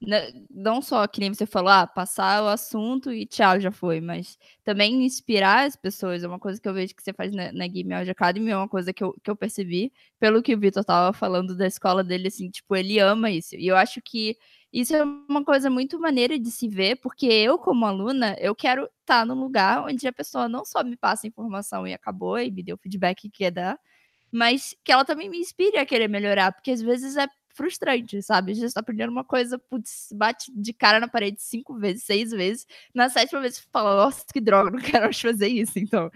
[0.00, 4.00] né, não só, que nem você falou, ah, passar o assunto e tchau, já foi,
[4.00, 7.50] mas também inspirar as pessoas, é uma coisa que eu vejo que você faz na,
[7.52, 10.60] na Game Audio Academy, é uma coisa que eu, que eu percebi, pelo que o
[10.60, 14.36] Vitor tava falando da escola dele, assim, tipo, ele ama isso, e eu acho que
[14.76, 18.84] isso é uma coisa muito maneira de se ver, porque eu, como aluna, eu quero
[18.84, 22.50] estar tá no lugar onde a pessoa não só me passa informação e acabou, e
[22.50, 23.80] me deu o feedback que quer dar,
[24.30, 28.52] mas que ela também me inspire a querer melhorar, porque às vezes é frustrante, sabe?
[28.52, 32.30] A gente tá aprendendo uma coisa, putz, bate de cara na parede cinco vezes, seis
[32.30, 36.10] vezes, na sétima vez fala, nossa, que droga, não quero mais fazer isso, então.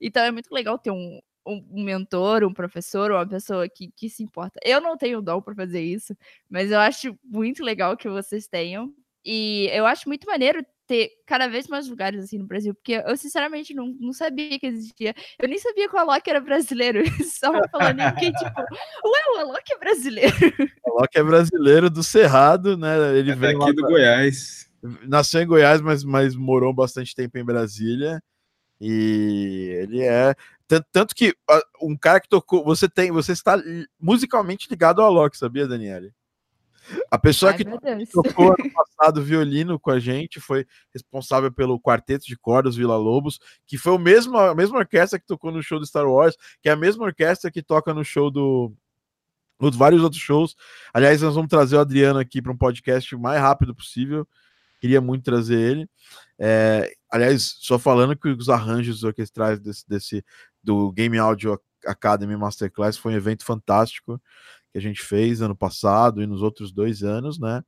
[0.00, 4.22] Então é muito legal ter um, um, mentor, um professor, uma pessoa que, que se
[4.22, 4.58] importa.
[4.64, 6.16] Eu não tenho dom para fazer isso,
[6.50, 8.92] mas eu acho muito legal que vocês tenham.
[9.24, 13.16] E eu acho muito maneiro ter cada vez mais lugares assim no Brasil, porque eu
[13.16, 15.14] sinceramente não, não sabia que existia.
[15.38, 17.02] Eu nem sabia que o Alok era brasileiro.
[17.24, 20.34] Só falando em que, tipo, ué, o Alok é brasileiro.
[20.86, 23.18] O Alok é brasileiro do Cerrado, né?
[23.18, 23.90] Ele é veio aqui do pra...
[23.90, 24.70] Goiás.
[25.02, 28.22] Nasceu em Goiás, mas, mas morou bastante tempo em Brasília.
[28.80, 30.34] E ele é.
[30.68, 31.34] Tanto, tanto que
[31.80, 32.64] um cara que tocou.
[32.64, 33.10] Você tem.
[33.12, 33.56] Você está
[34.00, 36.12] musicalmente ligado ao Alok, sabia, Daniele?
[37.10, 37.64] A pessoa Ai, que
[38.12, 43.40] tocou ano passado violino com a gente foi responsável pelo quarteto de cordas Vila Lobos,
[43.66, 46.68] que foi o mesmo, a mesma orquestra que tocou no show do Star Wars, que
[46.68, 48.72] é a mesma orquestra que toca no show do.
[49.58, 50.54] Nos vários outros shows.
[50.92, 54.28] Aliás, nós vamos trazer o Adriano aqui para um podcast o mais rápido possível.
[54.78, 55.88] Queria muito trazer ele.
[56.38, 60.24] É, aliás, só falando que os arranjos orquestrais desse, desse
[60.66, 64.20] do Game Audio Academy Masterclass foi um evento fantástico
[64.72, 67.62] que a gente fez ano passado e nos outros dois anos, né?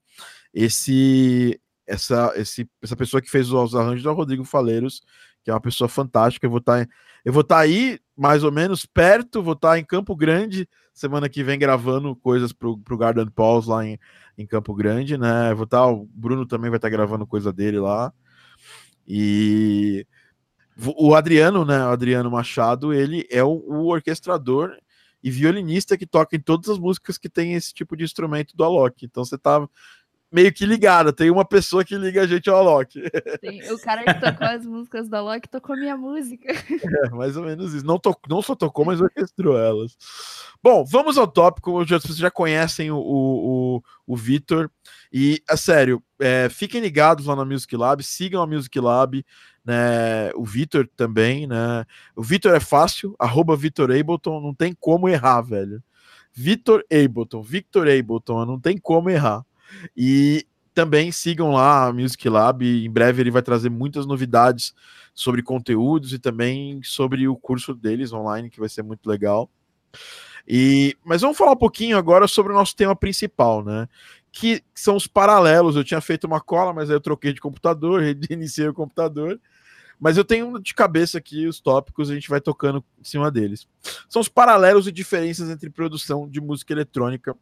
[0.53, 5.01] Esse, essa, esse, essa pessoa que fez os arranjos é o Rodrigo Faleiros,
[5.45, 6.45] que é uma pessoa fantástica.
[6.45, 6.93] Eu vou estar, tá
[7.25, 10.69] eu vou estar tá aí mais ou menos perto, vou estar tá em Campo Grande
[10.93, 13.97] semana que vem gravando coisas para o Garden Pauls lá em,
[14.37, 15.53] em Campo Grande, né?
[15.53, 18.13] Eu vou estar, o Bruno também vai estar gravando coisa dele lá.
[19.07, 20.05] E
[20.97, 21.85] o Adriano, né?
[21.85, 24.77] O Adriano Machado, ele é o, o orquestrador
[25.23, 28.65] e violinista que toca em todas as músicas que tem esse tipo de instrumento do
[28.65, 29.05] Alok.
[29.05, 29.69] Então você tá
[30.31, 33.01] meio que ligada, tem uma pessoa que liga a gente ao Alok.
[33.41, 36.53] Sim, o cara que tocou as músicas do Alok tocou minha música.
[36.53, 37.85] É, mais ou menos isso.
[37.85, 39.97] Não, to, não só tocou, mas orquestrou elas.
[40.63, 41.85] Bom, vamos ao tópico.
[41.85, 44.71] Vocês já conhecem o, o, o Vitor.
[45.13, 49.25] E, é sério, é, fiquem ligados lá na Music Lab, sigam a Music Lab
[49.65, 50.31] né?
[50.35, 51.85] O Vitor também, né?
[52.17, 55.83] O Vitor é fácil, arroba Vitor Ableton, não tem como errar, velho.
[56.33, 59.45] Vitor Ableton, Victor Ableton, não tem como errar.
[59.97, 64.73] E também sigam lá a Music Lab, em breve ele vai trazer muitas novidades
[65.13, 69.51] sobre conteúdos e também sobre o curso deles online, que vai ser muito legal.
[70.47, 73.89] E, mas vamos falar um pouquinho agora sobre o nosso tema principal, né?
[74.39, 75.75] Que são os paralelos.
[75.75, 79.41] Eu tinha feito uma cola, mas aí eu troquei de computador, reiniciei o computador
[80.01, 83.67] mas eu tenho de cabeça aqui os tópicos, a gente vai tocando em cima deles.
[84.09, 87.37] São os paralelos e diferenças entre produção de música eletrônica,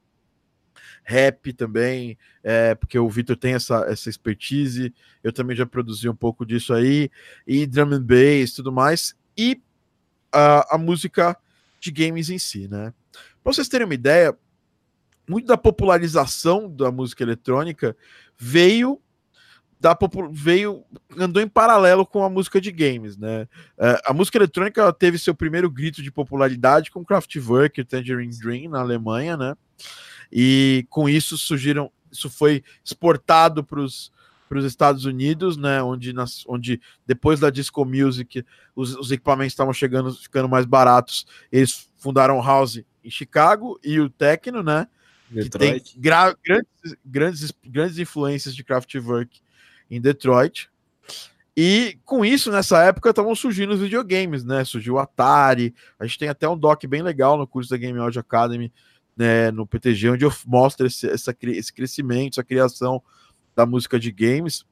[1.05, 6.17] rap também, é, porque o Vitor tem essa, essa expertise, eu também já produzi um
[6.17, 7.11] pouco disso aí,
[7.47, 9.61] e drum and bass tudo mais, e
[10.33, 11.37] a, a música
[11.79, 12.93] de games em si, né?
[13.43, 14.37] Para vocês terem uma ideia,
[15.29, 17.97] muito da popularização da música eletrônica
[18.37, 19.01] veio
[19.79, 19.97] da
[20.31, 20.85] veio
[21.19, 23.47] andou em paralelo com a música de games, né?
[23.79, 28.71] É, a música eletrônica teve seu primeiro grito de popularidade com Kraftwerk e Tangerine Dream
[28.71, 29.55] na Alemanha, né?
[30.33, 34.11] E com isso surgiram, isso foi exportado para os
[34.49, 38.45] para os Estados Unidos, né, onde, nas, onde depois da disco music
[38.77, 44.09] os, os equipamentos estavam chegando, ficando mais baratos, eles fundaram House em Chicago e o
[44.09, 44.87] Tecno, né,
[45.31, 45.51] Detroit.
[45.51, 46.37] que tem grandes,
[47.05, 49.41] grandes, grandes influências de Kraftwerk
[49.91, 50.71] em Detroit.
[51.57, 54.63] E com isso, nessa época, estavam surgindo os videogames, né?
[54.65, 55.75] Surgiu o Atari.
[55.99, 58.71] A gente tem até um doc bem legal no curso da Game Audio Academy,
[59.17, 63.03] né, no PTG, onde eu mostro esse, essa, esse crescimento, essa criação
[63.55, 64.67] da música de games.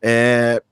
[0.00, 0.62] É...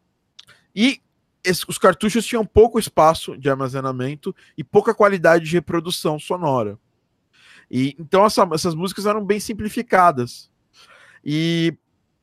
[0.74, 1.02] E
[1.44, 6.78] esse, os cartuchos tinham pouco espaço de armazenamento e pouca qualidade de reprodução sonora.
[7.72, 10.50] E então essa, essas músicas eram bem simplificadas.
[11.24, 11.74] E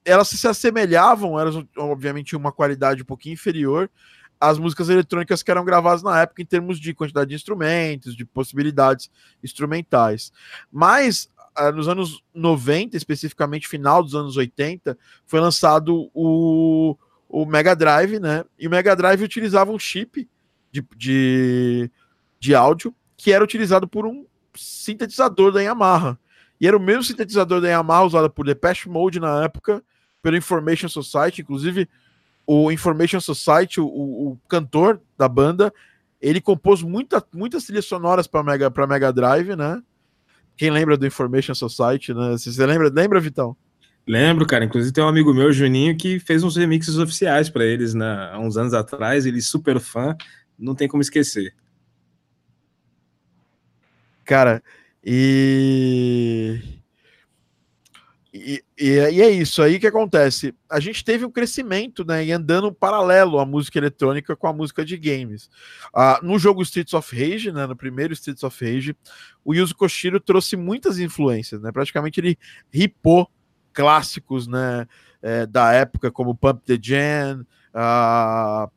[0.05, 3.89] elas se assemelhavam, elas obviamente uma qualidade um pouquinho inferior
[4.39, 8.23] às músicas eletrônicas que eram gravadas na época em termos de quantidade de instrumentos, de
[8.23, 9.09] possibilidades
[9.43, 10.31] instrumentais.
[10.71, 16.95] Mas ah, nos anos 90, especificamente final dos anos 80, foi lançado o,
[17.27, 18.45] o Mega Drive, né?
[18.57, 20.29] E o Mega Drive utilizava um chip
[20.71, 21.91] de, de,
[22.39, 24.25] de áudio que era utilizado por um
[24.59, 26.17] sintetizador da Yamaha.
[26.59, 29.83] E era o mesmo sintetizador da Yamaha usado por Depeche Mode na época,
[30.21, 31.87] pelo Information Society, inclusive
[32.45, 35.71] o Information Society, o, o cantor da banda,
[36.19, 39.81] ele compôs muita, muitas trilhas sonoras para Mega, Mega Drive, né?
[40.57, 42.31] Quem lembra do Information Society, né?
[42.31, 43.55] Você lembra, lembra, Vitão?
[44.05, 44.65] Lembro, cara.
[44.65, 48.39] Inclusive tem um amigo meu, Juninho, que fez uns remixes oficiais para eles né, há
[48.39, 49.27] uns anos atrás.
[49.27, 50.17] Ele é super fã,
[50.57, 51.53] não tem como esquecer.
[54.29, 54.61] Cara,
[55.03, 56.61] e...
[58.31, 60.53] E, e, e, é isso aí que acontece.
[60.69, 62.23] A gente teve um crescimento, né?
[62.23, 65.49] E andando paralelo a música eletrônica com a música de games.
[65.91, 67.65] Ah, no jogo Streets of Rage, né?
[67.65, 68.95] No primeiro Streets of Rage,
[69.43, 71.71] o Yuzo Koshiro trouxe muitas influências, né?
[71.71, 72.37] Praticamente ele
[72.71, 73.27] ripou
[73.73, 74.87] clássicos, né?
[75.23, 78.69] É, da época, como Pump the Jam, ah,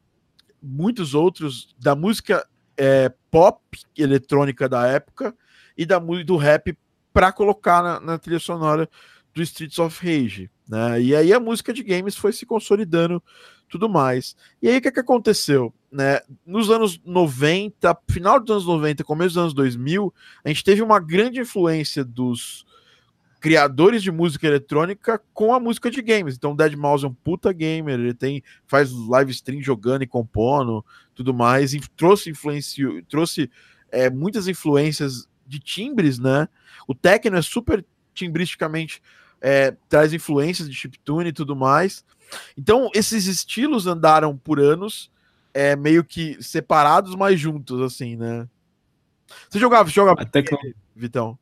[0.62, 2.42] muitos outros da música
[2.74, 3.60] é, pop
[3.98, 5.36] eletrônica da época
[5.76, 6.76] e da do rap
[7.12, 8.88] para colocar na, na, trilha sonora
[9.34, 11.00] do Streets of Rage, né?
[11.00, 13.22] E aí a música de games foi se consolidando
[13.68, 14.36] tudo mais.
[14.60, 16.20] E aí o que, que aconteceu, né?
[16.46, 20.12] Nos anos 90, final dos anos 90, começo dos anos 2000,
[20.44, 22.66] a gente teve uma grande influência dos
[23.40, 26.36] criadores de música eletrônica com a música de games.
[26.36, 30.84] Então, Dead Mouse é um puta gamer, ele tem faz live stream jogando e compondo,
[31.14, 33.50] tudo mais, e trouxe influência, trouxe
[33.90, 36.48] é, muitas influências de timbres, né?
[36.88, 37.84] O techno é super
[38.14, 39.02] timbristicamente
[39.40, 42.04] é, traz influências de chiptune e tudo mais.
[42.56, 45.10] Então, esses estilos andaram por anos
[45.52, 48.48] é, meio que separados, mas juntos, assim, né?
[49.50, 50.56] Você jogava, jogava Até que...
[50.96, 51.38] Vitão?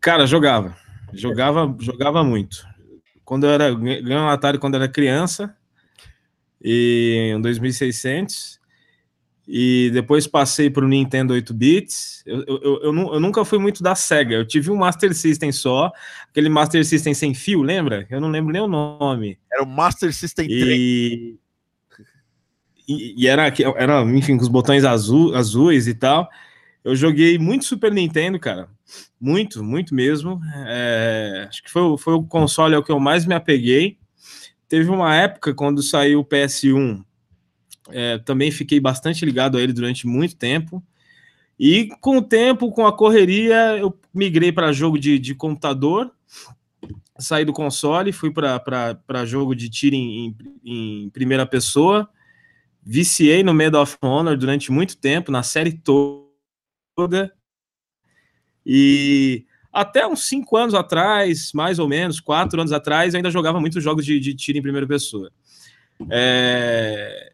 [0.00, 0.76] Cara, jogava.
[1.12, 2.66] Jogava, jogava muito.
[3.24, 3.72] Quando eu era.
[3.74, 5.56] Ganhei um Atari quando eu era criança.
[6.62, 8.57] E em 2600.
[9.50, 12.22] E depois passei para o Nintendo 8 bits.
[12.26, 14.34] Eu, eu, eu, eu, nunca fui muito da Sega.
[14.34, 15.90] Eu tive um Master System só,
[16.28, 18.06] aquele Master System sem fio, lembra?
[18.10, 19.38] Eu não lembro nem o nome.
[19.50, 20.60] Era o Master System e...
[20.60, 21.48] 3.
[22.86, 26.28] E, e era, era, enfim, com os botões azul, azuis e tal.
[26.84, 28.68] Eu joguei muito Super Nintendo, cara.
[29.18, 30.40] Muito, muito mesmo.
[30.66, 33.98] É, acho que foi, foi o console ao que eu mais me apeguei.
[34.68, 37.02] Teve uma época quando saiu o PS1,
[37.90, 40.82] é, também fiquei bastante ligado a ele durante muito tempo.
[41.58, 46.12] E com o tempo, com a correria, eu migrei para jogo de, de computador,
[47.18, 52.08] saí do console, fui para jogo de tiro em, em, em, primeira pessoa,
[52.80, 57.34] viciei no Medal of Honor durante muito tempo, na série toda,
[58.64, 63.58] e até uns cinco anos atrás, mais ou menos, quatro anos atrás, eu ainda jogava
[63.58, 65.30] muitos jogos de, de tiro em primeira pessoa.
[66.10, 67.32] É...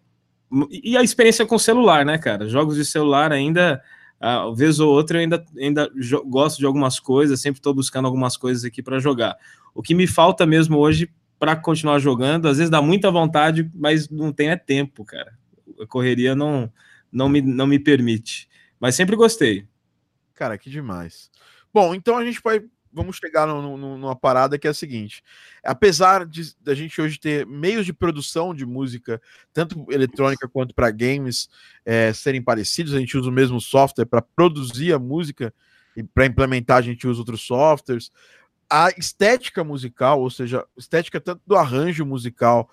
[0.71, 2.49] E a experiência com celular, né, cara?
[2.49, 3.83] Jogos de celular ainda,
[4.21, 5.91] ah, vez ou outra, eu ainda, ainda
[6.27, 9.37] gosto de algumas coisas, sempre estou buscando algumas coisas aqui para jogar.
[9.75, 14.09] O que me falta mesmo hoje para continuar jogando, às vezes dá muita vontade, mas
[14.09, 15.37] não tem é tempo, cara.
[15.81, 16.73] A correria não,
[17.11, 18.49] não, me, não me permite.
[18.79, 19.67] Mas sempre gostei.
[20.35, 21.31] Cara, que demais.
[21.73, 22.63] Bom, então a gente vai.
[22.95, 25.23] Vamos chegar no, no, numa parada que é a seguinte:
[25.65, 29.21] apesar de a gente hoje ter meios de produção de música,
[29.53, 31.49] tanto eletrônica quanto para games,
[31.85, 35.53] é, serem parecidos, a gente usa o mesmo software para produzir a música
[35.97, 38.11] e para implementar a gente usa outros softwares.
[38.71, 42.71] A estética musical, ou seja, estética tanto do arranjo musical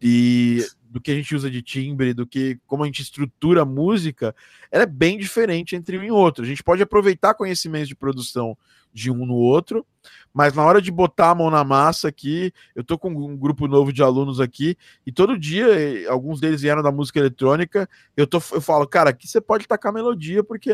[0.00, 0.64] e
[0.96, 4.34] do que a gente usa de timbre, do que como a gente estrutura a música,
[4.72, 6.42] ela é bem diferente entre um e outro.
[6.42, 8.56] A gente pode aproveitar conhecimentos de produção
[8.94, 9.84] de um no outro,
[10.32, 13.68] mas na hora de botar a mão na massa aqui, eu tô com um grupo
[13.68, 14.74] novo de alunos aqui
[15.06, 15.66] e todo dia
[16.08, 17.86] alguns deles vieram da música eletrônica,
[18.16, 20.72] eu tô eu falo, cara, aqui você pode tacar melodia porque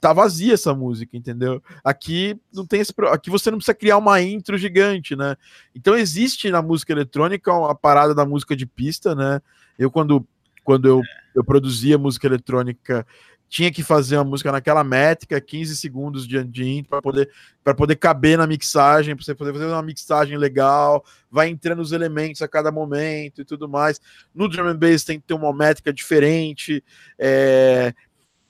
[0.00, 1.62] tá vazia essa música, entendeu?
[1.84, 5.36] Aqui não tem esse, aqui você não precisa criar uma intro gigante, né?
[5.74, 9.40] Então existe na música eletrônica a parada da música de pista, né?
[9.78, 10.26] Eu quando
[10.64, 11.00] quando eu,
[11.32, 13.06] eu produzia música eletrônica,
[13.48, 17.30] tinha que fazer uma música naquela métrica, 15 segundos de, intro para poder
[17.62, 21.92] para poder caber na mixagem, para você poder fazer uma mixagem legal, vai entrando os
[21.92, 24.00] elementos a cada momento e tudo mais.
[24.34, 26.82] No drum and bass tem que ter uma métrica diferente,
[27.18, 27.92] é,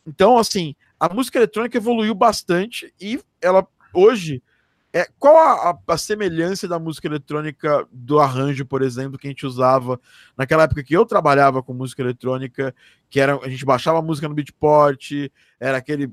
[0.06, 4.42] Então, assim, a música eletrônica evoluiu bastante e ela hoje
[4.92, 9.30] é, qual a, a, a, semelhança da música eletrônica do arranjo, por exemplo, que a
[9.30, 10.00] gente usava
[10.34, 12.74] naquela época que eu trabalhava com música eletrônica,
[13.10, 15.10] que era a gente baixava a música no Beatport,
[15.60, 16.10] era aquele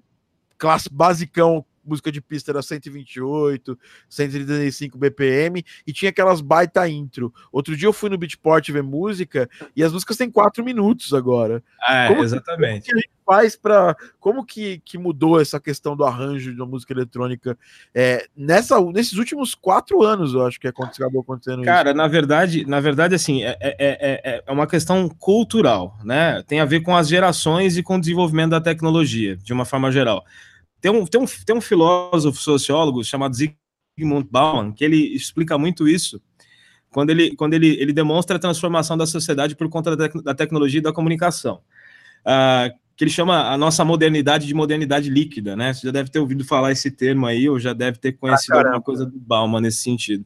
[0.58, 3.78] classe basicão música de pista era 128,
[4.10, 7.34] 135 BPM e tinha aquelas baita intro.
[7.52, 11.64] Outro dia eu fui no Beatport ver música e as músicas têm quatro minutos agora.
[11.88, 12.86] É, como exatamente.
[12.86, 16.56] Que, como que a gente faz para como que, que mudou essa questão do arranjo
[16.56, 17.58] da música eletrônica
[17.94, 20.34] é, nessa nesses últimos quatro anos?
[20.34, 21.98] Eu acho que acabou acontecendo Cara, isso.
[21.98, 26.42] na verdade, na verdade, assim, é, é, é, é uma questão cultural, né?
[26.44, 29.92] Tem a ver com as gerações e com o desenvolvimento da tecnologia, de uma forma
[29.92, 30.26] geral.
[30.84, 35.88] Tem um, tem um, tem um filósofo sociólogo chamado Zygmunt Bauman que ele explica muito
[35.88, 36.22] isso
[36.92, 40.80] quando ele, quando ele, ele demonstra a transformação da sociedade por conta da, da tecnologia
[40.80, 41.62] e da comunicação.
[42.26, 45.74] Uh, que ele chama a nossa modernidade de modernidade líquida, né?
[45.74, 48.60] Você já deve ter ouvido falar esse termo aí, ou já deve ter conhecido ah,
[48.60, 50.26] alguma coisa do Bauman nesse sentido.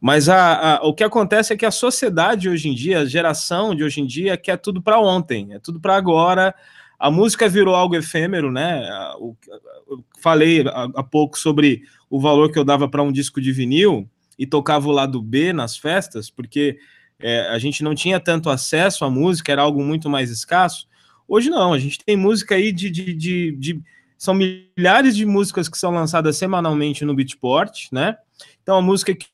[0.00, 3.74] Mas a, a, o que acontece é que a sociedade hoje em dia, a geração
[3.74, 6.54] de hoje em dia, quer tudo para ontem, é tudo para agora,
[6.98, 8.88] a música virou algo efêmero, né?
[9.18, 14.08] Eu falei há pouco sobre o valor que eu dava para um disco de vinil
[14.38, 16.78] e tocava o lado B nas festas, porque
[17.18, 20.88] é, a gente não tinha tanto acesso à música, era algo muito mais escasso.
[21.26, 23.82] Hoje não, a gente tem música aí de, de, de, de
[24.16, 28.16] são milhares de músicas que são lançadas semanalmente no Beatport, né?
[28.62, 29.26] Então a música que,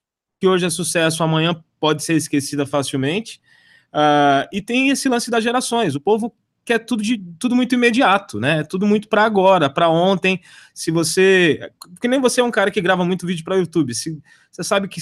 [0.47, 3.41] hoje é sucesso, amanhã pode ser esquecida facilmente.
[3.93, 5.95] Uh, e tem esse lance das gerações.
[5.95, 6.35] O povo
[6.71, 8.63] que é tudo, de, tudo muito imediato, né?
[8.63, 10.41] Tudo muito para agora, para ontem.
[10.73, 11.69] Se você.
[11.93, 13.93] Porque nem você é um cara que grava muito vídeo para YouTube.
[13.93, 15.01] Se, você sabe que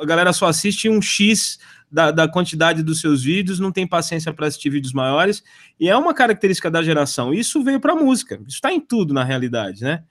[0.00, 1.58] a galera só assiste um X
[1.92, 5.44] da, da quantidade dos seus vídeos, não tem paciência para assistir vídeos maiores.
[5.78, 7.34] E é uma característica da geração.
[7.34, 8.36] Isso veio para música.
[8.46, 10.04] Isso está em tudo, na realidade, né?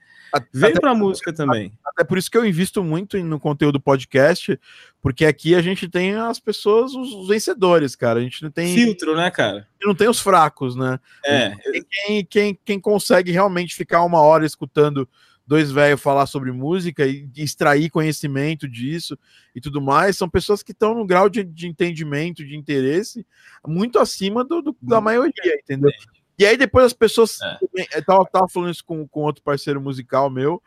[0.52, 1.72] Veio para música também.
[1.84, 4.58] Até por isso que eu invisto muito no conteúdo podcast,
[5.00, 8.18] porque aqui a gente tem as pessoas, os vencedores, cara.
[8.18, 8.74] A gente não tem.
[8.74, 9.68] Filtro, né, cara?
[9.82, 10.98] Não tem os fracos, né?
[11.24, 11.54] É.
[11.90, 15.08] Quem, quem, quem consegue realmente ficar uma hora escutando
[15.46, 19.18] dois velhos falar sobre música e extrair conhecimento disso
[19.54, 23.26] e tudo mais, são pessoas que estão no grau de, de entendimento, de interesse,
[23.66, 25.92] muito acima do, do da maioria, entendeu?
[26.38, 27.40] E aí depois as pessoas.
[27.40, 27.58] É.
[27.98, 30.62] Eu tava, tava falando isso com, com outro parceiro musical meu,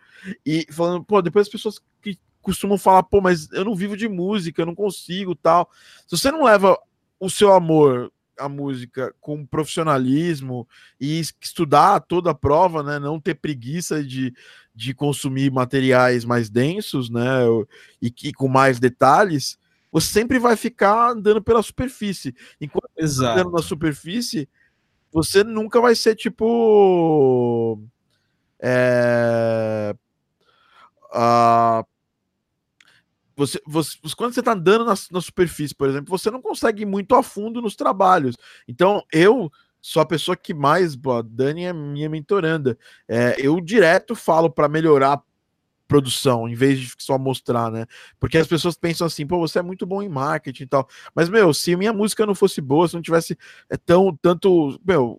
[0.45, 4.07] e falando, pô, depois as pessoas que costumam falar, pô, mas eu não vivo de
[4.07, 5.69] música, eu não consigo tal.
[6.07, 6.77] Se você não leva
[7.19, 10.67] o seu amor à música com profissionalismo
[10.99, 12.99] e estudar toda a prova, né?
[12.99, 14.33] Não ter preguiça de,
[14.73, 17.41] de consumir materiais mais densos, né?
[18.01, 19.57] E, e com mais detalhes,
[19.91, 22.35] você sempre vai ficar andando pela superfície.
[22.61, 23.35] Enquanto Exato.
[23.35, 24.47] Tá andando na superfície,
[25.11, 27.81] você nunca vai ser tipo.
[28.59, 29.95] É,
[31.13, 31.85] uh,
[33.35, 36.87] você, você, quando você está andando na, na, superfície, por exemplo, você não consegue ir
[36.87, 38.35] muito a fundo nos trabalhos.
[38.67, 42.77] Então, eu sou a pessoa que mais, a Dani é minha mentoranda.
[43.07, 45.21] É, eu direto falo para melhorar
[45.87, 47.85] produção, em vez de só mostrar, né?
[48.19, 50.87] Porque as pessoas pensam assim, pô, você é muito bom em marketing e tal.
[51.15, 53.37] Mas, meu, se minha música não fosse boa, se não tivesse
[53.69, 55.17] é, tão, tanto, meu,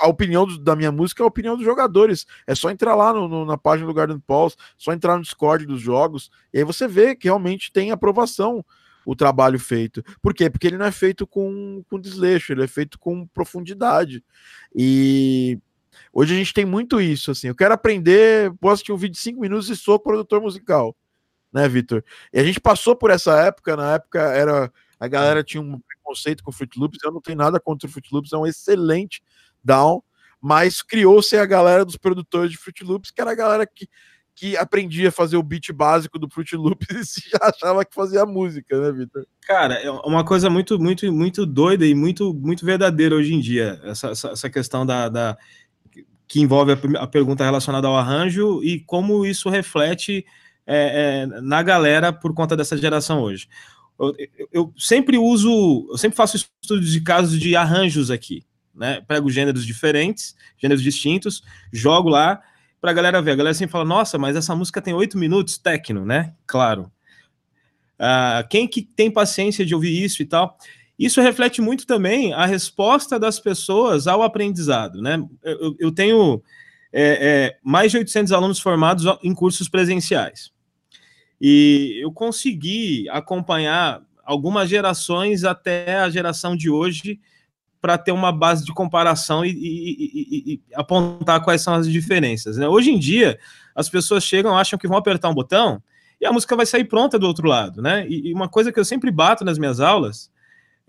[0.00, 2.26] a opinião do, da minha música é a opinião dos jogadores.
[2.46, 5.66] É só entrar lá no, no, na página do Garden Pulse, só entrar no Discord
[5.66, 8.64] dos jogos, e aí você vê que realmente tem aprovação
[9.04, 10.04] o trabalho feito.
[10.20, 10.50] Por quê?
[10.50, 14.22] Porque ele não é feito com, com desleixo, ele é feito com profundidade.
[14.74, 15.58] E
[16.12, 17.48] Hoje a gente tem muito isso, assim.
[17.48, 20.96] Eu quero aprender, posso assistir um vídeo de 5 minutos e sou produtor musical,
[21.52, 22.04] né, Vitor?
[22.32, 26.44] E a gente passou por essa época, na época era a galera tinha um preconceito
[26.44, 29.22] com Fruit Loops, eu não tenho nada contra o Fruit Loops, é um excelente
[29.64, 30.02] down,
[30.38, 33.88] mas criou-se a galera dos produtores de Fruit Loops, que era a galera que,
[34.34, 38.26] que aprendia a fazer o beat básico do Fruit Loops e já achava que fazia
[38.26, 39.26] música, né, Vitor?
[39.40, 43.80] Cara, é uma coisa muito, muito, muito doida e muito, muito verdadeira hoje em dia,
[43.82, 45.38] essa, essa, essa questão da, da
[46.30, 50.24] que envolve a, a, pergunta relacionada ao arranjo e como isso reflete
[50.64, 53.48] é, é, na galera por conta dessa geração hoje.
[53.98, 54.14] Eu,
[54.52, 59.02] eu, sempre uso, eu sempre faço estudos de casos de arranjos aqui, né?
[59.08, 62.40] Pego gêneros diferentes, gêneros distintos, jogo lá
[62.80, 63.32] para a galera ver.
[63.32, 66.32] A galera sempre fala: Nossa, mas essa música tem oito minutos, tecno, né?
[66.46, 66.92] Claro.
[67.98, 70.56] Uh, quem que tem paciência de ouvir isso e tal?
[71.00, 75.00] Isso reflete muito também a resposta das pessoas ao aprendizado.
[75.00, 75.18] Né?
[75.42, 76.42] Eu, eu tenho
[76.92, 80.52] é, é, mais de 800 alunos formados em cursos presenciais.
[81.40, 87.18] E eu consegui acompanhar algumas gerações até a geração de hoje
[87.80, 92.58] para ter uma base de comparação e, e, e, e, apontar quais são as diferenças.
[92.58, 92.68] Né?
[92.68, 93.38] Hoje em dia,
[93.74, 95.82] as pessoas chegam, acham que vão apertar um botão
[96.20, 97.80] e a música vai sair pronta do outro lado.
[97.80, 98.06] Né?
[98.06, 100.30] E, uma coisa que eu sempre bato nas minhas aulas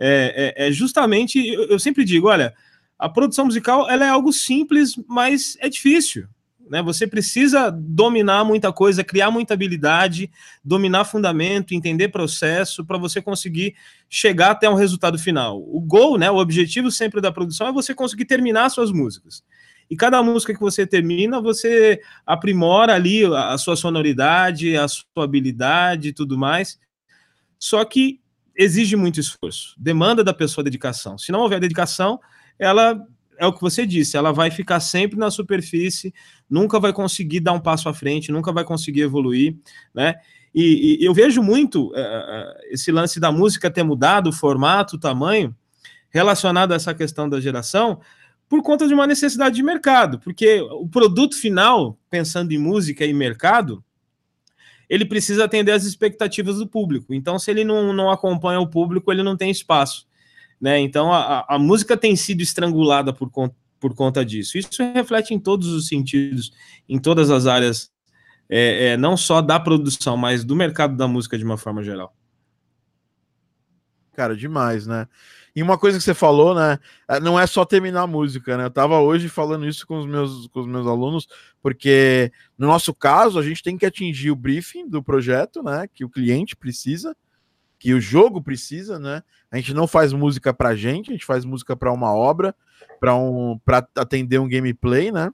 [0.04, 2.54] é, é, é justamente, eu, eu sempre digo, olha,
[2.98, 6.28] a produção musical ela é algo simples, mas é difícil.
[6.72, 6.82] Né?
[6.82, 10.32] Você precisa dominar muita coisa, criar muita habilidade,
[10.64, 13.76] dominar fundamento, entender processo para você conseguir
[14.10, 15.62] chegar até um resultado final.
[15.62, 19.44] O gol, né, o objetivo sempre da produção é você conseguir terminar suas músicas.
[19.90, 26.08] E cada música que você termina, você aprimora ali a sua sonoridade, a sua habilidade
[26.08, 26.80] e tudo mais.
[27.60, 28.21] Só que
[28.56, 31.18] exige muito esforço, demanda da pessoa dedicação.
[31.18, 32.20] Se não houver dedicação,
[32.58, 33.00] ela
[33.38, 36.14] é o que você disse, ela vai ficar sempre na superfície,
[36.50, 39.58] nunca vai conseguir dar um passo à frente, nunca vai conseguir evoluir,
[39.94, 40.16] né?
[40.54, 45.00] E, e eu vejo muito uh, esse lance da música ter mudado o formato, o
[45.00, 45.56] tamanho,
[46.10, 48.00] relacionado a essa questão da geração,
[48.48, 53.14] por conta de uma necessidade de mercado, porque o produto final, pensando em música e
[53.14, 53.84] mercado,
[54.92, 57.14] ele precisa atender às expectativas do público.
[57.14, 60.06] Então, se ele não, não acompanha o público, ele não tem espaço.
[60.60, 60.80] Né?
[60.82, 63.32] Então a, a música tem sido estrangulada por,
[63.80, 64.58] por conta disso.
[64.58, 66.52] Isso reflete em todos os sentidos,
[66.90, 67.90] em todas as áreas,
[68.50, 72.14] é, é, não só da produção, mas do mercado da música de uma forma geral.
[74.12, 75.08] Cara, demais, né?
[75.56, 76.80] E uma coisa que você falou, né?
[77.08, 78.66] É, não é só terminar a música, né?
[78.66, 81.28] Eu tava hoje falando isso com os meus, com os meus alunos,
[81.62, 85.88] porque no nosso caso, a gente tem que atingir o briefing do projeto, né?
[85.94, 87.16] Que o cliente precisa
[87.82, 89.24] que o jogo precisa, né?
[89.50, 92.54] A gente não faz música pra gente, a gente faz música para uma obra,
[93.00, 95.32] para um para atender um gameplay, né?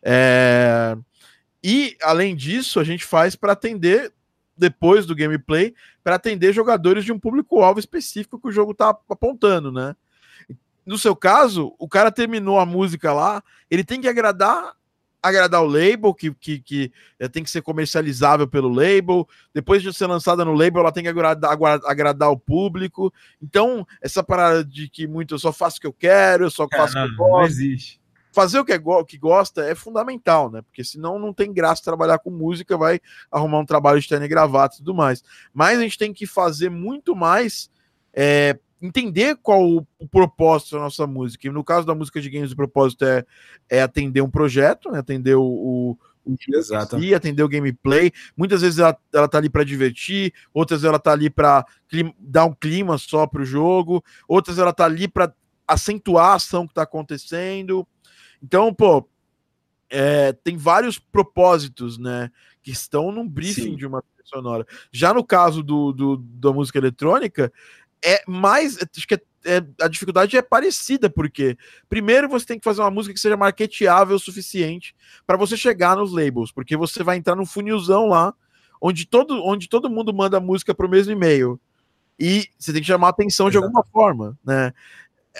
[0.00, 0.96] É...
[1.60, 4.12] E além disso, a gente faz para atender
[4.58, 9.70] depois do gameplay, para atender jogadores de um público-alvo específico que o jogo tá apontando,
[9.70, 9.94] né?
[10.84, 14.76] No seu caso, o cara terminou a música lá, ele tem que agradar
[15.22, 19.28] agradar o label, que, que, que eh, tem que ser comercializável pelo label.
[19.52, 23.12] Depois de ser lançada no label, ela tem que agradar, agradar o público.
[23.42, 26.68] Então, essa parada de que muito eu só faço o que eu quero, eu só
[26.68, 27.32] faço o que eu gosto.
[27.32, 27.97] Não existe.
[28.32, 30.62] Fazer o que, é, que gosta é fundamental, né?
[30.62, 33.00] Porque senão não tem graça trabalhar com música, vai
[33.30, 35.22] arrumar um trabalho de terno e gravata e tudo mais.
[35.52, 37.70] Mas a gente tem que fazer muito mais
[38.12, 41.46] é, entender qual o, o, propósito da nossa música.
[41.46, 43.24] E no caso da música de games, o propósito é,
[43.68, 44.98] é atender um projeto, né?
[45.00, 45.98] atender o, o,
[46.52, 46.98] Exato.
[47.00, 48.12] Si, atender o gameplay.
[48.36, 51.64] Muitas vezes ela, ela tá ali para divertir, outras ela tá ali para
[52.18, 55.32] dar um clima só para o jogo, outras ela tá ali para
[55.66, 57.86] acentuar a ação que está acontecendo.
[58.42, 59.08] Então, pô,
[59.90, 62.30] é, tem vários propósitos, né?
[62.62, 63.76] Que estão num briefing Sim.
[63.76, 64.66] de uma sonora.
[64.92, 67.52] Já no caso do, do, da música eletrônica,
[68.04, 68.76] é mais.
[68.76, 71.56] Acho que é, é, a dificuldade é parecida, porque
[71.88, 74.94] primeiro você tem que fazer uma música que seja marketeável o suficiente
[75.26, 78.34] para você chegar nos labels, porque você vai entrar num funilzão lá,
[78.80, 81.58] onde todo, onde todo mundo manda música para o mesmo e-mail.
[82.18, 83.60] E você tem que chamar a atenção Exato.
[83.60, 84.72] de alguma forma, né?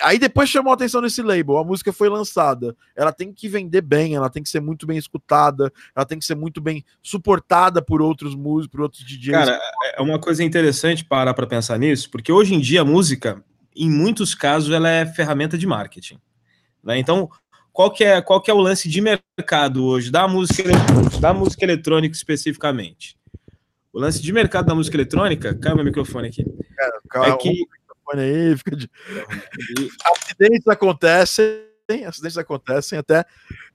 [0.01, 2.75] Aí depois chamou a atenção nesse label, a música foi lançada.
[2.95, 6.25] Ela tem que vender bem, ela tem que ser muito bem escutada, ela tem que
[6.25, 9.31] ser muito bem suportada por outros músicos, por outros DJs.
[9.31, 9.59] Cara,
[9.95, 13.43] é uma coisa interessante parar para pensar nisso, porque hoje em dia a música,
[13.75, 16.19] em muitos casos, ela é ferramenta de marketing.
[16.83, 16.97] Né?
[16.97, 17.29] Então,
[17.71, 20.69] qual que, é, qual que é o lance de mercado hoje da música,
[21.19, 23.17] da música eletrônica especificamente?
[23.91, 26.45] O lance de mercado da música eletrônica, caiu meu microfone aqui.
[26.75, 27.65] Cara, calma, é que
[28.09, 28.89] telefone aí, fica de...
[30.05, 33.25] Acidentes acontecem, acidentes acontecem até,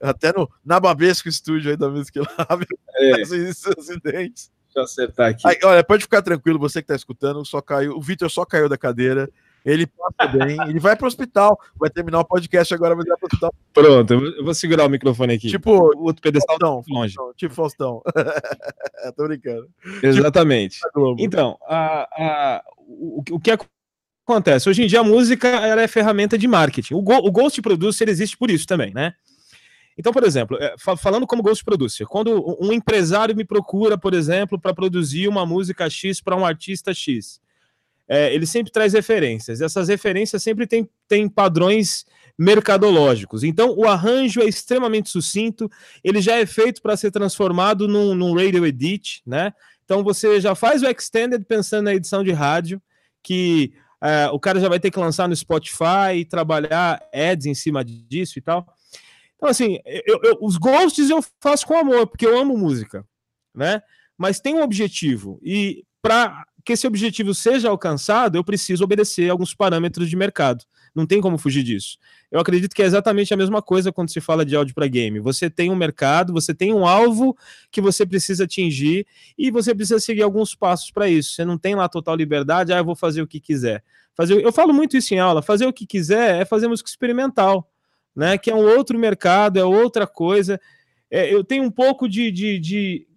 [0.01, 2.65] até no Nababesco Estúdio aí da Music Lab.
[2.97, 3.21] É.
[3.21, 4.49] Esses acidentes.
[4.67, 5.45] Deixa eu acertar aqui.
[5.45, 8.69] Aí, olha, pode ficar tranquilo, você que tá escutando, só caiu, o Vitor só caiu
[8.69, 9.29] da cadeira.
[9.65, 13.15] Ele passa bem, ele vai para o hospital, vai terminar o podcast agora, vai para
[13.15, 13.53] o hospital.
[13.73, 15.49] Pronto, eu vou segurar o microfone aqui.
[15.49, 17.15] Tipo, o outro pedestal Faustão, longe.
[17.15, 18.01] Faustão, tipo Faustão.
[19.17, 19.67] Tô brincando.
[20.03, 20.79] Exatamente.
[20.79, 23.49] Tipo, então, a, a, o, o que
[24.25, 24.69] acontece?
[24.69, 26.95] Hoje em dia a música ela é ferramenta de marketing.
[26.95, 29.13] O, Go, o Ghost Producer existe por isso também, né?
[29.97, 34.59] Então, por exemplo, é, falando como Ghost Producer, quando um empresário me procura, por exemplo,
[34.59, 37.39] para produzir uma música X para um artista X,
[38.07, 39.61] é, ele sempre traz referências.
[39.61, 42.05] Essas referências sempre têm, têm padrões
[42.37, 43.43] mercadológicos.
[43.43, 45.71] Então, o arranjo é extremamente sucinto,
[46.03, 49.53] ele já é feito para ser transformado num, num radio edit, né?
[49.85, 52.81] Então, você já faz o extended pensando na edição de rádio,
[53.23, 57.53] que é, o cara já vai ter que lançar no Spotify e trabalhar ads em
[57.53, 58.65] cima disso e tal.
[59.35, 63.05] Então, assim, eu, eu, os ghosts eu faço com amor, porque eu amo música,
[63.53, 63.81] né?
[64.17, 65.39] Mas tem um objetivo.
[65.43, 70.63] E para que esse objetivo seja alcançado, eu preciso obedecer alguns parâmetros de mercado.
[70.95, 71.97] Não tem como fugir disso.
[72.31, 75.19] Eu acredito que é exatamente a mesma coisa quando se fala de áudio para game.
[75.19, 77.37] Você tem um mercado, você tem um alvo
[77.69, 79.05] que você precisa atingir
[79.37, 81.33] e você precisa seguir alguns passos para isso.
[81.33, 83.83] Você não tem lá total liberdade, ah, eu vou fazer o que quiser.
[84.15, 87.69] Fazer, eu falo muito isso em aula, fazer o que quiser é fazer música experimental,
[88.15, 88.37] né?
[88.37, 90.59] Que é um outro mercado, é outra coisa.
[91.11, 93.07] É, eu tenho um pouco de, de, de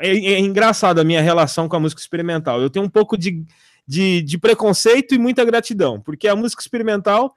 [0.00, 2.62] é, é, engraçado a minha relação com a música experimental.
[2.62, 3.44] Eu tenho um pouco de,
[3.86, 7.34] de, de, preconceito e muita gratidão, porque a música experimental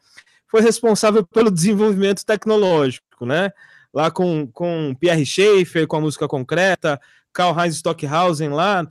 [0.48, 3.52] foi responsável pelo desenvolvimento tecnológico, né?
[3.94, 7.00] Lá com, com Pierre Schaeffer, com a música concreta,
[7.34, 8.88] Karl Heinz Stockhausen lá,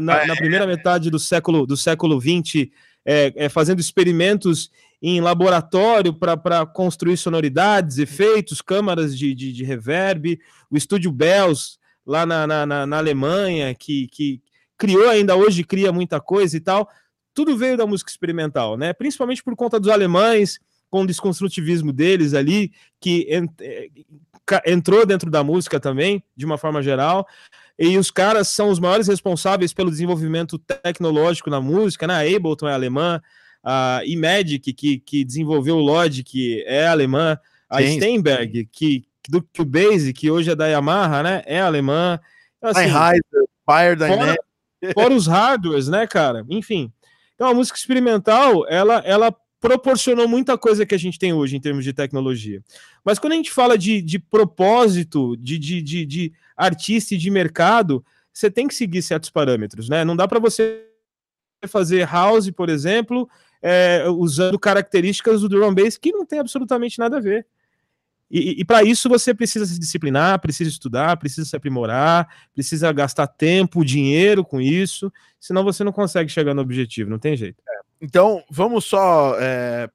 [0.00, 2.68] na, na primeira metade do século do século XX,
[3.04, 4.70] é, é, fazendo experimentos
[5.00, 10.38] em laboratório para construir sonoridades, efeitos, câmaras de, de, de reverb,
[10.70, 14.40] o estúdio Bells lá na, na, na, Alemanha, que, que
[14.76, 16.88] criou ainda hoje, cria muita coisa e tal.
[17.34, 18.92] Tudo veio da música experimental, né?
[18.92, 20.58] Principalmente por conta dos alemães,
[20.90, 23.90] com o desconstrutivismo deles ali, que eh,
[24.66, 27.26] entrou dentro da música também, de uma forma geral.
[27.78, 32.14] E os caras são os maiores responsáveis pelo desenvolvimento tecnológico na música, né?
[32.14, 33.20] A Ableton é alemã,
[33.62, 37.96] a Imagic, que, que desenvolveu o Logic, é alemã, a Sim.
[37.96, 41.42] Steinberg, que, do Cubase, que hoje é da Yamaha, né?
[41.44, 42.18] É alemã.
[42.56, 42.88] Então, assim,
[43.68, 44.38] Fire Dynamic.
[44.94, 46.44] Fora, os hardwares, né, cara?
[46.48, 46.92] Enfim.
[47.34, 51.60] Então a música experimental, ela, ela proporcionou muita coisa que a gente tem hoje em
[51.60, 52.62] termos de tecnologia.
[53.04, 57.30] Mas quando a gente fala de, de propósito, de, de, de, de artista e de
[57.30, 60.04] mercado, você tem que seguir certos parâmetros, né?
[60.04, 60.84] Não dá para você
[61.66, 63.28] fazer house, por exemplo,
[63.62, 67.46] é, usando características do drum bass que não tem absolutamente nada a ver.
[68.30, 73.26] E, e para isso você precisa se disciplinar, precisa estudar, precisa se aprimorar, precisa gastar
[73.26, 77.62] tempo, dinheiro com isso, senão você não consegue chegar no objetivo, não tem jeito.
[77.68, 77.80] É.
[78.00, 79.88] Então, vamos só é,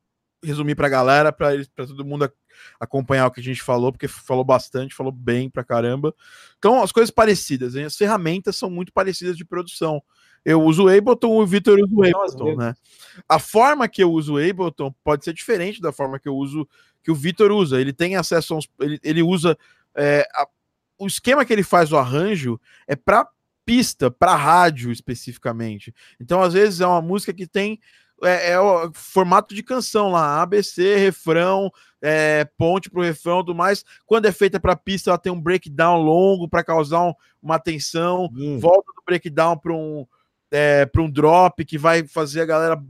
[0.44, 2.32] resumir para a galera, para todo mundo
[2.80, 6.14] acompanhar o que a gente falou, porque falou bastante, falou bem pra caramba.
[6.58, 7.86] Então, as coisas parecidas, hein?
[7.86, 10.02] as ferramentas são muito parecidas de produção.
[10.44, 12.74] Eu uso o Ableton, o Victor usa o Ableton, né?
[13.30, 16.68] A forma que eu uso o Ableton pode ser diferente da forma que eu uso
[17.04, 17.80] que o Vitor usa.
[17.80, 18.68] Ele tem acesso aos.
[18.80, 19.58] Ele, ele usa.
[19.96, 20.48] É, a,
[20.98, 23.28] o esquema que ele faz o arranjo é para
[23.66, 25.94] pista, para rádio especificamente.
[26.20, 27.80] Então, às vezes, é uma música que tem.
[28.24, 33.42] É, é o formato de canção lá, ABC, refrão, é, ponte para o refrão e
[33.42, 33.84] tudo mais.
[34.06, 38.30] Quando é feita para pista, ela tem um breakdown longo para causar um, uma tensão,
[38.32, 38.60] hum.
[38.60, 40.06] volta do breakdown para um,
[40.52, 42.84] é, um drop que vai fazer a galera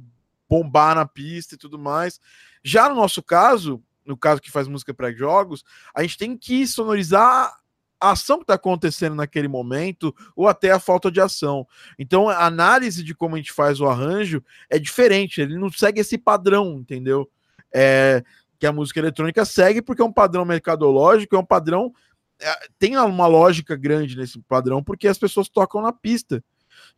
[0.49, 2.19] bombar na pista e tudo mais.
[2.63, 6.67] Já no nosso caso, no caso que faz música para jogos, a gente tem que
[6.67, 7.57] sonorizar
[8.01, 11.67] a ação que está acontecendo naquele momento ou até a falta de ação.
[11.99, 16.01] Então, a análise de como a gente faz o arranjo é diferente, ele não segue
[16.01, 17.29] esse padrão, entendeu?
[17.71, 18.23] É,
[18.59, 21.93] que a música eletrônica segue porque é um padrão mercadológico, é um padrão.
[22.39, 26.43] É, tem uma lógica grande nesse padrão porque as pessoas tocam na pista.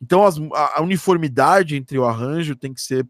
[0.01, 3.07] Então, as, a, a uniformidade entre o arranjo tem que ser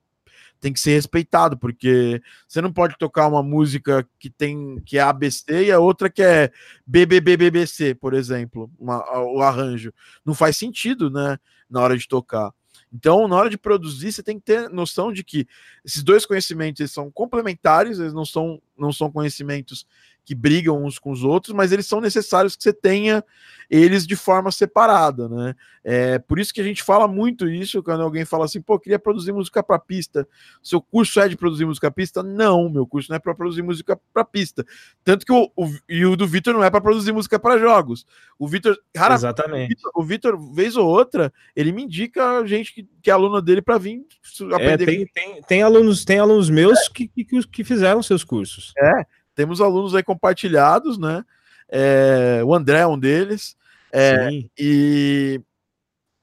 [0.64, 5.02] tem que ser respeitado, porque você não pode tocar uma música que tem que é
[5.02, 6.54] ABC e a outra que é
[6.88, 9.94] BBBBBC, por exemplo, uma, o arranjo.
[10.24, 11.38] Não faz sentido, né,
[11.70, 12.54] na hora de tocar.
[12.94, 15.46] Então, na hora de produzir, você tem que ter noção de que
[15.84, 19.86] esses dois conhecimentos são complementares, eles não são, não são conhecimentos
[20.26, 23.24] que brigam uns com os outros, mas eles são necessários que você tenha
[23.70, 25.56] eles de forma separada, né?
[25.84, 29.00] É por isso que a gente fala muito isso quando alguém fala assim, pô, queria
[29.00, 30.28] produzir música para pista.
[30.62, 32.24] Seu curso é de produzir música para pista?
[32.24, 34.66] Não, meu curso não é para produzir música para pista.
[35.04, 38.06] Tanto que o, o, e o do Vitor não é para produzir música para jogos.
[38.38, 39.76] O Vitor, exatamente.
[39.94, 43.78] O Vitor, vez ou outra, ele me indica gente que, que é aluna dele para
[43.78, 44.06] vir
[44.54, 44.84] aprender.
[44.84, 46.94] É, tem, tem, tem, alunos, tem alunos meus é.
[46.94, 48.72] que, que, que fizeram seus cursos.
[48.78, 49.06] É.
[49.36, 51.24] Temos alunos aí compartilhados, né?
[51.70, 53.56] É, o André é um deles.
[53.92, 55.42] É, e,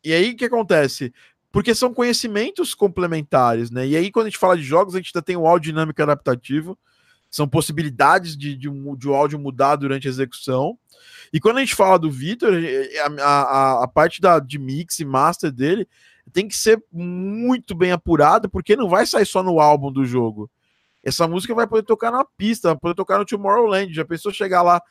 [0.04, 1.12] e aí o que acontece?
[1.52, 3.86] Porque são conhecimentos complementares, né?
[3.86, 6.00] E aí, quando a gente fala de jogos, a gente ainda tem o áudio dinâmico
[6.02, 6.78] adaptativo,
[7.30, 10.78] são possibilidades de, de, de o áudio mudar durante a execução.
[11.32, 15.04] E quando a gente fala do Vitor, a, a, a, parte da, de mix e
[15.04, 15.88] master dele
[16.32, 20.50] tem que ser muito bem apurada, porque não vai sair só no álbum do jogo.
[21.02, 23.92] Essa música vai poder tocar na pista, vai poder tocar no Tomorrowland.
[23.92, 24.82] Já pensou chegar lá?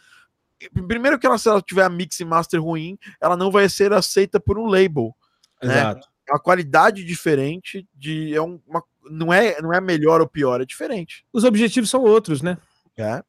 [0.87, 3.93] Primeiro que ela, se ela tiver a mix e master ruim, ela não vai ser
[3.93, 5.15] aceita por um label.
[5.63, 5.73] Né?
[5.73, 5.99] Exato.
[5.99, 6.13] Né?
[6.31, 11.25] Uma qualidade diferente de é uma, não é não é melhor ou pior, é diferente.
[11.33, 12.57] Os objetivos são outros, né?
[12.97, 13.23] É.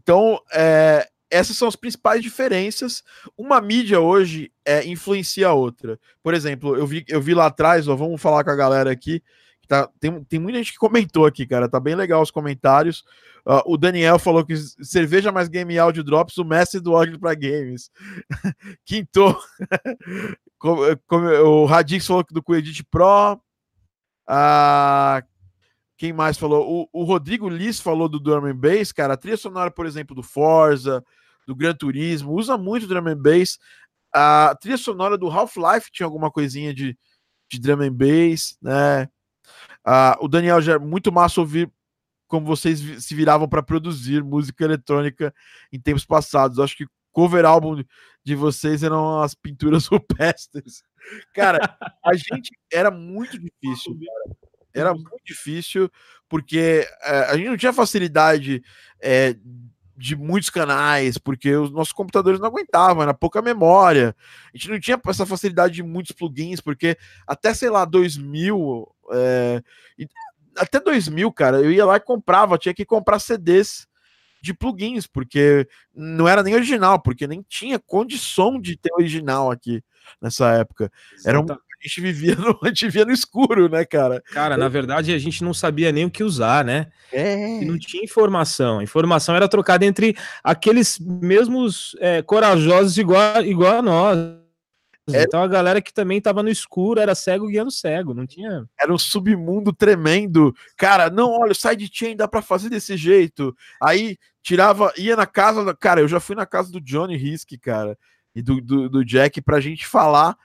[0.00, 3.02] Então, é, essas são as principais diferenças.
[3.36, 5.98] Uma mídia hoje é, influencia a outra.
[6.22, 9.22] Por exemplo, eu vi, eu vi lá atrás, ó, vamos falar com a galera aqui.
[9.66, 11.68] Tá, tem, tem muita gente que comentou aqui, cara.
[11.68, 13.04] Tá bem legal os comentários.
[13.44, 17.34] Uh, o Daniel falou que cerveja mais game audio drops, o mestre do áudio para
[17.34, 17.90] games.
[18.84, 19.36] Quinto.
[21.44, 23.40] o Radix falou que do Coedit Pro.
[24.28, 25.22] Uh,
[25.96, 26.88] quem mais falou?
[26.92, 29.14] O, o Rodrigo Liz falou do Drum and Bass, cara.
[29.14, 31.02] A trilha sonora, por exemplo, do Forza,
[31.46, 33.58] do Gran Turismo, usa muito Drum and Bass.
[34.12, 36.96] A trilha sonora do Half-Life tinha alguma coisinha de,
[37.50, 39.08] de Drum and Bass, né?
[39.86, 41.70] Uh, o Daniel já é muito massa ouvir
[42.26, 45.32] como vocês se viravam para produzir música eletrônica
[45.72, 46.58] em tempos passados.
[46.58, 47.82] Acho que cover álbum
[48.24, 50.82] de vocês eram as pinturas rupestres.
[51.32, 53.96] Cara, a gente era muito difícil.
[53.98, 54.36] Cara.
[54.74, 55.90] Era muito difícil
[56.28, 58.62] porque é, a gente não tinha facilidade
[59.00, 59.34] é,
[59.96, 64.14] de muitos canais, porque os nossos computadores não aguentavam, era pouca memória.
[64.52, 69.62] A gente não tinha essa facilidade de muitos plugins, porque até, sei lá, 2000, é,
[70.58, 73.86] até 2000, cara, eu ia lá e comprava, tinha que comprar CDs
[74.40, 79.82] de plugins, porque não era nem original, porque nem tinha condição de ter original aqui
[80.20, 80.92] nessa época.
[81.24, 81.46] Era um,
[81.82, 84.22] a gente vivia no, a gente vivia no escuro, né, cara?
[84.32, 86.86] Cara, na verdade a gente não sabia nem o que usar, né?
[87.12, 87.62] É.
[87.62, 88.78] E não tinha informação.
[88.78, 94.18] A informação era trocada entre aqueles mesmos é, corajosos igual, igual a nós.
[95.12, 95.22] É.
[95.22, 98.64] Então a galera que também tava no escuro era cego guiando cego, não tinha.
[98.80, 100.52] Era um submundo tremendo.
[100.76, 103.54] Cara, não, olha, o sidechain dá para fazer desse jeito.
[103.80, 107.96] Aí tirava, ia na casa, cara, eu já fui na casa do Johnny Risk, cara,
[108.34, 110.36] e do, do, do Jack pra gente falar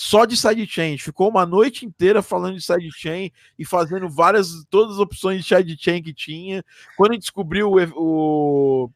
[0.00, 0.86] só de sidechain.
[0.86, 5.42] A gente ficou uma noite inteira falando de sidechain e fazendo várias, todas as opções
[5.42, 6.64] de sidechain que tinha.
[6.96, 8.90] Quando a gente descobriu o, o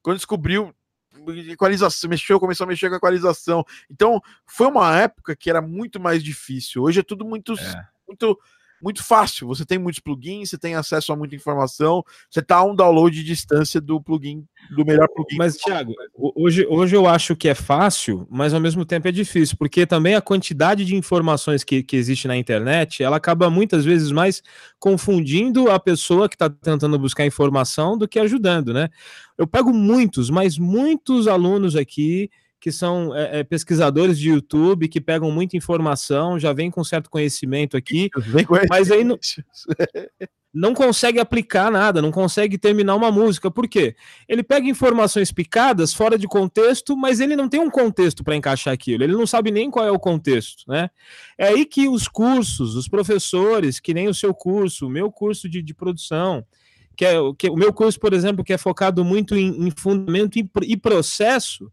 [0.00, 0.74] quando descobriu
[1.50, 3.62] equalização, mexeu, começou a mexer com a equalização.
[3.90, 6.82] Então, foi uma época que era muito mais difícil.
[6.82, 7.88] Hoje é tudo muito, é.
[8.08, 8.40] muito,
[8.82, 9.46] muito fácil.
[9.46, 13.14] Você tem muitos plugins, você tem acesso a muita informação, você está a um download
[13.14, 14.44] de distância do plugin,
[14.74, 15.36] do melhor plugin.
[15.36, 19.56] Mas, Thiago, hoje, hoje eu acho que é fácil, mas ao mesmo tempo é difícil,
[19.56, 24.10] porque também a quantidade de informações que, que existe na internet, ela acaba muitas vezes
[24.10, 24.42] mais
[24.78, 28.88] confundindo a pessoa que está tentando buscar informação do que ajudando, né?
[29.38, 32.28] Eu pego muitos, mas muitos alunos aqui
[32.62, 37.10] que são é, é, pesquisadores de YouTube, que pegam muita informação, já vem com certo
[37.10, 38.08] conhecimento aqui,
[38.70, 39.18] mas aí não,
[40.54, 43.50] não consegue aplicar nada, não consegue terminar uma música.
[43.50, 43.96] Por quê?
[44.28, 48.72] Ele pega informações picadas, fora de contexto, mas ele não tem um contexto para encaixar
[48.72, 50.88] aquilo, ele não sabe nem qual é o contexto, né?
[51.36, 55.48] É aí que os cursos, os professores, que nem o seu curso, o meu curso
[55.48, 56.46] de, de produção,
[56.96, 60.38] que é que, o meu curso, por exemplo, que é focado muito em, em fundamento
[60.38, 61.68] e, e processo,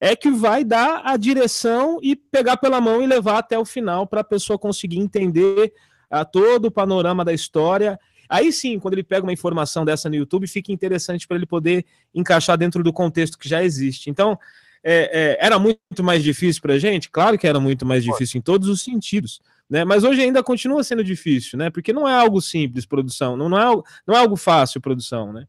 [0.00, 4.06] é que vai dar a direção e pegar pela mão e levar até o final
[4.06, 5.72] para a pessoa conseguir entender
[6.12, 7.98] uh, todo o panorama da história.
[8.28, 11.84] Aí sim, quando ele pega uma informação dessa no YouTube, fica interessante para ele poder
[12.14, 14.10] encaixar dentro do contexto que já existe.
[14.10, 14.38] Então,
[14.84, 17.10] é, é, era muito mais difícil para a gente?
[17.10, 19.40] Claro que era muito mais difícil em todos os sentidos.
[19.68, 19.84] Né?
[19.84, 21.68] Mas hoje ainda continua sendo difícil, né?
[21.68, 25.46] Porque não é algo simples produção, não, não, é, não é algo fácil produção, né?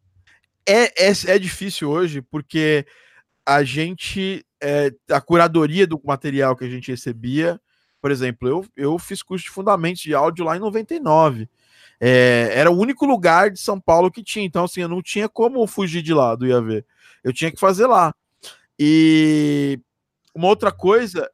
[0.66, 2.86] É, é, é difícil hoje porque
[3.50, 7.60] a gente, é, a curadoria do material que a gente recebia,
[8.00, 11.50] por exemplo, eu, eu fiz curso de fundamentos de áudio lá em 99.
[12.00, 15.28] É, era o único lugar de São Paulo que tinha, então assim, eu não tinha
[15.28, 16.86] como fugir de lá do IAV.
[17.24, 18.14] Eu tinha que fazer lá.
[18.78, 19.80] E
[20.36, 21.28] uma outra coisa,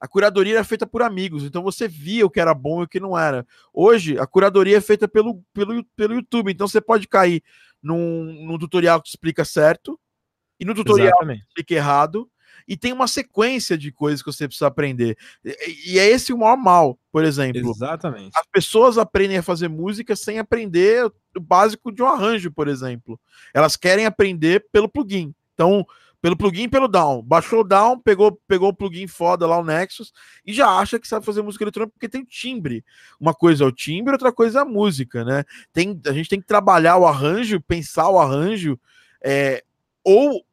[0.00, 2.88] a curadoria era feita por amigos, então você via o que era bom e o
[2.88, 3.46] que não era.
[3.74, 7.42] Hoje, a curadoria é feita pelo, pelo, pelo YouTube, então você pode cair
[7.82, 10.00] num, num tutorial que explica certo,
[10.58, 11.44] e no tutorial Exatamente.
[11.70, 12.30] errado,
[12.68, 15.16] e tem uma sequência de coisas que você precisa aprender.
[15.42, 17.70] E, e é esse o maior mal, por exemplo.
[17.70, 18.30] Exatamente.
[18.36, 23.18] As pessoas aprendem a fazer música sem aprender o básico de um arranjo, por exemplo.
[23.54, 25.34] Elas querem aprender pelo plugin.
[25.54, 25.86] Então,
[26.20, 27.22] pelo plugin e pelo down.
[27.22, 30.12] Baixou o down, pegou, pegou o plugin foda lá, o Nexus,
[30.44, 32.84] e já acha que sabe fazer música eletrônica porque tem timbre.
[33.18, 35.44] Uma coisa é o timbre, outra coisa é a música, né?
[35.72, 38.78] Tem, a gente tem que trabalhar o arranjo, pensar o arranjo,
[39.22, 39.62] é,
[40.04, 40.44] ou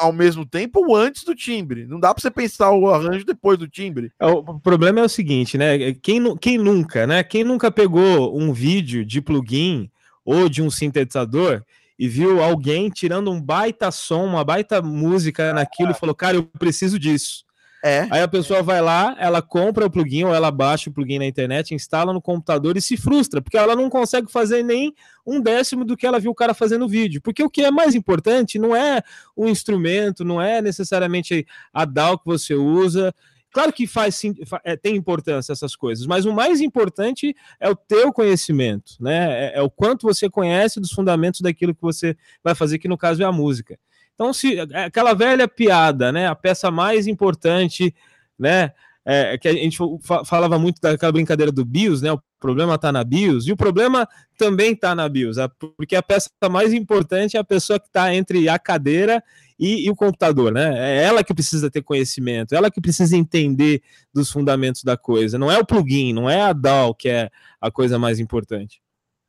[0.00, 1.86] ao mesmo tempo ou antes do timbre.
[1.86, 4.10] Não dá para você pensar o arranjo depois do timbre.
[4.18, 5.92] É, o problema é o seguinte, né?
[5.94, 7.22] Quem, quem nunca, né?
[7.22, 9.90] Quem nunca pegou um vídeo de plugin
[10.24, 11.62] ou de um sintetizador
[11.98, 16.44] e viu alguém tirando um baita som, uma baita música naquilo e falou, cara, eu
[16.58, 17.44] preciso disso.
[17.82, 18.06] É.
[18.10, 21.26] Aí a pessoa vai lá, ela compra o plugin ou ela baixa o plugin na
[21.26, 24.94] internet, instala no computador e se frustra, porque ela não consegue fazer nem
[25.26, 27.20] um décimo do que ela viu o cara fazendo no vídeo.
[27.22, 29.02] Porque o que é mais importante não é
[29.34, 33.14] o instrumento, não é necessariamente a DAW que você usa.
[33.52, 37.74] Claro que faz sim, é, tem importância essas coisas, mas o mais importante é o
[37.74, 39.48] teu conhecimento, né?
[39.48, 42.96] É, é o quanto você conhece dos fundamentos daquilo que você vai fazer, que no
[42.96, 43.78] caso é a música.
[44.20, 46.26] Então, se é aquela velha piada, né?
[46.26, 47.94] A peça mais importante,
[48.38, 48.70] né?
[49.02, 49.78] É, que a gente
[50.26, 52.12] falava muito daquela brincadeira do BIOS, né?
[52.12, 54.06] O problema está na BIOS, e o problema
[54.36, 55.38] também está na BIOS,
[55.74, 59.24] porque a peça mais importante é a pessoa que está entre a cadeira
[59.58, 60.98] e, e, o computador, né?
[60.98, 63.80] É ela que precisa ter conhecimento, ela que precisa entender
[64.12, 65.38] dos fundamentos da coisa.
[65.38, 68.82] Não é o plugin, não é a DAW que é a coisa mais importante.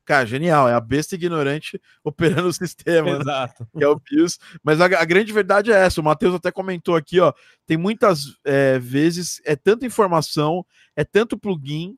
[0.03, 3.14] Cara, genial, é a besta ignorante operando o sistema.
[3.14, 3.22] Né?
[3.22, 3.64] Exato.
[3.64, 3.80] Né?
[3.80, 4.40] Que é o BIOS.
[4.64, 7.34] Mas a, a, grande verdade é essa: o Matheus até comentou aqui, ó.
[7.65, 10.65] Tem muitas é, vezes, é tanta informação,
[10.95, 11.98] é tanto plugin,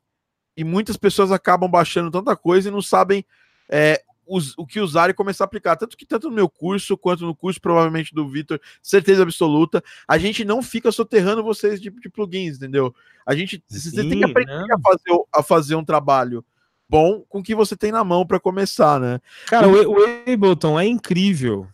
[0.55, 3.25] e muitas pessoas acabam baixando tanta coisa e não sabem
[3.69, 5.75] é, os, o que usar e começar a aplicar.
[5.75, 10.17] Tanto que, tanto no meu curso, quanto no curso, provavelmente, do Vitor, certeza absoluta, a
[10.17, 12.93] gente não fica soterrando vocês de, de plugins, entendeu?
[13.25, 13.63] A gente.
[13.67, 16.45] Sim, você tem que aprender a fazer, a fazer um trabalho
[16.87, 19.19] bom com o que você tem na mão para começar, né?
[19.47, 19.85] Cara, e...
[19.85, 19.95] o,
[20.31, 21.67] Ableton é incrível.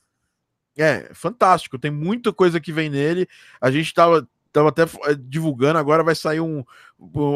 [0.77, 1.77] É, fantástico.
[1.77, 3.27] Tem muita coisa que vem nele.
[3.59, 6.63] A gente tava, tava até eh, divulgando, agora vai sair um.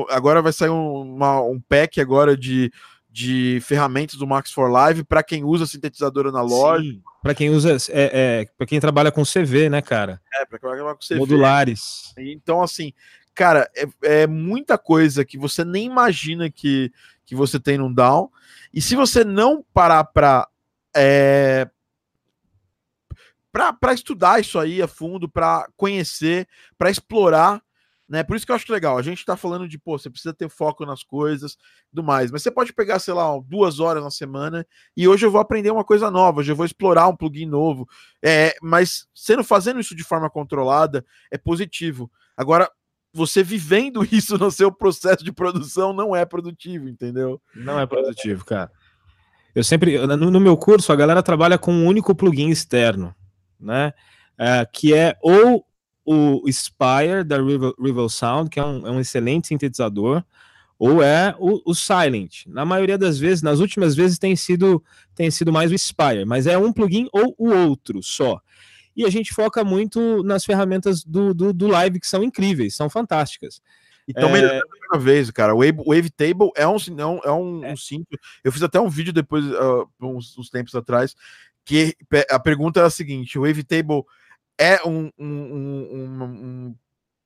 [0.09, 2.71] Agora vai sair um, uma, um pack agora de,
[3.11, 7.11] de ferramentas do Max for Live para quem usa sintetizador analógico.
[7.21, 10.21] Para quem usa, é, é para quem trabalha com CV, né, cara?
[10.33, 11.19] É, para quem trabalha com CV.
[11.19, 12.13] Modulares.
[12.17, 12.93] Então, assim,
[13.35, 16.91] cara, é, é muita coisa que você nem imagina que,
[17.25, 18.29] que você tem no down.
[18.73, 20.47] E se você não parar para
[20.95, 21.69] é,
[23.51, 26.47] para estudar isso aí a fundo, para conhecer,
[26.77, 27.61] para explorar,
[28.09, 28.23] né?
[28.23, 28.97] Por isso que eu acho legal.
[28.97, 31.57] A gente está falando de, pô, você precisa ter foco nas coisas,
[31.91, 32.31] do mais.
[32.31, 34.65] Mas você pode pegar, sei lá, duas horas na semana
[34.97, 37.87] e hoje eu vou aprender uma coisa nova, hoje eu vou explorar um plugin novo.
[38.23, 42.11] É, mas sendo fazendo isso de forma controlada é positivo.
[42.35, 42.69] Agora,
[43.13, 47.41] você vivendo isso no seu processo de produção não é produtivo, entendeu?
[47.55, 48.71] Não é produtivo, cara.
[49.53, 53.15] Eu sempre, no, meu curso, a galera trabalha com um único plugin externo,
[53.59, 53.93] né?
[54.35, 55.63] É, que é ou
[56.03, 60.23] o Spire da Rival Sound, que é um, é um, excelente sintetizador,
[60.77, 62.47] ou é o, o, Silent.
[62.47, 64.83] Na maioria das vezes, nas últimas vezes, tem sido,
[65.15, 68.41] tem sido mais o Spire, mas é um plugin ou o outro só
[68.95, 72.89] e a gente foca muito nas ferramentas do, do, do live, que são incríveis, são
[72.89, 73.61] fantásticas.
[74.07, 74.33] Então, é...
[74.33, 75.55] melhorando uma vez, cara.
[75.55, 77.73] O Wave, Wavetable é um, é um, é um, é.
[77.73, 78.05] um.
[78.43, 81.15] Eu fiz até um vídeo depois, uh, uns, uns, tempos atrás,
[81.65, 81.95] que
[82.29, 84.03] a pergunta era a seguinte: o Wavetable
[84.57, 86.75] é um, um,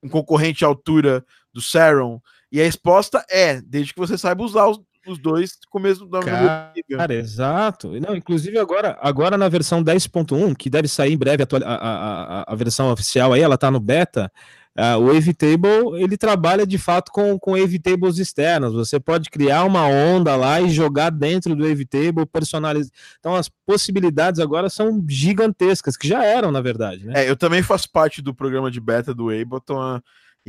[0.04, 2.22] um, concorrente à altura do Saron?
[2.52, 6.10] E a resposta é, desde que você saiba usar os, os dois com o mesmo
[6.10, 8.00] cara, cara, exato.
[8.00, 12.54] Não, inclusive agora, agora na versão 10.1, que deve sair em breve a, a, a,
[12.54, 14.32] a versão oficial aí, ela tá no beta.
[14.78, 18.76] Uh, o Wavetable ele trabalha de fato com, com Wavetables externos.
[18.76, 22.92] Você pode criar uma onda lá e jogar dentro do Wavetable, personalizar.
[23.20, 27.08] Então as possibilidades agora são gigantescas, que já eram, na verdade.
[27.08, 27.26] Né?
[27.26, 30.00] É, eu também faço parte do programa de beta do Ableton.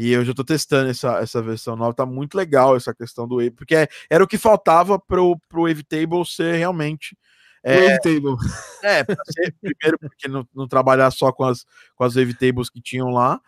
[0.00, 3.38] E eu já estou testando essa, essa versão nova, tá muito legal essa questão do
[3.38, 7.18] Wave, porque é, era o que faltava pro, pro Wavetable ser realmente.
[7.64, 8.36] É, Wavetable.
[8.84, 11.66] É, ser, primeiro porque não, não trabalhar só com as,
[11.96, 13.40] com as Wavetables que tinham lá,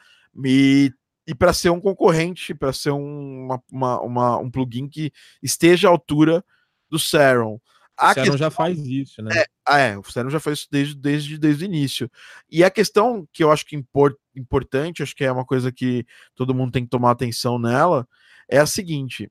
[0.44, 0.92] e,
[1.24, 5.86] e para ser um concorrente, para ser um, uma, uma, uma, um plugin que esteja
[5.86, 6.44] à altura
[6.90, 7.60] do Saron.
[8.00, 9.30] A o Serum já faz isso, né?
[9.36, 12.10] É, ah, é, o Serum já faz isso desde, desde, desde o início.
[12.50, 16.06] E a questão que eu acho que import, importante, acho que é uma coisa que
[16.34, 18.08] todo mundo tem que tomar atenção nela,
[18.48, 19.30] é a seguinte: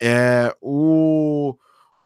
[0.00, 1.56] é, o,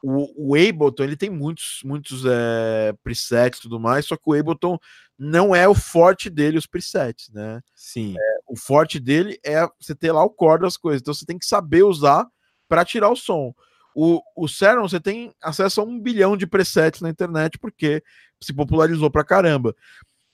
[0.02, 4.32] o, o Ableton ele tem muitos, muitos é, presets e tudo mais, só que o
[4.32, 4.78] Ableton
[5.16, 7.60] não é o forte dele, os presets, né?
[7.72, 8.16] Sim.
[8.18, 11.38] É, o forte dele é você ter lá o core das coisas, então você tem
[11.38, 12.26] que saber usar
[12.68, 13.54] para tirar o som.
[13.94, 18.02] O, o Serum, você tem acesso a um bilhão de presets na internet, porque
[18.40, 19.74] se popularizou pra caramba.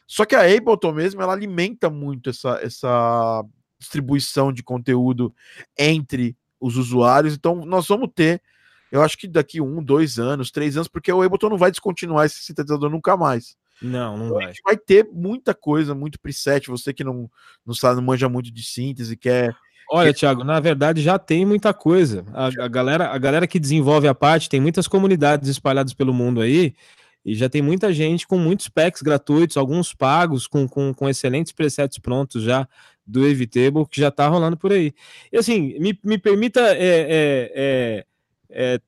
[0.06, 3.44] Só que a Ableton mesmo, ela alimenta muito essa, essa
[3.78, 5.34] distribuição de conteúdo
[5.76, 7.34] entre os usuários.
[7.34, 8.40] Então, nós vamos ter,
[8.92, 12.26] eu acho que daqui um, dois anos, três anos, porque o Ableton não vai descontinuar
[12.26, 13.56] esse sintetizador nunca mais.
[13.82, 14.44] Não, não então, vai.
[14.44, 16.68] A gente vai ter muita coisa, muito preset.
[16.68, 17.30] Você que não,
[17.64, 19.54] não sabe, não manja muito de síntese, quer
[19.90, 22.24] Olha, Thiago, na verdade já tem muita coisa.
[22.32, 26.40] A, a, galera, a galera que desenvolve a parte tem muitas comunidades espalhadas pelo mundo
[26.40, 26.74] aí.
[27.24, 31.50] E já tem muita gente com muitos packs gratuitos, alguns pagos, com, com, com excelentes
[31.50, 32.68] presets prontos já
[33.04, 34.92] do Evitable, que já está rolando por aí.
[35.32, 38.06] E assim, me, me permita é, é, é,
[38.50, 38.80] é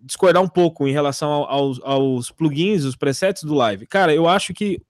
[0.00, 3.86] discordar um pouco em relação aos, aos plugins, os presets do Live.
[3.86, 4.80] Cara, eu acho que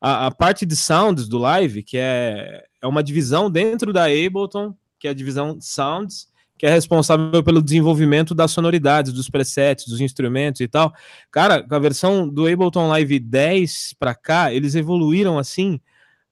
[0.00, 4.74] a, a, parte de sounds do Live, que é, é uma divisão dentro da Ableton,
[4.98, 6.28] que é a divisão Sounds,
[6.58, 10.92] que é responsável pelo desenvolvimento das sonoridades, dos presets, dos instrumentos e tal.
[11.30, 15.80] Cara, com a versão do Ableton Live 10 para cá, eles evoluíram assim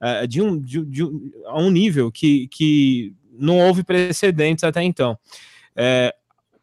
[0.03, 4.83] uh, de, um, de, de um, a um nível que, que não houve precedentes até
[4.83, 5.19] então.
[5.75, 6.15] É,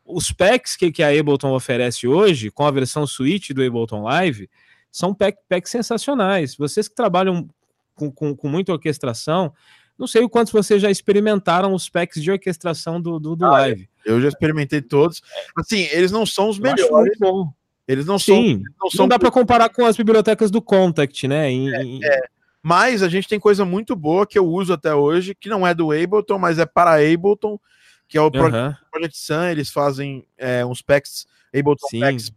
[0.06, 4.48] os packs que, que a Ableton oferece hoje, com a versão Switch do Ableton Live,
[4.96, 6.56] são pack, packs sensacionais.
[6.56, 7.50] Vocês que trabalham
[7.94, 9.54] com, com, com muita orquestração,
[10.00, 13.52] não sei o quanto vocês já experimentaram os packs de orquestração do, do, do ah,
[13.52, 13.90] live.
[14.06, 15.22] Eu já experimentei todos.
[15.58, 17.18] Assim, eles não são os melhores.
[17.86, 18.74] Eles não Sim, são.
[18.80, 21.52] Não, são não dá para comparar com as bibliotecas do Contact, né?
[21.52, 22.00] Em, é, em...
[22.02, 22.22] É.
[22.64, 25.74] Mas a gente tem coisa muito boa que eu uso até hoje, que não é
[25.74, 27.60] do Ableton, mas é para Ableton,
[28.08, 29.44] que é o Project Sun.
[29.44, 32.32] Eles fazem é, uns packs Ableton Sim, Packs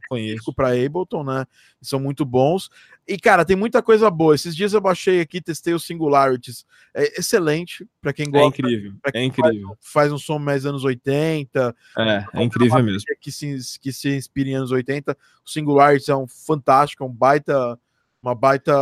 [0.54, 1.46] para Ableton, né?
[1.80, 2.68] São muito bons.
[3.06, 4.34] E, cara, tem muita coisa boa.
[4.34, 6.64] Esses dias eu baixei aqui, testei o Singularities.
[6.94, 8.44] É excelente para quem é gosta.
[8.44, 8.92] É incrível.
[9.14, 9.68] é incrível.
[9.68, 11.74] Faz, faz, um som mais anos 80.
[11.96, 13.02] É, é incrível mesmo.
[13.20, 15.16] Que se, que se inspira em anos 80.
[15.44, 17.78] O Singularities é um fantástico, é um baita
[18.20, 18.72] uma baita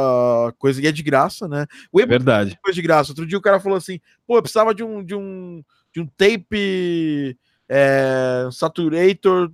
[0.59, 1.67] coisa e é de graça, né?
[1.93, 2.53] O é verdade.
[2.53, 3.11] É coisa de graça.
[3.11, 6.07] Outro dia o cara falou assim: pô, eu precisava de um de um de um
[6.07, 7.39] tape
[7.69, 9.53] é, saturator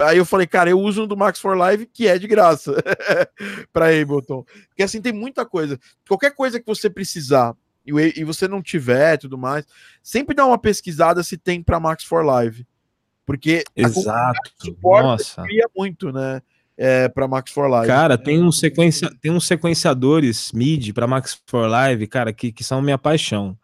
[0.00, 2.74] Aí eu falei, cara, eu uso um do Max for Live que é de graça
[3.72, 4.44] para Ableton.
[4.68, 5.78] Porque assim tem muita coisa.
[6.06, 7.54] Qualquer coisa que você precisar
[7.84, 9.66] e, você não tiver tudo mais,
[10.02, 12.66] sempre dá uma pesquisada se tem para Max for Live.
[13.24, 14.76] Porque Exato.
[14.82, 15.42] Nossa.
[15.42, 16.42] cria muito, né?
[16.76, 17.88] É, para Max for Live.
[17.88, 22.62] Cara, tem um sequencia, tem uns sequenciadores MIDI para Max for Live, cara, que, que
[22.62, 23.58] são minha paixão.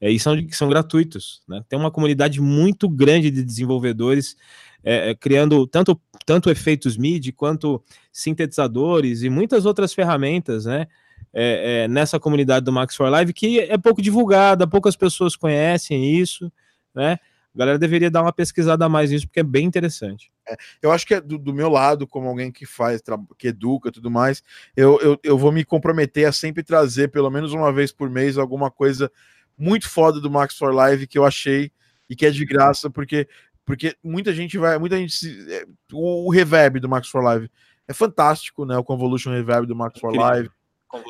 [0.00, 1.62] É, e são, são gratuitos, né?
[1.68, 4.36] Tem uma comunidade muito grande de desenvolvedores
[4.84, 7.82] é, é, criando tanto, tanto efeitos MIDI quanto
[8.12, 10.86] sintetizadores e muitas outras ferramentas, né?
[11.32, 16.14] É, é, nessa comunidade do Max for Live que é pouco divulgada, poucas pessoas conhecem
[16.16, 16.52] isso,
[16.94, 17.18] né?
[17.54, 20.30] A galera deveria dar uma pesquisada a mais nisso, porque é bem interessante.
[20.46, 23.00] É, eu acho que é do, do, meu lado, como alguém que faz,
[23.38, 24.42] que educa tudo mais,
[24.76, 28.36] eu, eu, eu vou me comprometer a sempre trazer, pelo menos uma vez por mês,
[28.36, 29.10] alguma coisa
[29.56, 31.70] muito foda do Max for Live que eu achei
[32.10, 33.28] e que é de graça, porque
[33.64, 37.50] porque muita gente vai, muita gente se, é, o, o, reverb do Max for Live
[37.88, 38.76] é fantástico, né?
[38.76, 40.50] O Convolution Reverb do Max for Live.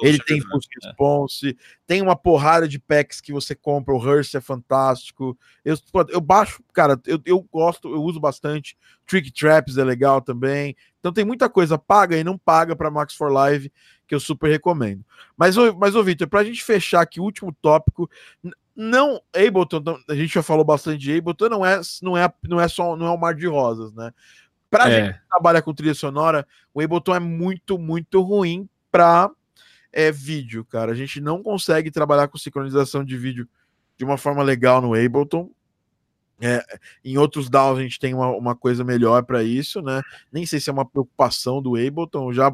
[0.03, 0.87] Ele tem Pulse é.
[0.87, 5.39] Response, tem uma porrada de packs que você compra, o Hearst é fantástico.
[5.65, 5.77] Eu,
[6.09, 8.77] eu baixo, cara, eu, eu gosto, eu uso bastante.
[9.07, 10.75] Trick Traps é legal também.
[10.99, 13.71] Então tem muita coisa paga e não paga para Max for Live
[14.07, 15.05] que eu super recomendo.
[15.37, 18.09] Mas, mas ô Vitor, para a gente fechar aqui o último tópico,
[18.77, 22.69] não Ableton, a gente já falou bastante de Ableton, não é, não é, não é
[22.69, 24.13] só não é um mar de rosas, né?
[24.69, 25.07] Pra é.
[25.07, 29.31] gente que trabalha com trilha sonora, o Ableton é muito, muito ruim para
[29.93, 30.91] é, vídeo, cara.
[30.91, 33.49] A gente não consegue trabalhar com sincronização de vídeo
[33.97, 35.51] de uma forma legal no Ableton.
[36.41, 36.65] É,
[37.05, 40.03] em outros DAOs a gente tem uma, uma coisa melhor para isso, né?
[40.33, 42.53] Nem sei se é uma preocupação do Ableton, já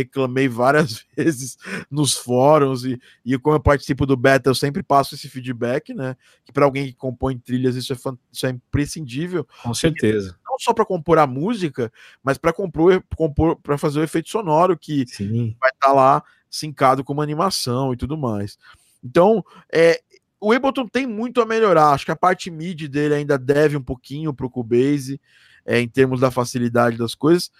[0.00, 1.56] reclamei várias vezes
[1.90, 6.16] nos fóruns e, e como eu participo do beta, eu sempre passo esse feedback, né?
[6.44, 7.96] Que para alguém que compõe trilhas isso é,
[8.32, 9.46] isso é imprescindível.
[9.62, 10.38] Com certeza.
[10.44, 14.76] Não só para compor a música, mas para compor, compor para fazer o efeito sonoro
[14.76, 15.56] que Sim.
[15.60, 18.58] vai estar tá lá sincado com uma animação e tudo mais.
[19.02, 20.00] Então, é,
[20.40, 21.90] o Ableton tem muito a melhorar.
[21.90, 25.20] Acho que a parte MIDI dele ainda deve um pouquinho para o Cubase,
[25.64, 27.50] é, em termos da facilidade das coisas.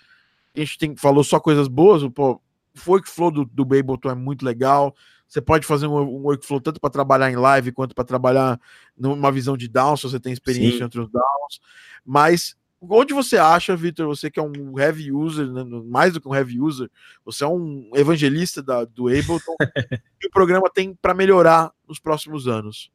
[0.55, 2.03] A gente tem, falou só coisas boas.
[2.03, 2.41] O, pô, o
[2.91, 4.95] workflow do, do Ableton é muito legal.
[5.27, 8.61] Você pode fazer um, um workflow tanto para trabalhar em live quanto para trabalhar
[8.97, 10.85] numa visão de down, se você tem experiência Sim.
[10.85, 11.61] entre os downs.
[12.05, 16.29] Mas onde você acha, Victor, você que é um heavy user, né, mais do que
[16.29, 16.91] um heavy user,
[17.25, 19.55] você é um evangelista da, do Ableton,
[20.19, 22.91] que o programa tem para melhorar nos próximos anos?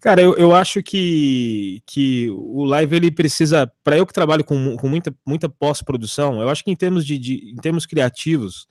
[0.00, 4.76] Cara, eu, eu acho que, que o live ele precisa, para eu que trabalho com,
[4.76, 8.66] com muita, muita pós-produção, eu acho que em termos de, de, em termos criativos,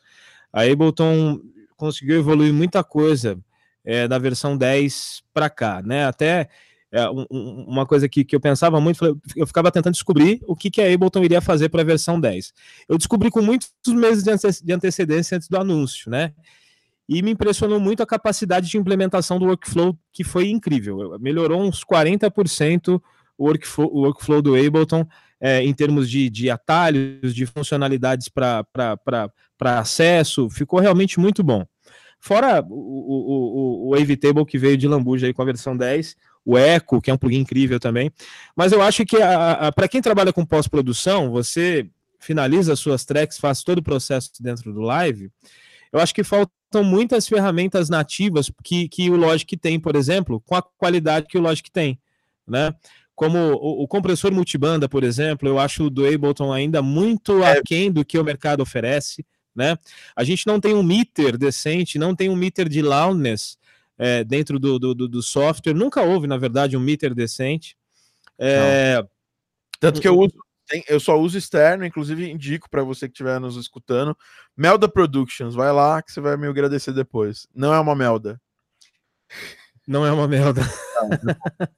[0.52, 1.40] a Ableton
[1.78, 3.40] conseguiu evoluir muita coisa
[3.86, 6.06] é, da versão 10 para cá, né?
[6.06, 6.50] Até
[6.92, 10.72] é, um, uma coisa que, que eu pensava muito, eu ficava tentando descobrir o que,
[10.72, 12.54] que a Ableton iria fazer para a versão 10.
[12.88, 16.34] Eu descobri com muitos meses de, ante de antecedência antes do anúncio, né?
[17.10, 21.18] E me impressionou muito a capacidade de implementação do workflow, que foi incrível.
[21.20, 23.02] Melhorou uns 40%
[23.36, 25.08] o workflow, o workflow do Ableton
[25.42, 28.66] é, em termos de, de atalhos, de funcionalidades para
[29.62, 31.66] acesso, ficou realmente muito bom.
[32.20, 36.16] Fora o, o, o, o Avetable que veio de Lambuja aí com a versão 10,
[36.46, 38.12] o Echo, que é um plugin incrível também.
[38.56, 39.18] Mas eu acho que
[39.74, 44.74] para quem trabalha com pós-produção, você finaliza as suas tracks, faz todo o processo dentro
[44.74, 45.32] do live.
[45.92, 46.24] Eu acho que
[46.70, 51.38] faltam muitas ferramentas nativas que, que o Logic tem, por exemplo, com a qualidade que
[51.38, 52.00] o Logic tem,
[52.48, 52.74] né?
[53.16, 57.58] Como o, o compressor multibanda, por exemplo, eu acho do Ableton ainda muito é.
[57.58, 59.78] aquém do que o mercado oferece, né?
[60.16, 63.58] A gente não tem um meter decente, não tem um meter de loudness
[63.98, 65.74] é, dentro do, do, do, software.
[65.74, 67.76] Nunca houve, na verdade, um meter decente.
[68.38, 69.04] É...
[69.82, 70.34] Tanto que eu uso,
[70.88, 74.18] eu só uso externo, inclusive indico para você que estiver nos escutando,
[74.56, 77.48] Melda Productions, vai lá que você vai me agradecer depois.
[77.54, 78.40] Não é uma Melda.
[79.88, 80.62] Não é uma Melda.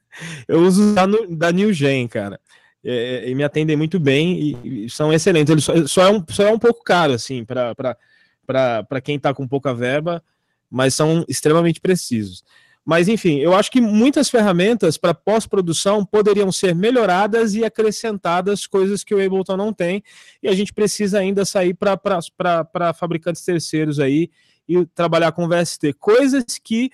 [0.48, 2.40] eu uso da, da New Gen, cara.
[2.84, 5.52] É, e me atendem muito bem e, e são excelentes.
[5.52, 9.48] Ele só, só, é um, só é um pouco caro, assim, para quem está com
[9.48, 10.24] pouca verba,
[10.70, 12.44] mas são extremamente precisos.
[12.84, 19.04] Mas, enfim, eu acho que muitas ferramentas para pós-produção poderiam ser melhoradas e acrescentadas, coisas
[19.04, 20.04] que o Ableton não tem,
[20.42, 24.30] e a gente precisa ainda sair para fabricantes terceiros aí
[24.68, 25.94] e trabalhar com VST.
[26.00, 26.90] Coisas que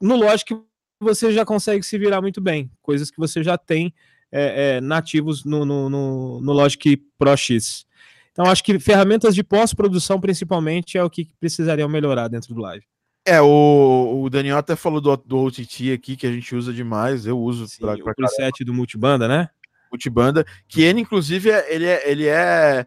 [0.00, 0.52] no Logic
[0.98, 3.94] você já consegue se virar muito bem, coisas que você já tem
[4.32, 7.86] é, é, nativos no, no, no, no Logic Pro X.
[8.32, 12.84] Então, acho que ferramentas de pós-produção, principalmente, é o que precisariam melhorar dentro do Live.
[13.24, 17.26] É, o, o Daniel até falou do, do OTT aqui, que a gente usa demais,
[17.26, 19.50] eu uso Sim, pra, pra o preset do multibanda, né?
[19.90, 22.86] Multibanda, que ele, inclusive, é, ele é, ele é.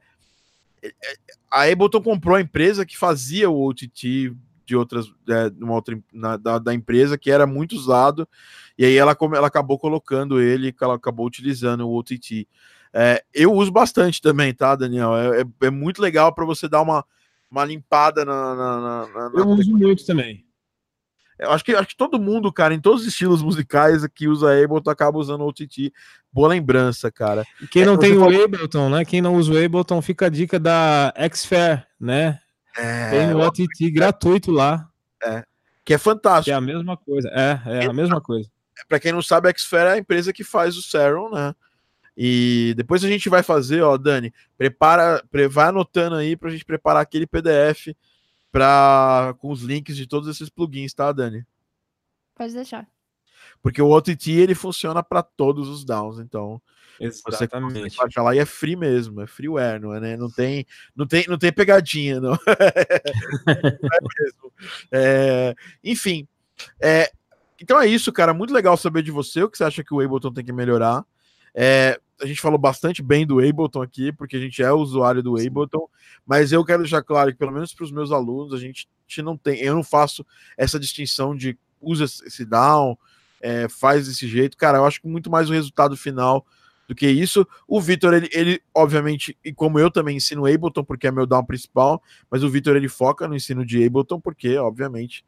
[1.51, 4.35] A Ableton comprou a empresa que fazia o OTT
[4.65, 8.27] de outras, é, uma outra, na, da, da, empresa, que era muito usado,
[8.77, 12.47] e aí ela, ela acabou colocando ele, ela acabou utilizando o OTT.
[12.91, 15.15] É, eu uso bastante também, tá, Daniel?
[15.15, 17.05] É, é, é muito legal para você dar uma
[17.53, 18.55] uma limpada na.
[18.55, 20.43] na, na, na eu uso muito também.
[21.37, 24.63] Eu acho que, acho que todo mundo, cara, em todos os estilos musicais que usa
[24.63, 25.91] Ableton acaba usando o OTT.
[26.31, 27.45] Boa lembrança, cara.
[27.61, 28.43] E quem não é, tem o falou...
[28.43, 29.05] Ableton, né?
[29.05, 32.39] Quem não usa o Ableton, fica a dica da Xfair, né?
[32.77, 34.87] É, tem o OTT gratuito lá.
[35.23, 35.43] É.
[35.85, 36.45] Que é fantástico.
[36.45, 37.29] Que é a mesma coisa.
[37.29, 38.49] É, é a mesma coisa.
[38.87, 41.53] Para quem não sabe, a Xfair é a empresa que faz o Serum, né?
[42.15, 46.65] E depois a gente vai fazer, ó, Dani, prepara, vai anotando aí para a gente
[46.65, 47.95] preparar aquele PDF
[48.51, 51.43] para com os links de todos esses plugins, tá, Dani?
[52.35, 52.87] Pode deixar.
[53.61, 56.61] Porque o OTT ele funciona para todos os downs, então
[56.99, 57.95] Exatamente.
[57.95, 60.17] você lá e é free mesmo, é freeware, não é, né?
[60.17, 60.65] Não tem,
[60.95, 62.33] não tem, não tem pegadinha, não.
[64.91, 66.27] é, é, enfim,
[66.79, 67.11] é,
[67.59, 68.33] então é isso, cara.
[68.33, 71.03] Muito legal saber de você o que você acha que o Ableton tem que melhorar.
[71.53, 75.35] É, a gente falou bastante bem do Ableton aqui, porque a gente é usuário do
[75.35, 75.87] Ableton,
[76.25, 79.09] mas eu quero deixar claro que, pelo menos para os meus alunos, a gente, a
[79.09, 80.25] gente, não tem, eu não faço
[80.57, 82.97] essa distinção de usa esse down,
[83.41, 84.57] é, faz desse jeito.
[84.57, 86.45] Cara, eu acho que muito mais o resultado final
[86.87, 87.45] do que isso.
[87.67, 91.45] O Vitor, ele, ele, obviamente, e como eu também ensino Ableton, porque é meu down
[91.45, 92.01] principal,
[92.31, 95.25] mas o Vitor ele foca no ensino de Ableton, porque, obviamente,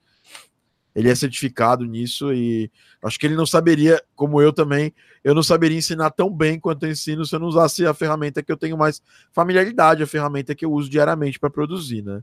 [0.95, 2.71] ele é certificado nisso e
[3.03, 4.93] acho que ele não saberia, como eu também,
[5.23, 8.41] eu não saberia ensinar tão bem quanto eu ensino se eu não usasse a ferramenta
[8.41, 9.01] que eu tenho mais
[9.33, 12.21] familiaridade, a ferramenta que eu uso diariamente para produzir, né?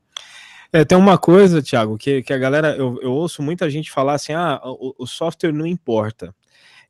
[0.72, 4.14] É, tem uma coisa, Thiago, que, que a galera, eu, eu ouço muita gente falar
[4.14, 6.34] assim: ah, o, o software não importa.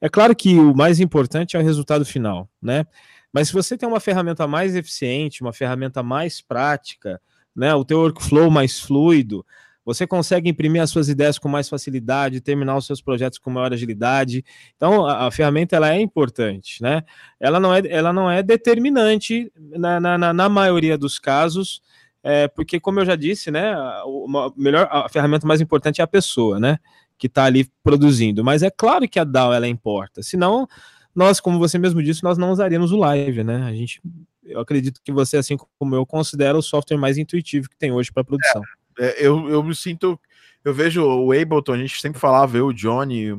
[0.00, 2.86] É claro que o mais importante é o resultado final, né?
[3.32, 7.20] Mas se você tem uma ferramenta mais eficiente, uma ferramenta mais prática,
[7.54, 9.44] né, o teu workflow mais fluido,
[9.84, 13.72] você consegue imprimir as suas ideias com mais facilidade, terminar os seus projetos com maior
[13.72, 14.44] agilidade.
[14.76, 17.02] Então, a, a ferramenta ela é importante, né?
[17.40, 21.82] Ela não é, ela não é determinante na, na, na maioria dos casos,
[22.22, 26.04] é, porque, como eu já disse, né, a, a, melhor, a ferramenta mais importante é
[26.04, 26.78] a pessoa, né,
[27.18, 28.44] que está ali produzindo.
[28.44, 30.22] Mas é claro que a DAO ela importa.
[30.22, 30.68] Senão,
[31.14, 33.64] nós, como você mesmo disse, nós não usaríamos o Live, né?
[33.64, 34.00] A gente,
[34.44, 38.12] eu acredito que você, assim como eu, considera o software mais intuitivo que tem hoje
[38.12, 38.62] para produção.
[38.62, 38.81] É.
[38.98, 40.18] É, eu, eu me sinto.
[40.64, 43.32] Eu vejo o Ableton, a gente sempre falava, eu, o Johnny,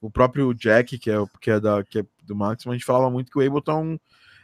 [0.00, 3.08] o próprio Jack, que é, que é, da, que é do Maximum, a gente falava
[3.08, 3.98] muito que o Ableton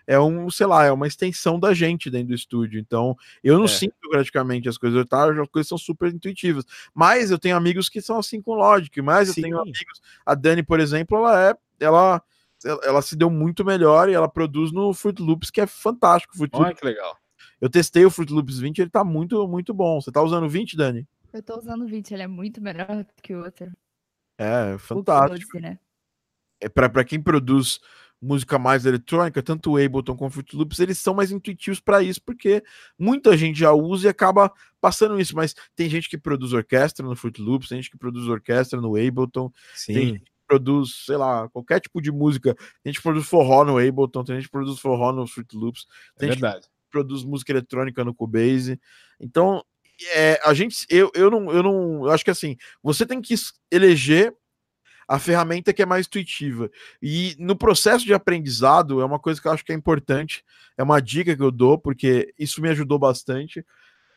[0.07, 2.79] é um, sei lá, é uma extensão da gente dentro do estúdio.
[2.79, 3.69] Então, eu não é.
[3.69, 5.31] sinto praticamente as coisas, tá?
[5.31, 6.65] As coisas são super intuitivas.
[6.95, 9.43] Mas eu tenho amigos que são assim com Logic, mas eu Sim.
[9.43, 10.01] tenho amigos.
[10.25, 11.57] A Dani, por exemplo, ela é.
[11.81, 12.23] Ela,
[12.85, 16.37] ela se deu muito melhor e ela produz no Fruit Loops, que é fantástico.
[16.37, 17.17] Fruit Olha que legal.
[17.63, 20.01] Eu testei o Fruit Loops 20, ele tá muito, muito bom.
[20.01, 21.07] Você tá usando o 20, Dani?
[21.33, 23.71] Eu tô usando o 20, ele é muito melhor que o outro.
[24.37, 25.53] É, fantástico.
[25.53, 25.79] 12, né?
[26.61, 27.79] É para quem produz
[28.21, 32.03] música mais eletrônica, tanto o Ableton como o Fruit Loops, eles são mais intuitivos para
[32.03, 32.65] isso, porque
[32.99, 37.15] muita gente já usa e acaba passando isso, mas tem gente que produz orquestra no
[37.15, 39.95] Fruit Loops, tem gente que produz orquestra no Ableton, Sim.
[39.95, 43.65] tem gente que produz, sei lá, qualquer tipo de música, tem gente que produz forró
[43.65, 45.87] no Ableton, tem gente que produz forró no Fruit Loops,
[46.17, 46.72] É tem gente que verdade.
[46.93, 48.79] Produz música eletrônica no Cubase.
[49.19, 49.65] Então,
[50.15, 53.35] é, a gente, eu, eu não, eu não, eu acho que assim, você tem que
[53.71, 54.33] eleger
[55.09, 56.71] a ferramenta que é mais intuitiva.
[57.03, 60.45] E no processo de aprendizado, é uma coisa que eu acho que é importante,
[60.77, 63.65] é uma dica que eu dou, porque isso me ajudou bastante.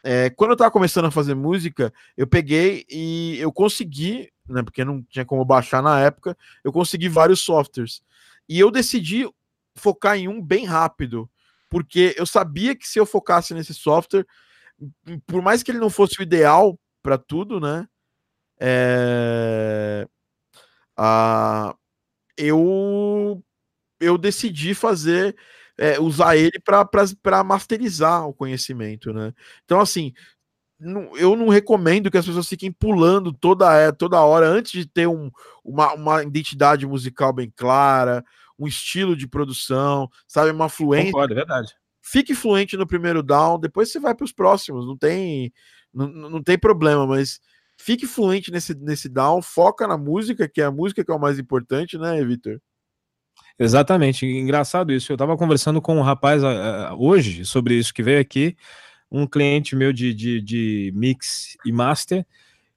[0.03, 4.85] É, quando eu tava começando a fazer música, eu peguei e eu consegui, né, porque
[4.85, 8.01] não tinha como baixar na época, eu consegui vários softwares.
[8.47, 9.27] E eu decidi
[9.75, 11.29] focar em um bem rápido,
[11.69, 14.25] porque eu sabia que se eu focasse nesse software,
[15.27, 17.87] por mais que ele não fosse o ideal para tudo, né?
[18.59, 20.07] é,
[20.97, 21.75] ah,
[22.37, 23.43] eu
[24.01, 25.35] eu decidi fazer
[25.77, 29.33] é, usar ele para masterizar o conhecimento, né?
[29.65, 30.13] Então, assim,
[30.79, 34.85] não- eu não recomendo que as pessoas fiquem pulando toda, é, toda hora antes de
[34.87, 35.31] ter um-
[35.63, 38.23] uma, uma identidade musical bem clara,
[38.57, 41.73] um estilo de produção, sabe, uma fluência Concordo, é verdade.
[42.01, 45.51] fique fluente no primeiro down, depois você vai para os próximos, não tem,
[45.93, 47.39] não, não tem problema, mas
[47.77, 51.19] fique fluente nesse, nesse down, foca na música, que é a música que é o
[51.19, 52.59] mais importante, né, Vitor?
[53.57, 55.11] Exatamente, engraçado isso.
[55.11, 58.55] Eu estava conversando com um rapaz ah, hoje sobre isso que veio aqui,
[59.09, 62.25] um cliente meu de, de, de mix e master.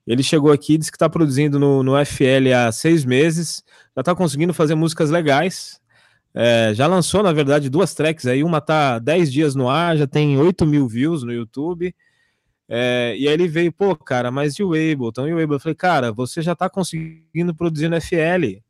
[0.09, 3.63] Ele chegou aqui disse que está produzindo no, no FL há seis meses,
[3.95, 5.79] já está conseguindo fazer músicas legais.
[6.35, 8.43] É, já lançou, na verdade, duas tracks aí.
[8.43, 11.95] Uma tá 10 dias no ar, já tem 8 mil views no YouTube.
[12.67, 15.27] É, e aí ele veio, pô, cara, mas e o Ableton?
[15.27, 15.55] E o Ableton?
[15.55, 18.63] Eu falei, cara, você já tá conseguindo produzir no FL.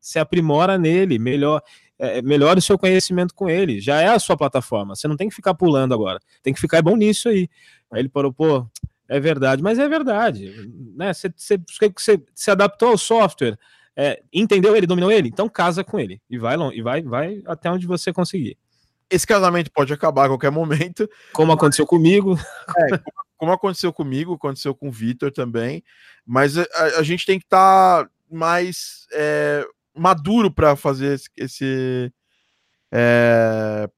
[0.00, 1.60] Se aprimora nele, melhor,
[1.98, 3.80] é, melhora o seu conhecimento com ele.
[3.80, 4.94] Já é a sua plataforma.
[4.94, 6.20] Você não tem que ficar pulando agora.
[6.42, 7.50] Tem que ficar bom nisso aí.
[7.90, 8.66] Aí ele parou, pô,
[9.08, 10.70] é verdade, mas é verdade.
[10.96, 11.12] Né?
[11.12, 11.58] Você, você,
[11.96, 13.58] você se adaptou ao software,
[13.94, 17.70] é, entendeu ele, dominou ele, então casa com ele e vai e vai, vai até
[17.70, 18.58] onde você conseguir.
[19.08, 22.36] Esse casamento pode acabar a qualquer momento, Como aconteceu comigo.
[23.36, 25.84] como aconteceu comigo, aconteceu com o Vitor também,
[26.24, 26.64] mas a,
[26.98, 29.64] a gente tem que estar tá mais é,
[29.94, 32.12] maduro para fazer esse, esse
[32.92, 33.88] é,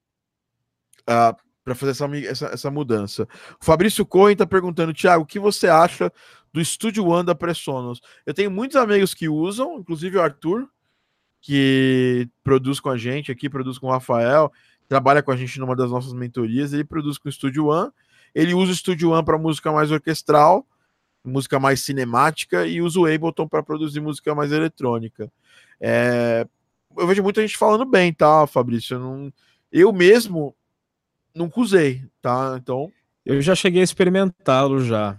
[1.68, 3.28] para fazer essa, essa, essa, mudança.
[3.60, 6.10] O Fabrício Cohen está perguntando, Thiago, o que você acha
[6.52, 8.00] do Studio One da Pressonos?
[8.24, 10.66] Eu tenho muitos amigos que usam, inclusive o Arthur,
[11.42, 14.50] que produz com a gente aqui, produz com o Rafael,
[14.88, 17.90] trabalha com a gente numa das nossas mentorias, ele produz com o Studio One,
[18.34, 20.66] ele usa o Studio One para música mais orquestral,
[21.22, 25.30] música mais cinemática, e usa o Ableton para produzir música mais eletrônica.
[25.78, 26.46] É...
[26.96, 28.94] Eu vejo muita gente falando bem, tá, Fabrício?
[28.94, 29.32] Eu, não...
[29.70, 30.54] eu mesmo
[31.38, 32.58] nunca usei, tá?
[32.60, 32.92] Então.
[33.24, 35.18] Eu já cheguei a experimentá-lo já.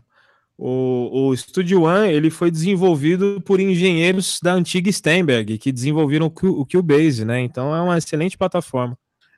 [0.62, 6.30] O, o Studio One ele foi desenvolvido por engenheiros da antiga Steinberg que desenvolveram o,
[6.30, 7.40] Q, o Cubase, né?
[7.40, 8.98] Então é uma excelente plataforma.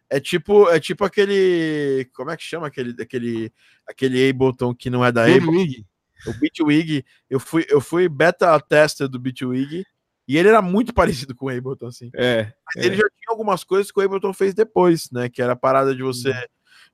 [0.10, 3.54] É tipo, é tipo aquele, como é que chama aquele, aquele,
[3.88, 5.84] aquele Ableton que não é da Ableton?
[6.26, 7.06] O Bitwig.
[7.30, 9.86] Eu fui, eu fui beta tester do Bitwig
[10.28, 12.10] e ele era muito parecido com o Ableton, assim.
[12.16, 12.52] É.
[12.66, 15.30] Mas ele já tinha algumas coisas que o Ableton fez depois, né?
[15.30, 16.34] Que era a parada de você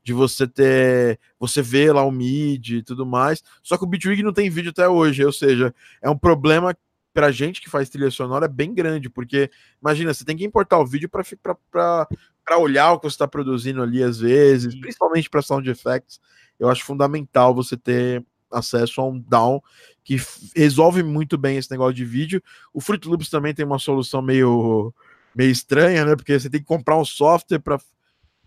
[0.07, 3.43] de você ter, você ver lá o MIDI e tudo mais.
[3.61, 6.73] Só que o Bitwig não tem vídeo até hoje, ou seja, é um problema
[7.13, 9.51] pra gente que faz trilha sonora bem grande, porque
[9.81, 14.01] imagina, você tem que importar o vídeo para olhar o que você está produzindo ali
[14.01, 14.79] às vezes, Sim.
[14.79, 16.21] principalmente para sound effects.
[16.57, 19.61] Eu acho fundamental você ter acesso a um DAW
[20.05, 20.15] que
[20.55, 22.41] resolve muito bem esse negócio de vídeo.
[22.73, 24.93] O Fruit Loops também tem uma solução meio
[25.35, 26.15] meio estranha, né?
[26.15, 27.77] Porque você tem que comprar um software para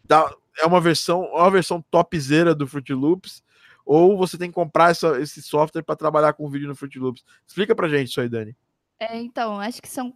[0.06, 3.42] dar é uma versão, uma versão topzera do Fruit Loops,
[3.84, 7.24] ou você tem que comprar essa, esse software para trabalhar com vídeo no Fruit Loops.
[7.46, 8.56] Explica pra gente isso aí, Dani.
[8.98, 10.14] É, então, acho que são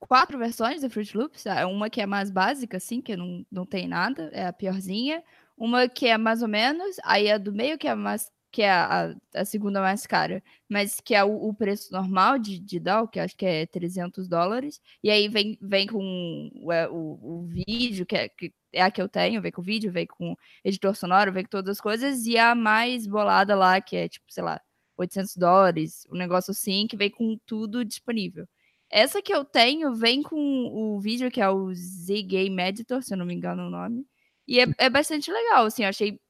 [0.00, 1.44] quatro versões do Fruit Loops.
[1.70, 5.22] Uma que é mais básica, assim, que não, não tem nada, é a piorzinha.
[5.56, 8.70] Uma que é mais ou menos, aí a do meio que é mais que é
[8.70, 13.08] a, a segunda mais cara, mas que é o, o preço normal de, de DAO,
[13.08, 18.04] que acho que é 300 dólares, e aí vem, vem com o, o, o vídeo,
[18.04, 21.32] que é, que é a que eu tenho, vem com vídeo, vem com editor sonoro,
[21.32, 24.60] vem com todas as coisas, e a mais bolada lá, que é tipo, sei lá,
[24.96, 28.46] 800 dólares, um negócio assim, que vem com tudo disponível.
[28.90, 33.14] Essa que eu tenho vem com o vídeo, que é o Z Game Editor, se
[33.14, 34.06] eu não me engano o nome,
[34.46, 36.20] e é, é bastante legal, assim, eu achei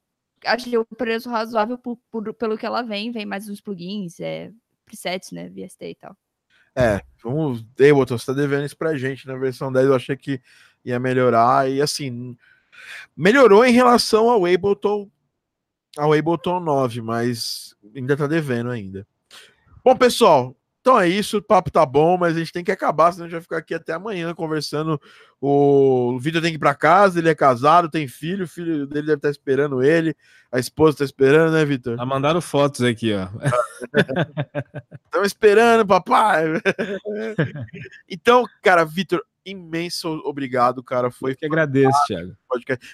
[0.45, 4.51] achei o preço razoável por, por, pelo que ela vem, vem mais os plugins, é,
[4.85, 6.17] presets, né, VST e tal.
[6.75, 10.41] É, vamos, Ableton, você tá devendo isso pra gente na versão 10, eu achei que
[10.83, 11.69] ia melhorar.
[11.69, 12.37] E assim,
[13.15, 15.09] melhorou em relação ao Ableton,
[15.97, 19.07] ao Ableton 9, mas ainda tá devendo ainda.
[19.83, 23.13] Bom, pessoal, então é isso, o papo tá bom, mas a gente tem que acabar,
[23.13, 24.99] senão a gente vai ficar aqui até amanhã conversando.
[25.39, 29.07] O Vitor tem que ir para casa, ele é casado, tem filho, o filho dele
[29.07, 30.13] deve estar tá esperando ele,
[30.51, 31.95] a esposa tá esperando, né, Vitor?
[31.95, 33.29] Tá mandando fotos aqui, ó.
[35.05, 36.47] Estão esperando, papai.
[38.09, 41.11] então, cara, Vitor, imenso obrigado, cara.
[41.11, 42.33] Foi Eu que agradeço, Thiago.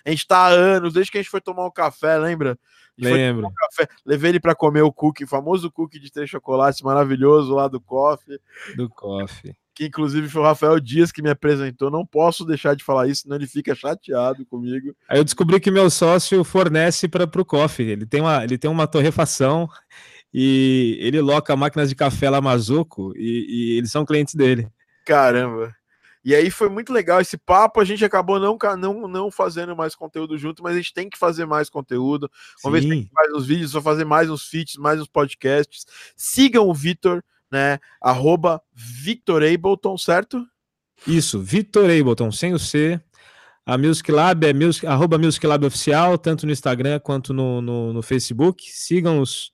[0.05, 2.57] A gente tá há anos, desde que a gente foi tomar um café, lembra?
[2.97, 3.47] Lembro.
[3.47, 7.53] Um café, levei ele para comer o cookie, o famoso cookie de três chocolates maravilhoso
[7.53, 8.39] lá do Coffee.
[8.75, 9.55] Do Coffee.
[9.73, 11.89] Que inclusive foi o Rafael Dias que me apresentou.
[11.89, 14.93] Não posso deixar de falar isso, senão ele fica chateado comigo.
[15.07, 17.91] Aí eu descobri que meu sócio fornece para o Coffee.
[17.91, 19.69] Ele tem, uma, ele tem uma torrefação
[20.33, 23.45] e ele loca máquinas de café lá Mazuco e,
[23.75, 24.67] e eles são clientes dele.
[25.05, 25.73] Caramba.
[26.23, 27.79] E aí foi muito legal esse papo.
[27.79, 31.17] A gente acabou não, não, não fazendo mais conteúdo junto, mas a gente tem que
[31.17, 32.29] fazer mais conteúdo.
[32.61, 32.89] Vamos Sim.
[32.89, 35.85] ver se tem mais uns vídeos, fazer mais uns feats, mais uns podcasts.
[36.15, 37.79] Sigam o Vitor, né?
[38.01, 40.45] Arroba Victor Ableton, certo?
[41.07, 42.99] Isso, Victor Ableton, sem o C.
[43.65, 47.93] A Music Lab é music, arroba Music Lab Oficial, tanto no Instagram quanto no, no,
[47.93, 48.63] no Facebook.
[48.67, 49.51] Sigam os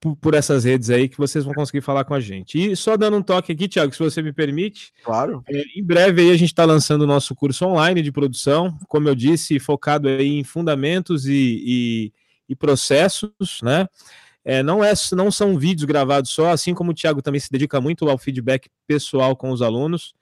[0.00, 2.58] por, por, essas redes aí que vocês vão conseguir falar com a gente.
[2.58, 4.92] E só dando um toque aqui, Thiago, se você me permite.
[5.04, 5.44] Claro.
[5.46, 9.08] É, em breve aí a gente está lançando o nosso curso online de produção, como
[9.08, 12.12] eu disse, focado aí em fundamentos e, e,
[12.48, 13.86] e processos, né?
[14.42, 17.78] É, não, é, não são vídeos gravados só, assim como o Thiago também se dedica
[17.78, 20.14] muito ao feedback pessoal com os alunos.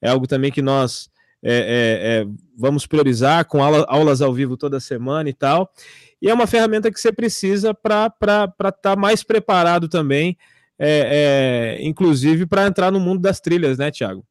[0.00, 1.10] É algo também que nós
[1.44, 2.26] é, é, é
[2.56, 5.70] vamos priorizar com aula, aulas ao vivo toda semana e tal.
[6.20, 10.38] E é uma ferramenta que você precisa para estar tá mais preparado também,
[10.78, 14.24] é, é, inclusive para entrar no mundo das trilhas, né, Tiago?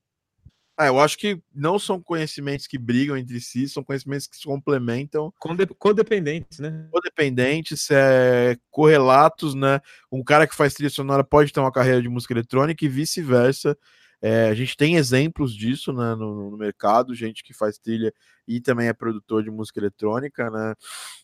[0.75, 4.43] Ah, eu acho que não são conhecimentos que brigam entre si, são conhecimentos que se
[4.43, 5.31] complementam.
[5.77, 6.87] Codependentes, né?
[6.91, 9.79] Codependentes, é, correlatos, né?
[10.11, 13.77] Um cara que faz trilha sonora pode ter uma carreira de música eletrônica e vice-versa.
[14.25, 18.13] É, a gente tem exemplos disso né, no, no, mercado, gente que faz trilha
[18.47, 20.73] e também é produtor de música eletrônica, né?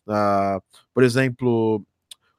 [0.05, 0.59] Ah,
[0.93, 1.77] por exemplo,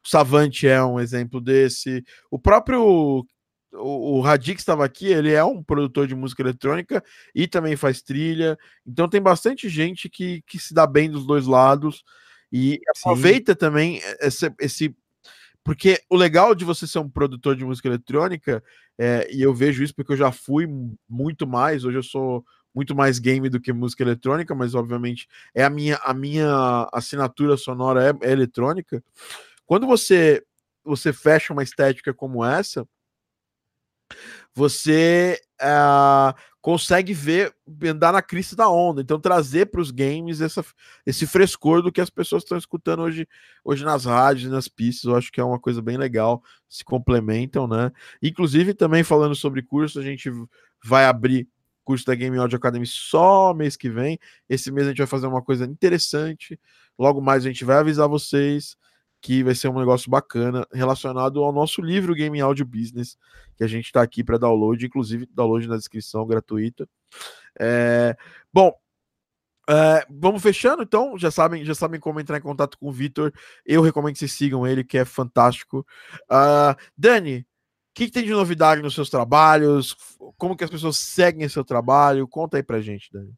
[0.04, 2.04] o Savante é um exemplo desse.
[2.30, 3.24] O próprio
[3.72, 7.02] o, o Radix estava aqui, ele é um produtor de música eletrônica
[7.34, 8.58] e também faz trilha.
[8.86, 12.04] Então tem bastante gente que, que se dá bem dos dois lados
[12.52, 13.58] e aproveita Sim.
[13.58, 14.94] também esse, esse
[15.70, 18.60] porque o legal de você ser um produtor de música eletrônica,
[18.98, 20.66] é, e eu vejo isso porque eu já fui
[21.08, 22.44] muito mais, hoje eu sou
[22.74, 27.56] muito mais game do que música eletrônica, mas obviamente é a minha, a minha assinatura
[27.56, 29.00] sonora é, é eletrônica.
[29.64, 30.42] Quando você
[30.82, 32.84] você fecha uma estética como essa,
[34.52, 37.54] você uh, consegue ver,
[37.84, 39.00] andar na crista da onda.
[39.00, 40.64] Então, trazer para os games essa,
[41.06, 43.26] esse frescor do que as pessoas estão escutando hoje,
[43.64, 45.04] hoje nas rádios, nas pistas.
[45.04, 47.90] Eu acho que é uma coisa bem legal, se complementam, né?
[48.22, 50.30] Inclusive, também falando sobre curso, a gente
[50.84, 51.48] vai abrir
[51.84, 54.18] curso da Game Audio Academy só mês que vem.
[54.48, 56.60] Esse mês a gente vai fazer uma coisa interessante.
[56.98, 58.76] Logo mais a gente vai avisar vocês
[59.20, 63.18] que vai ser um negócio bacana relacionado ao nosso livro Game Audio Business,
[63.56, 66.88] que a gente está aqui para download, inclusive download na descrição gratuita.
[67.58, 68.16] É,
[68.52, 68.72] bom,
[69.68, 71.16] é, vamos fechando, então.
[71.16, 73.32] Já sabem, já sabem como entrar em contato com o Vitor.
[73.64, 75.86] Eu recomendo que vocês sigam ele, que é fantástico.
[76.24, 77.44] Uh, Dani, o
[77.94, 79.96] que, que, tem de novidade nos seus trabalhos?
[80.36, 82.26] Como que as pessoas seguem seu trabalho?
[82.26, 83.32] Conta aí pra gente, Dani.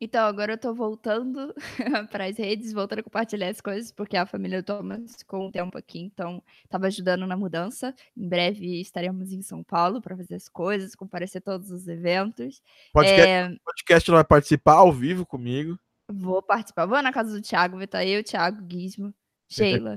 [0.00, 1.52] Então, agora eu tô voltando
[2.10, 5.76] para as redes, voltando a compartilhar as coisas, porque a família Thomas ficou um tempo
[5.76, 7.92] aqui, então estava ajudando na mudança.
[8.16, 12.62] Em breve estaremos em São Paulo para fazer as coisas, comparecer a todos os eventos.
[12.92, 13.56] Podcast, é...
[13.64, 15.76] podcast vai participar ao vivo comigo.
[16.10, 16.86] Vou participar.
[16.86, 19.12] Vou na casa do Thiago, vai estar eu, Thiago, Gizmo,
[19.50, 19.96] Sheila.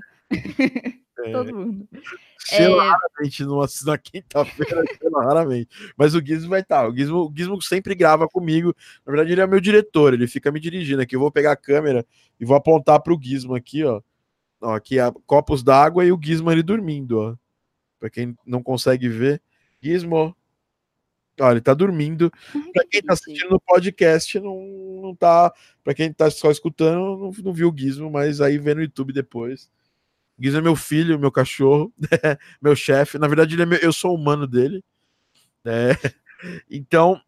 [1.23, 1.31] É.
[1.31, 1.87] Todo mundo.
[2.39, 2.89] Sheila é...
[2.89, 4.83] raramente numa, na quinta-feira,
[5.23, 5.69] raramente.
[5.95, 6.87] Mas o Gizmo vai estar.
[6.87, 8.75] O Gizmo, o Gizmo sempre grava comigo.
[9.05, 11.15] Na verdade, ele é meu diretor, ele fica me dirigindo aqui.
[11.15, 12.05] Eu vou pegar a câmera
[12.39, 14.01] e vou apontar para o Gizmo aqui, ó.
[14.61, 17.35] ó aqui, a, copos d'água e o Gizmo ali dormindo, ó.
[17.99, 19.41] Para quem não consegue ver.
[19.81, 20.35] Gizmo.
[21.39, 22.31] Ó, ele tá dormindo.
[22.73, 25.53] Para quem tá assistindo no podcast, não, não tá.
[25.83, 29.13] Para quem tá só escutando, não, não viu o Gizmo, mas aí vê no YouTube
[29.13, 29.69] depois.
[30.41, 31.93] Guiz é meu filho, meu cachorro,
[32.59, 33.19] meu chefe.
[33.19, 34.83] Na verdade, ele é meu, eu sou humano dele.
[35.63, 35.91] É.
[36.67, 37.21] Então,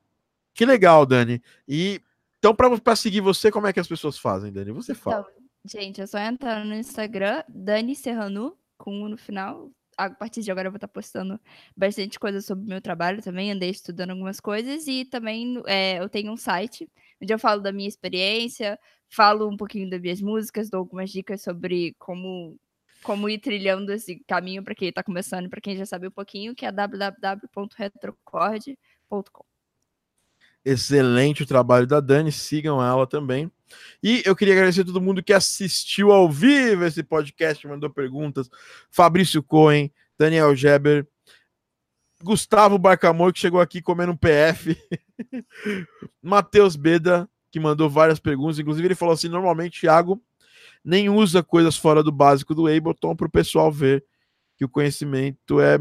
[0.56, 1.40] que legal, Dani.
[1.68, 2.02] E
[2.40, 4.72] então, para seguir você, como é que as pessoas fazem, Dani?
[4.72, 5.28] Você fala.
[5.30, 9.70] Então, gente, é só entrar no Instagram, Dani Serrano, com um no final.
[9.96, 11.40] a partir de agora eu vou estar postando
[11.78, 13.52] bastante coisa sobre o meu trabalho também.
[13.52, 16.90] Andei estudando algumas coisas e também é, eu tenho um site
[17.22, 21.40] onde eu falo da minha experiência, falo um pouquinho das minhas músicas, dou algumas dicas
[21.44, 22.58] sobre como
[23.04, 26.56] como ir trilhando esse caminho para quem está começando, para quem já sabe um pouquinho,
[26.56, 29.46] que é www.retrocord.com.
[30.66, 33.52] Excelente o trabalho da Dani, sigam ela também.
[34.02, 38.50] E eu queria agradecer a todo mundo que assistiu ao vivo esse podcast, mandou perguntas.
[38.90, 41.06] Fabrício Cohen, Daniel Geber,
[42.24, 44.78] Gustavo Barcamor, que chegou aqui comendo um PF,
[46.24, 48.58] Matheus Beda, que mandou várias perguntas.
[48.58, 50.24] Inclusive, ele falou assim: normalmente, Thiago
[50.84, 54.04] nem usa coisas fora do básico do Ableton para o pessoal ver
[54.58, 55.78] que o conhecimento é,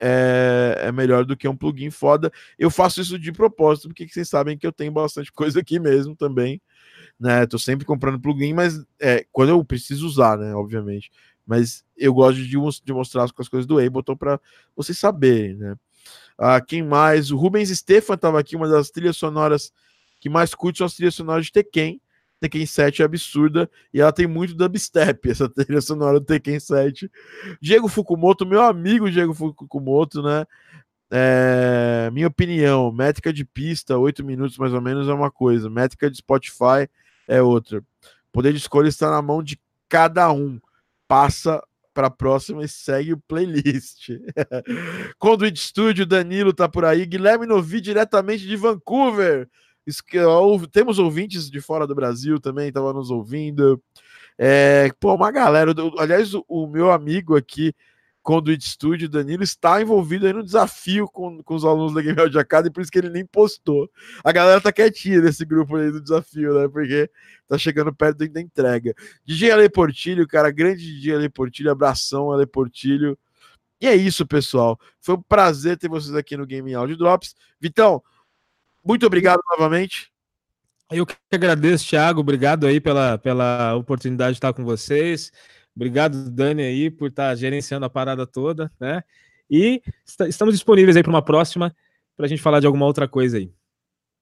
[0.00, 2.30] é, é, melhor do que um plugin foda.
[2.58, 6.14] Eu faço isso de propósito, porque vocês sabem que eu tenho bastante coisa aqui mesmo
[6.14, 6.60] também.
[7.18, 7.46] Né?
[7.46, 10.54] Tô sempre comprando plugin, mas é, quando eu preciso usar, né?
[10.54, 11.10] Obviamente.
[11.46, 14.38] Mas eu gosto de, de mostrar as coisas do Ableton para
[14.76, 15.76] vocês saberem, né?
[16.36, 17.32] Ah, quem mais?
[17.32, 19.72] O Rubens Stefan estava aqui, uma das trilhas sonoras
[20.20, 22.00] que mais curte são as trilhas sonoras de Tekken.
[22.40, 27.10] Tekken 7 é absurda e ela tem muito dubstep, essa trilha sonora do Tekken 7.
[27.60, 30.44] Diego Fukumoto, meu amigo Diego Fukumoto, né?
[31.10, 36.10] É, minha opinião, métrica de pista, 8 minutos mais ou menos é uma coisa, métrica
[36.10, 36.88] de Spotify
[37.28, 37.82] é outra.
[38.32, 40.58] Poder de escolha está na mão de cada um.
[41.06, 41.62] Passa
[41.92, 44.10] para a próxima e segue o playlist.
[45.18, 47.04] Conduit Studio, Danilo tá por aí.
[47.04, 49.48] Guilherme Novi, diretamente de Vancouver.
[50.70, 53.82] Temos ouvintes de fora do Brasil também, estavam nos ouvindo.
[54.36, 55.74] É, pô, uma galera.
[55.98, 57.74] Aliás, o, o meu amigo aqui,
[58.22, 62.38] Conduit Studio, Danilo, está envolvido aí no desafio com, com os alunos da Game Audio
[62.38, 63.90] Academy, por isso que ele nem postou.
[64.22, 66.68] A galera tá quietinha nesse grupo aí do desafio, né?
[66.68, 67.10] Porque
[67.48, 68.94] tá chegando perto da entrega.
[69.24, 73.18] DJ Ale Portilho, cara, grande DJ Ale Portilho, abração Ale Portilho.
[73.80, 74.78] E é isso, pessoal.
[75.00, 77.34] Foi um prazer ter vocês aqui no Game Audio Drops.
[77.60, 78.02] Vitão,
[78.88, 80.10] muito obrigado novamente.
[80.90, 82.20] Eu que agradeço, Thiago.
[82.20, 85.30] Obrigado aí pela, pela oportunidade de estar com vocês.
[85.76, 89.02] Obrigado, Dani, aí, por estar gerenciando a parada toda, né?
[89.50, 89.82] E
[90.26, 91.74] estamos disponíveis aí para uma próxima
[92.16, 93.52] para a gente falar de alguma outra coisa aí.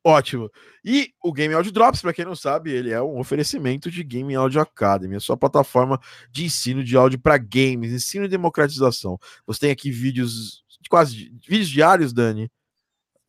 [0.04, 0.50] Ótimo.
[0.84, 4.34] E o Game Audio Drops, para quem não sabe, ele é um oferecimento de Game
[4.34, 5.98] Audio Academy, a sua plataforma
[6.30, 9.18] de ensino de áudio para games, ensino e democratização.
[9.46, 12.50] Você tem aqui vídeos quase vídeos diários, Dani,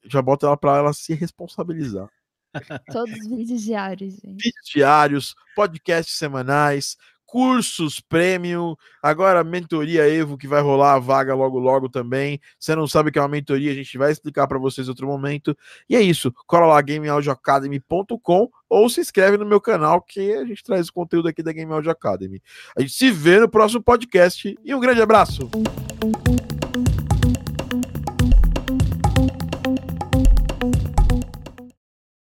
[0.09, 2.09] já bota ela para ela se responsabilizar.
[2.91, 4.43] Todos os vídeos diários, gente.
[4.43, 6.97] Vídeos diários, podcasts semanais,
[7.27, 12.39] cursos premium, agora mentoria Evo que vai rolar a vaga logo logo também.
[12.57, 14.89] Você não sabe o que é uma mentoria, a gente vai explicar para vocês em
[14.89, 15.55] outro momento.
[15.89, 20.63] E é isso, cola lá gameaudioacademy.com ou se inscreve no meu canal que a gente
[20.63, 22.41] traz o conteúdo aqui da Game Audio Academy.
[22.75, 25.49] A gente se vê no próximo podcast e um grande abraço.